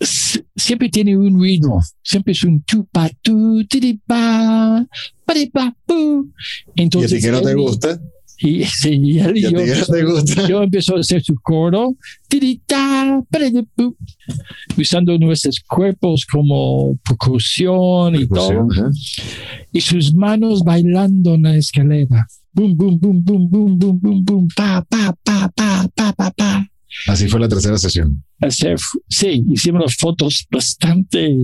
siempre 0.00 0.88
tiene 0.88 1.16
un 1.16 1.40
ritmo, 1.40 1.80
siempre 2.02 2.32
es 2.32 2.44
un 2.44 2.62
tupa, 2.62 3.10
tu, 3.22 3.64
tiripa, 3.66 4.86
paripa, 5.24 5.74
pu. 5.86 6.30
Entonces, 6.76 7.12
¿Y 7.12 7.14
a 7.14 7.18
ti 7.18 7.24
que 7.24 7.32
no 7.32 7.42
te 7.42 7.54
gusta? 7.54 8.00
Y, 8.38 8.64
y, 8.88 9.18
él 9.20 9.36
y 9.36 9.42
yo, 9.42 9.48
empezó, 9.50 10.48
yo 10.48 10.62
empezó 10.62 10.96
a 10.96 11.00
hacer 11.00 11.22
su 11.22 11.36
coro, 11.40 11.96
usando 14.76 15.16
nuestros 15.18 15.60
cuerpos 15.60 16.26
como 16.26 16.98
percusión 17.08 18.16
y 18.16 18.26
percusión, 18.26 18.68
todo, 18.68 18.88
¿eh? 18.88 18.92
y 19.72 19.80
sus 19.80 20.12
manos 20.14 20.62
bailando 20.64 21.34
en 21.34 21.42
la 21.44 21.56
escalera. 21.56 22.26
Boom, 22.52 22.76
boom, 22.76 22.98
boom, 23.00 23.24
boom, 23.24 23.50
boom, 23.50 23.78
boom, 23.78 24.00
boom, 24.00 24.24
boom, 24.24 24.48
pa, 24.54 24.84
pa, 24.88 25.16
pa, 25.24 25.48
pa, 25.54 25.88
pa, 25.94 26.12
pa, 26.12 26.30
pa. 26.30 26.73
Así 27.06 27.28
fue 27.28 27.40
la 27.40 27.48
tercera 27.48 27.76
sesión. 27.78 28.24
sí, 29.08 29.44
hicimos 29.50 29.82
las 29.82 29.96
fotos 29.96 30.46
bastante 30.50 31.36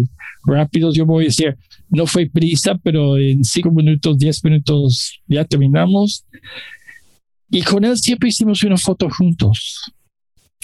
rápidos. 0.44 0.94
Yo 0.94 1.05
voy 1.07 1.24
a 1.24 1.28
decir, 1.28 1.57
no 1.88 2.07
fue 2.07 2.26
prisa, 2.26 2.78
pero 2.82 3.18
en 3.18 3.44
cinco 3.44 3.70
minutos, 3.70 4.18
diez 4.18 4.42
minutos 4.44 5.20
ya 5.26 5.44
terminamos. 5.44 6.24
Y 7.51 7.62
con 7.62 7.84
él 7.84 7.96
siempre 7.98 8.28
hicimos 8.28 8.62
una 8.62 8.76
foto 8.76 9.09
juntos. 9.11 9.80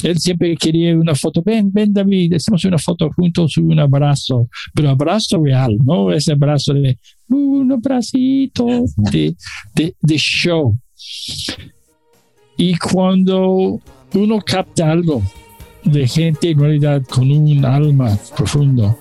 Él 0.02 0.18
siempre 0.18 0.54
quería 0.56 0.94
una 0.94 1.14
foto. 1.14 1.42
Ven, 1.42 1.72
ven, 1.72 1.92
David, 1.92 2.34
hacemos 2.34 2.64
una 2.64 2.78
foto 2.78 3.10
juntos, 3.10 3.56
un 3.56 3.78
abrazo, 3.78 4.48
pero 4.74 4.90
abrazo 4.90 5.42
real, 5.42 5.78
no 5.82 6.12
ese 6.12 6.32
abrazo 6.32 6.74
de 6.74 6.98
un 7.28 7.72
abracito 7.72 8.66
de, 9.10 9.34
de 9.74 10.16
show. 10.16 10.76
Y 12.58 12.76
cuando 12.76 13.80
uno 14.14 14.40
capta 14.40 14.90
algo 14.90 15.22
de 15.84 16.06
gente 16.06 16.50
en 16.50 16.58
realidad 16.58 17.02
con 17.08 17.30
un 17.30 17.64
alma 17.64 18.18
profundo. 18.36 18.98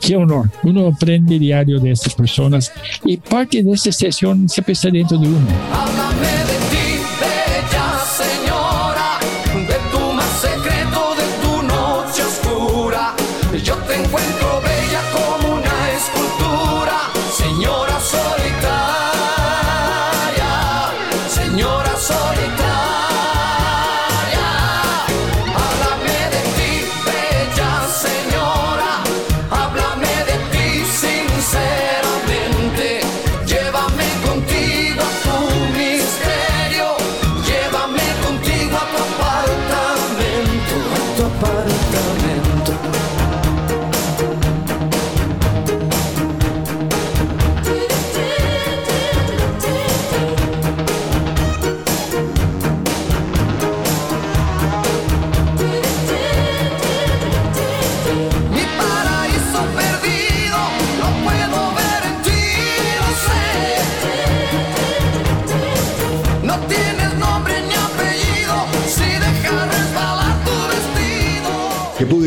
Qué 0.00 0.16
honor. 0.16 0.50
Uno 0.62 0.88
aprende 0.88 1.38
diario 1.38 1.78
de 1.78 1.92
estas 1.92 2.14
personas 2.14 2.72
y 3.04 3.16
parte 3.16 3.62
de 3.62 3.72
esta 3.72 3.92
sesión 3.92 4.48
siempre 4.48 4.72
está 4.72 4.90
dentro 4.90 5.18
de 5.18 5.28
uno. 5.28 5.46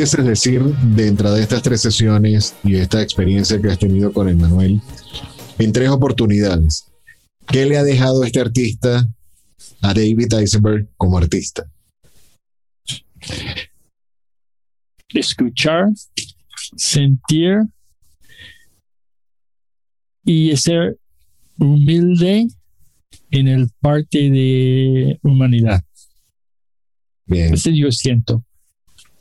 Pudieses 0.02 0.26
decir 0.26 0.64
dentro 0.95 1.32
de 1.32 1.43
estas 1.43 1.62
tres 1.62 1.80
sesiones 1.80 2.56
y 2.64 2.76
esta 2.76 3.04
experiencia 3.04 3.62
que 3.62 3.68
has 3.70 3.78
tenido 3.78 4.12
con 4.12 4.28
Emanuel 4.28 4.82
en 5.60 5.72
tres 5.72 5.89
oportunidades? 5.89 6.91
¿Qué 7.45 7.68
le 7.68 7.78
ha 7.78 7.84
dejado 7.84 8.24
este 8.24 8.39
artista 8.39 9.08
a 9.80 9.93
David 9.93 10.34
Eisenberg 10.34 10.88
como 10.97 11.20
artista? 11.20 11.70
Escuchar, 15.10 15.89
sentir 16.76 17.60
y 20.26 20.58
ser 20.58 20.97
humilde 21.60 22.47
en 23.30 23.47
el 23.47 23.70
parte 23.80 24.32
de 24.32 25.20
humanidad. 25.22 25.84
Bien. 27.28 27.54
Ese 27.54 27.78
yo 27.78 27.91
siento 27.91 28.43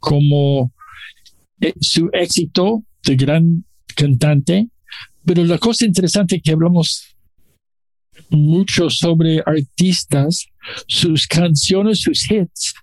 como 0.01 0.73
eh, 1.61 1.75
su 1.81 2.11
éxito 2.13 2.85
de 3.05 3.17
gran 3.17 3.65
cantante, 3.95 4.69
pero 5.25 5.45
la 5.45 5.59
cosa 5.59 5.85
interesante 5.85 6.41
que 6.41 6.53
hablamos 6.53 7.05
mucho 8.31 8.91
sobre 8.91 9.43
artistas, 9.45 10.47
sus 10.87 11.27
canciones, 11.27 12.01
sus 12.01 12.31
hits, 12.31 12.75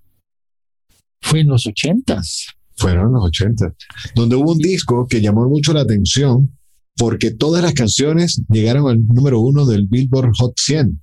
fue 1.21 1.41
en 1.41 1.47
los 1.47 1.65
ochentas. 1.67 2.47
Fueron 2.75 3.13
los 3.13 3.25
ochentas, 3.25 3.73
donde 4.13 4.35
hubo 4.35 4.51
un 4.51 4.59
disco 4.59 5.07
que 5.07 5.19
llamó 5.19 5.49
mucho 5.49 5.73
la 5.73 5.81
atención 5.81 6.57
porque 6.95 7.31
todas 7.31 7.63
las 7.63 7.73
canciones 7.73 8.41
llegaron 8.49 8.89
al 8.89 9.05
número 9.05 9.39
uno 9.39 9.65
del 9.65 9.87
Billboard 9.87 10.31
Hot 10.37 10.53
100 10.57 11.01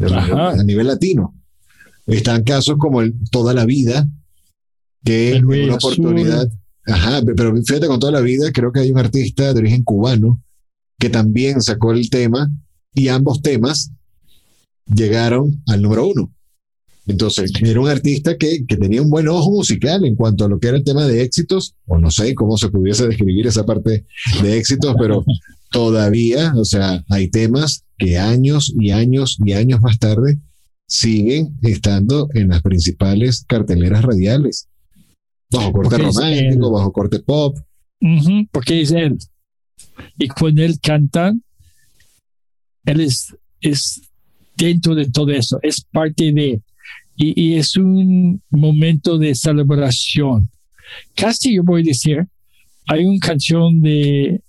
a 0.00 0.62
nivel 0.64 0.86
latino. 0.86 1.34
Están 2.06 2.44
casos 2.44 2.76
como 2.78 3.02
el 3.02 3.14
Toda 3.30 3.54
la 3.54 3.64
Vida, 3.64 4.06
que 5.04 5.36
es 5.36 5.42
una 5.42 5.74
oportunidad. 5.74 6.48
Ajá, 6.86 7.22
pero 7.36 7.54
fíjate, 7.62 7.86
con 7.86 8.00
toda 8.00 8.12
la 8.12 8.20
vida, 8.20 8.50
creo 8.52 8.72
que 8.72 8.80
hay 8.80 8.90
un 8.90 8.98
artista 8.98 9.52
de 9.52 9.60
origen 9.60 9.84
cubano 9.84 10.42
que 10.98 11.10
también 11.10 11.62
sacó 11.62 11.92
el 11.92 12.10
tema 12.10 12.50
y 12.94 13.08
ambos 13.08 13.40
temas 13.42 13.92
llegaron 14.86 15.62
al 15.66 15.82
número 15.82 16.06
uno. 16.06 16.32
Entonces, 17.06 17.52
era 17.60 17.80
un 17.80 17.88
artista 17.88 18.36
que, 18.36 18.64
que, 18.66 18.76
tenía 18.76 19.02
un 19.02 19.10
buen 19.10 19.26
ojo 19.26 19.50
musical 19.50 20.04
en 20.04 20.14
cuanto 20.14 20.44
a 20.44 20.48
lo 20.48 20.60
que 20.60 20.68
era 20.68 20.76
el 20.76 20.84
tema 20.84 21.04
de 21.04 21.22
éxitos, 21.22 21.74
o 21.86 21.98
no 21.98 22.12
sé 22.12 22.34
cómo 22.34 22.56
se 22.56 22.68
pudiese 22.68 23.08
describir 23.08 23.46
esa 23.46 23.66
parte 23.66 24.06
de 24.42 24.56
éxitos, 24.56 24.94
pero, 24.98 25.24
todavía, 25.72 26.52
o 26.54 26.64
sea, 26.64 27.02
hay 27.08 27.28
temas 27.28 27.84
que 27.98 28.18
años 28.18 28.72
y 28.78 28.90
años 28.90 29.38
y 29.44 29.54
años 29.54 29.80
más 29.80 29.98
tarde 29.98 30.38
siguen 30.86 31.56
estando 31.62 32.28
en 32.34 32.48
las 32.48 32.62
principales 32.62 33.44
carteleras 33.48 34.02
radiales. 34.02 34.68
Bajo 35.52 35.72
corte 35.72 35.98
romántico, 35.98 36.70
bajo 36.70 36.92
corte 36.92 37.20
pop. 37.20 37.58
porque 38.50 38.80
es 38.80 38.90
él. 38.90 39.18
Y 40.18 40.28
cuando 40.28 40.62
él 40.62 40.78
canta, 40.80 41.32
él 42.84 43.00
es, 43.00 43.34
es 43.60 44.02
dentro 44.56 44.94
de 44.94 45.10
todo 45.10 45.30
eso, 45.30 45.58
es 45.62 45.84
parte 45.92 46.32
de, 46.32 46.60
y, 47.16 47.40
y 47.40 47.54
es 47.54 47.76
un 47.76 48.42
momento 48.50 49.18
de 49.18 49.34
celebración. 49.34 50.48
Casi 51.14 51.54
yo 51.54 51.62
voy 51.62 51.82
a 51.82 51.84
decir, 51.84 52.26
hay 52.86 53.04
una 53.04 53.18
canción 53.18 53.80
de. 53.80 54.40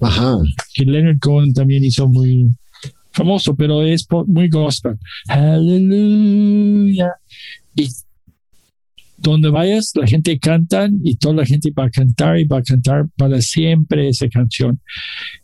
Ajá. 0.00 0.38
Que 0.74 0.84
Leonard 0.84 1.18
Cohen 1.20 1.52
también 1.52 1.84
hizo 1.84 2.08
muy 2.08 2.50
famoso, 3.12 3.54
pero 3.54 3.82
es 3.82 4.06
muy 4.26 4.48
gospel. 4.48 4.96
Hallelujah. 5.28 7.12
Y 7.74 7.88
donde 9.30 9.50
vayas, 9.50 9.92
la 9.94 10.06
gente 10.06 10.38
canta 10.38 10.88
y 11.02 11.16
toda 11.16 11.34
la 11.34 11.46
gente 11.46 11.70
va 11.70 11.84
a 11.84 11.90
cantar 11.90 12.38
y 12.38 12.44
va 12.44 12.58
a 12.58 12.62
cantar 12.62 13.08
para 13.16 13.40
siempre 13.40 14.08
esa 14.08 14.28
canción. 14.28 14.80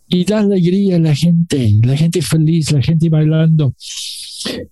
Y 0.09 0.25
da 0.25 0.41
alegría 0.41 0.97
a 0.97 0.99
la 0.99 1.15
gente, 1.15 1.73
la 1.83 1.97
gente 1.97 2.23
feliz, 2.23 2.71
la 2.73 2.83
gente 2.83 3.09
bailando. 3.09 3.75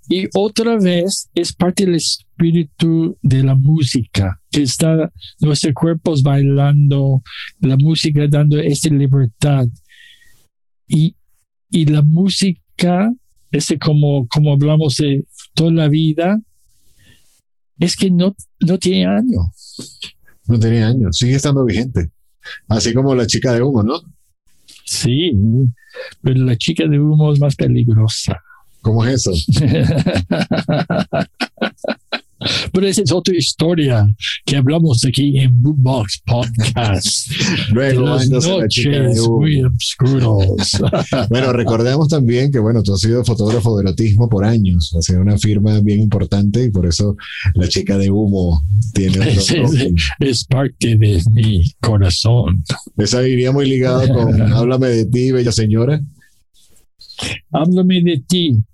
Y 0.08 0.26
otra 0.34 0.76
vez 0.76 1.30
es 1.34 1.52
parte 1.52 1.86
del 1.86 1.94
espíritu 1.94 3.16
de 3.22 3.42
la 3.42 3.54
música, 3.54 4.40
que 4.50 4.62
está 4.62 5.10
nuestros 5.40 5.74
cuerpos 5.74 6.22
bailando, 6.22 7.22
la 7.60 7.76
música 7.76 8.26
dando 8.28 8.58
esa 8.58 8.88
libertad. 8.90 9.66
Y, 10.88 11.14
y 11.70 11.84
la 11.86 12.02
música, 12.02 13.12
ese 13.52 13.78
como, 13.78 14.26
como 14.28 14.52
hablamos 14.52 14.96
de 14.96 15.24
toda 15.54 15.70
la 15.70 15.88
vida, 15.88 16.40
es 17.80 17.96
que 17.96 18.10
no, 18.10 18.34
no 18.60 18.78
tiene 18.78 19.06
año. 19.06 19.50
No 20.46 20.58
tiene 20.58 20.84
año, 20.84 21.12
sigue 21.12 21.36
estando 21.36 21.64
vigente. 21.64 22.10
Así 22.68 22.92
como 22.92 23.14
la 23.14 23.26
chica 23.26 23.52
de 23.52 23.62
humo, 23.62 23.82
¿no? 23.82 24.00
Sí, 24.84 25.32
pero 26.22 26.44
la 26.44 26.56
chica 26.56 26.86
de 26.86 26.98
humo 26.98 27.32
es 27.32 27.40
más 27.40 27.56
peligrosa. 27.56 28.40
¿Cómo 28.80 29.04
es 29.04 29.26
eso? 29.26 29.32
Pero 32.72 32.86
esa 32.86 33.02
es 33.02 33.12
otra 33.12 33.36
historia 33.36 34.06
que 34.44 34.56
hablamos 34.56 35.04
aquí 35.04 35.38
en 35.38 35.62
Boombox 35.62 36.22
Podcast. 36.24 37.30
Luego, 37.72 38.06
las 38.06 38.28
noches 38.28 39.18
muy 39.28 39.62
oscuros. 39.64 40.78
bueno, 41.30 41.52
recordemos 41.52 42.08
también 42.08 42.50
que, 42.50 42.58
bueno, 42.58 42.82
tú 42.82 42.94
has 42.94 43.00
sido 43.00 43.24
fotógrafo 43.24 43.76
de 43.76 43.84
erotismo 43.84 44.28
por 44.28 44.44
años, 44.44 44.94
ha 44.96 45.02
sido 45.02 45.20
una 45.20 45.38
firma 45.38 45.80
bien 45.80 46.00
importante 46.00 46.64
y 46.64 46.70
por 46.70 46.86
eso 46.86 47.16
la 47.54 47.68
chica 47.68 47.98
de 47.98 48.10
humo 48.10 48.62
tiene 48.94 49.32
es, 49.32 49.54
es, 50.20 50.44
parte 50.44 50.96
de 50.96 51.22
mi 51.32 51.72
corazón. 51.80 52.64
Esa 52.96 53.26
iría 53.26 53.52
muy 53.52 53.68
ligada 53.68 54.08
con 54.12 54.40
Háblame 54.40 54.88
de 54.88 55.06
ti, 55.06 55.32
bella 55.32 55.52
señora. 55.52 56.00
Háblame 57.52 58.02
de 58.02 58.22
ti. 58.26 58.64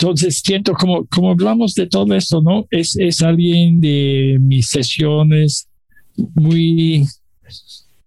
Entonces 0.00 0.40
siento 0.42 0.72
como, 0.72 1.04
como 1.06 1.32
hablamos 1.32 1.74
de 1.74 1.86
todo 1.86 2.14
esto, 2.14 2.40
¿no? 2.40 2.66
Es, 2.70 2.96
es 2.96 3.20
alguien 3.20 3.82
de 3.82 4.38
mis 4.40 4.68
sesiones 4.68 5.68
muy 6.34 7.04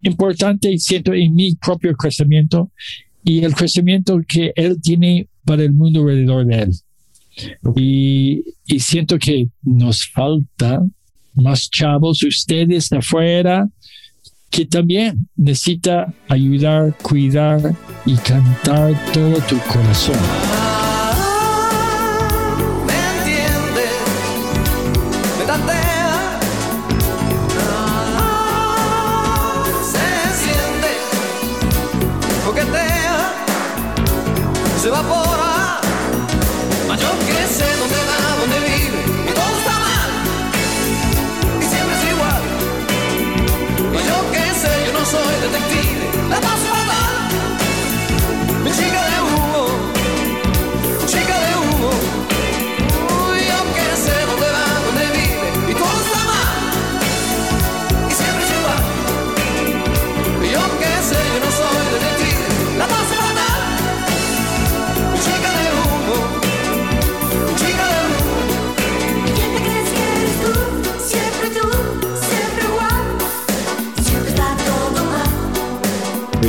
importante 0.02 0.72
y 0.72 0.80
siento 0.80 1.14
en 1.14 1.36
mi 1.36 1.54
propio 1.54 1.96
crecimiento 1.96 2.72
y 3.24 3.44
el 3.44 3.54
crecimiento 3.54 4.20
que 4.28 4.52
él 4.56 4.82
tiene 4.82 5.28
para 5.46 5.62
el 5.62 5.74
mundo 5.74 6.00
alrededor 6.00 6.48
de 6.48 6.62
él. 6.64 6.72
Y, 7.76 8.44
y 8.66 8.80
siento 8.80 9.20
que 9.20 9.50
nos 9.62 10.08
falta 10.08 10.84
más 11.36 11.70
chavos, 11.70 12.24
ustedes 12.24 12.90
de 12.90 12.98
afuera, 12.98 13.70
que 14.50 14.66
también 14.66 15.30
necesita 15.36 16.12
ayudar, 16.28 16.98
cuidar 17.04 17.76
y 18.04 18.16
cantar 18.16 19.14
todo 19.14 19.38
tu 19.48 19.60
corazón. 19.72 20.63
Se 34.84 34.90
evapora. 34.90 35.23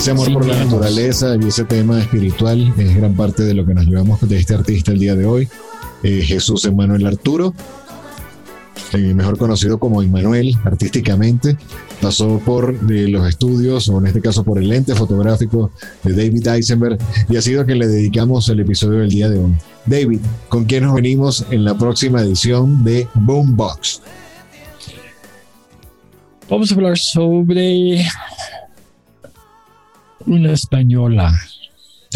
Ese 0.04 0.10
amor 0.10 0.34
por 0.34 0.46
la 0.46 0.62
naturaleza 0.62 1.34
y 1.40 1.48
ese 1.48 1.64
tema 1.64 1.98
espiritual 1.98 2.74
es 2.76 2.94
gran 2.94 3.16
parte 3.16 3.42
de 3.42 3.54
lo 3.54 3.64
que 3.64 3.72
nos 3.72 3.86
llevamos 3.86 4.20
de 4.20 4.36
este 4.36 4.52
artista 4.52 4.92
el 4.92 4.98
día 4.98 5.14
de 5.14 5.24
hoy. 5.24 5.48
Eh, 6.02 6.20
Jesús 6.20 6.66
Emmanuel 6.66 7.06
Arturo, 7.06 7.54
eh, 8.92 9.14
mejor 9.14 9.38
conocido 9.38 9.78
como 9.78 10.02
Emmanuel 10.02 10.54
artísticamente, 10.66 11.56
pasó 12.02 12.38
por 12.44 12.74
eh, 12.90 13.08
los 13.08 13.26
estudios, 13.26 13.88
o 13.88 13.98
en 13.98 14.08
este 14.08 14.20
caso 14.20 14.44
por 14.44 14.58
el 14.58 14.68
lente 14.68 14.94
fotográfico 14.94 15.70
de 16.02 16.12
David 16.12 16.48
Eisenberg, 16.48 16.98
y 17.30 17.38
ha 17.38 17.40
sido 17.40 17.62
a 17.62 17.64
quien 17.64 17.78
le 17.78 17.86
dedicamos 17.86 18.46
el 18.50 18.60
episodio 18.60 18.98
del 18.98 19.08
día 19.08 19.30
de 19.30 19.38
hoy. 19.38 19.54
David, 19.86 20.20
¿con 20.50 20.66
quién 20.66 20.84
nos 20.84 20.96
venimos 20.96 21.46
en 21.50 21.64
la 21.64 21.78
próxima 21.78 22.20
edición 22.20 22.84
de 22.84 23.08
Boombox? 23.14 24.02
Vamos 26.50 26.70
a 26.70 26.74
hablar 26.74 26.98
sobre 26.98 28.04
una 30.26 30.52
española. 30.52 31.32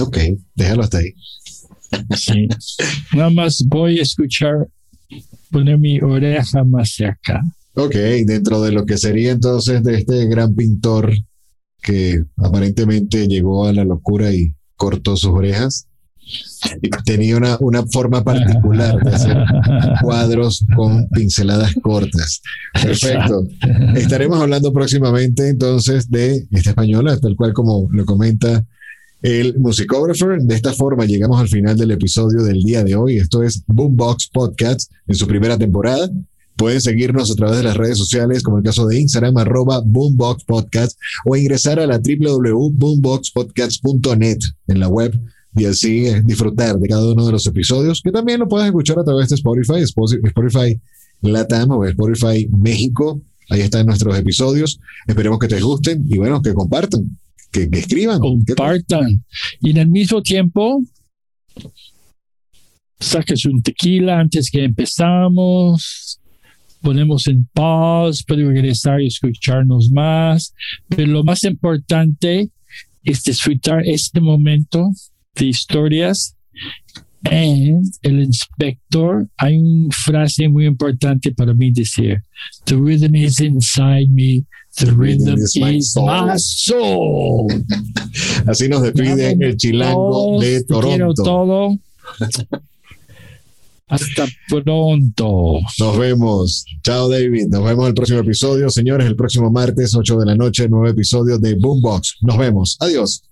Ok, 0.01 0.19
déjalo 0.55 0.83
hasta 0.83 0.99
ahí. 0.99 1.13
Sí. 2.17 2.49
Nada 3.15 3.31
más 3.31 3.65
voy 3.67 3.99
a 3.99 4.03
escuchar, 4.03 4.69
poner 5.51 5.79
mi 5.79 6.01
oreja 6.01 6.65
más 6.65 6.93
cerca. 6.93 7.43
Ok, 7.75 7.95
dentro 8.27 8.61
de 8.61 8.73
lo 8.73 8.85
que 8.85 8.99
sería 8.99 9.33
entonces 9.33 9.83
de 9.83 9.99
este 9.99 10.27
gran 10.27 10.55
pintor 10.55 11.13
que 11.81 12.23
aparentemente 12.37 13.27
llegó 13.27 13.67
a 13.67 13.73
la 13.73 13.85
locura 13.85 14.33
y 14.33 14.55
cortó 14.77 15.17
sus 15.17 15.31
orejas. 15.31 15.88
Tenía 17.05 17.37
una, 17.37 17.57
una 17.61 17.87
forma 17.87 18.23
particular 18.23 19.03
de 19.03 19.15
hacer 19.15 19.37
cuadros 20.03 20.65
con 20.77 21.09
pinceladas 21.09 21.75
cortas. 21.83 22.43
Perfecto. 22.73 23.47
Estaremos 23.95 24.41
hablando 24.41 24.73
próximamente 24.73 25.49
entonces 25.49 26.11
de 26.11 26.47
esta 26.51 26.71
española, 26.71 27.19
tal 27.19 27.37
cual 27.37 27.53
como 27.53 27.89
lo 27.93 28.05
comenta 28.05 28.65
el 29.23 29.59
musicógrafo. 29.59 30.27
De 30.39 30.55
esta 30.55 30.73
forma 30.73 31.05
llegamos 31.05 31.41
al 31.41 31.49
final 31.49 31.77
del 31.77 31.91
episodio 31.93 32.43
del 32.43 32.63
día 32.63 32.85
de 32.85 32.95
hoy. 32.95 33.19
Esto 33.19 33.43
es 33.43 33.63
Boombox 33.67 34.29
Podcast 34.29 34.91
en 35.07 35.15
su 35.15 35.27
primera 35.27 35.59
temporada. 35.59 36.09
Pueden 36.57 36.81
seguirnos 36.81 37.31
a 37.31 37.35
través 37.37 37.59
de 37.59 37.63
las 37.63 37.77
redes 37.77 37.99
sociales, 37.99 38.43
como 38.43 38.59
el 38.59 38.65
caso 38.65 38.89
de 38.89 38.99
Instagram, 38.99 39.39
arroba 39.39 39.81
Boombox 39.85 40.43
Podcast, 40.43 40.99
o 41.25 41.37
ingresar 41.37 41.79
a 41.79 41.87
la 41.87 42.01
www.boomboxpodcast.net 42.01 44.39
en 44.67 44.81
la 44.81 44.89
web 44.89 45.17
y 45.59 45.65
así 45.65 46.05
disfrutar 46.25 46.79
de 46.79 46.89
cada 46.89 47.11
uno 47.11 47.27
de 47.27 47.33
los 47.33 47.47
episodios, 47.47 48.01
que 48.03 48.13
también 48.13 48.41
lo 48.41 48.49
puedes 48.49 48.67
escuchar 48.67 48.99
a 48.99 49.05
través 49.05 49.29
de 49.29 49.35
Spotify, 49.35 49.81
Spotify 49.81 50.81
Latam 51.23 51.71
o 51.73 51.85
Spotify 51.85 52.49
México. 52.57 53.21
Ahí 53.51 53.61
están 53.61 53.87
nuestros 53.87 54.17
episodios. 54.17 54.79
Esperemos 55.07 55.39
que 55.39 55.49
te 55.49 55.61
gusten 55.61 56.05
y 56.09 56.19
bueno, 56.19 56.41
que 56.43 56.55
compartan, 56.55 57.19
que, 57.51 57.69
que 57.69 57.79
escriban. 57.79 58.21
Compartan. 58.21 59.25
Y 59.61 59.71
en 59.71 59.79
el 59.79 59.89
mismo 59.89 60.23
tiempo, 60.23 60.83
saques 63.01 63.45
un 63.47 63.63
tequila 63.63 64.21
antes 64.21 64.51
que 64.51 64.65
empezamos. 64.65 66.21
Ponemos 66.81 67.27
en 67.27 67.49
pause, 67.53 68.23
puede 68.25 68.45
regresar 68.45 69.01
y 69.01 69.09
escucharnos 69.09 69.91
más. 69.91 70.55
Pero 70.89 71.11
lo 71.11 71.25
más 71.25 71.43
importante 71.45 72.51
es 73.03 73.25
disfrutar 73.25 73.83
este 73.85 74.21
momento 74.21 74.93
de 75.35 75.47
historias. 75.47 76.35
And 77.25 77.85
el 78.03 78.23
inspector, 78.23 79.29
hay 79.39 79.57
una 79.59 79.89
frase 80.05 80.49
muy 80.49 80.67
importante 80.67 81.33
para 81.33 81.53
mí 81.53 81.73
decir, 81.73 82.23
the 82.65 82.77
rhythm 82.77 83.17
is 83.17 83.41
inside 83.41 84.09
me, 84.09 84.45
the 84.77 84.87
rhythm, 84.93 85.37
is, 85.37 85.57
my, 85.57 85.81
soul. 86.39 87.49
Así 88.47 88.69
nos 88.69 88.83
despide 88.83 89.33
el 89.33 89.57
chilango 89.57 90.41
de 90.41 90.63
Toronto. 90.63 90.89
Quiero 90.89 91.15
todo. 91.15 91.79
Hasta 93.89 94.27
pronto. 94.49 95.61
Nos 95.79 95.99
vemos. 95.99 96.65
Chao, 96.85 97.09
David. 97.09 97.49
Nos 97.49 97.65
vemos 97.65 97.85
en 97.85 97.89
el 97.89 97.95
próximo 97.95 98.21
episodio. 98.21 98.71
Señores, 98.71 99.07
el 99.07 99.17
próximo 99.17 99.51
martes, 99.51 99.95
8 99.95 100.19
de 100.19 100.27
la 100.27 100.35
noche, 100.35 100.69
nuevo 100.69 100.87
episodio 100.87 101.39
de 101.39 101.55
Boombox. 101.55 102.19
Nos 102.21 102.39
vemos. 102.39 102.77
Adiós. 102.81 103.25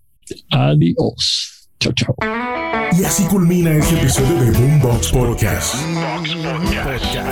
Adiós. 0.50 1.55
Chao, 1.78 1.92
chao. 1.92 2.14
Y 2.92 3.04
así 3.04 3.24
culmina 3.24 3.70
este 3.72 3.96
episodio 3.96 4.40
de 4.40 4.50
Boombox 4.52 5.12
Podcast. 5.12 5.74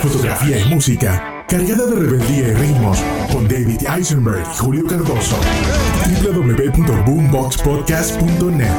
Fotografía 0.01 0.59
y 0.59 0.65
música 0.65 1.43
cargada 1.47 1.85
de 1.85 1.95
rebeldía 1.95 2.49
y 2.49 2.53
ritmos 2.53 3.01
con 3.31 3.47
David 3.47 3.79
Eisenberg 3.95 4.43
y 4.53 4.57
Julio 4.57 4.85
Cardoso. 4.85 5.37
www.boomboxpodcast.net 6.23 8.71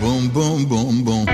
boom, 0.00 0.28
boom, 0.28 0.66
boom, 1.04 1.04
boom. 1.04 1.26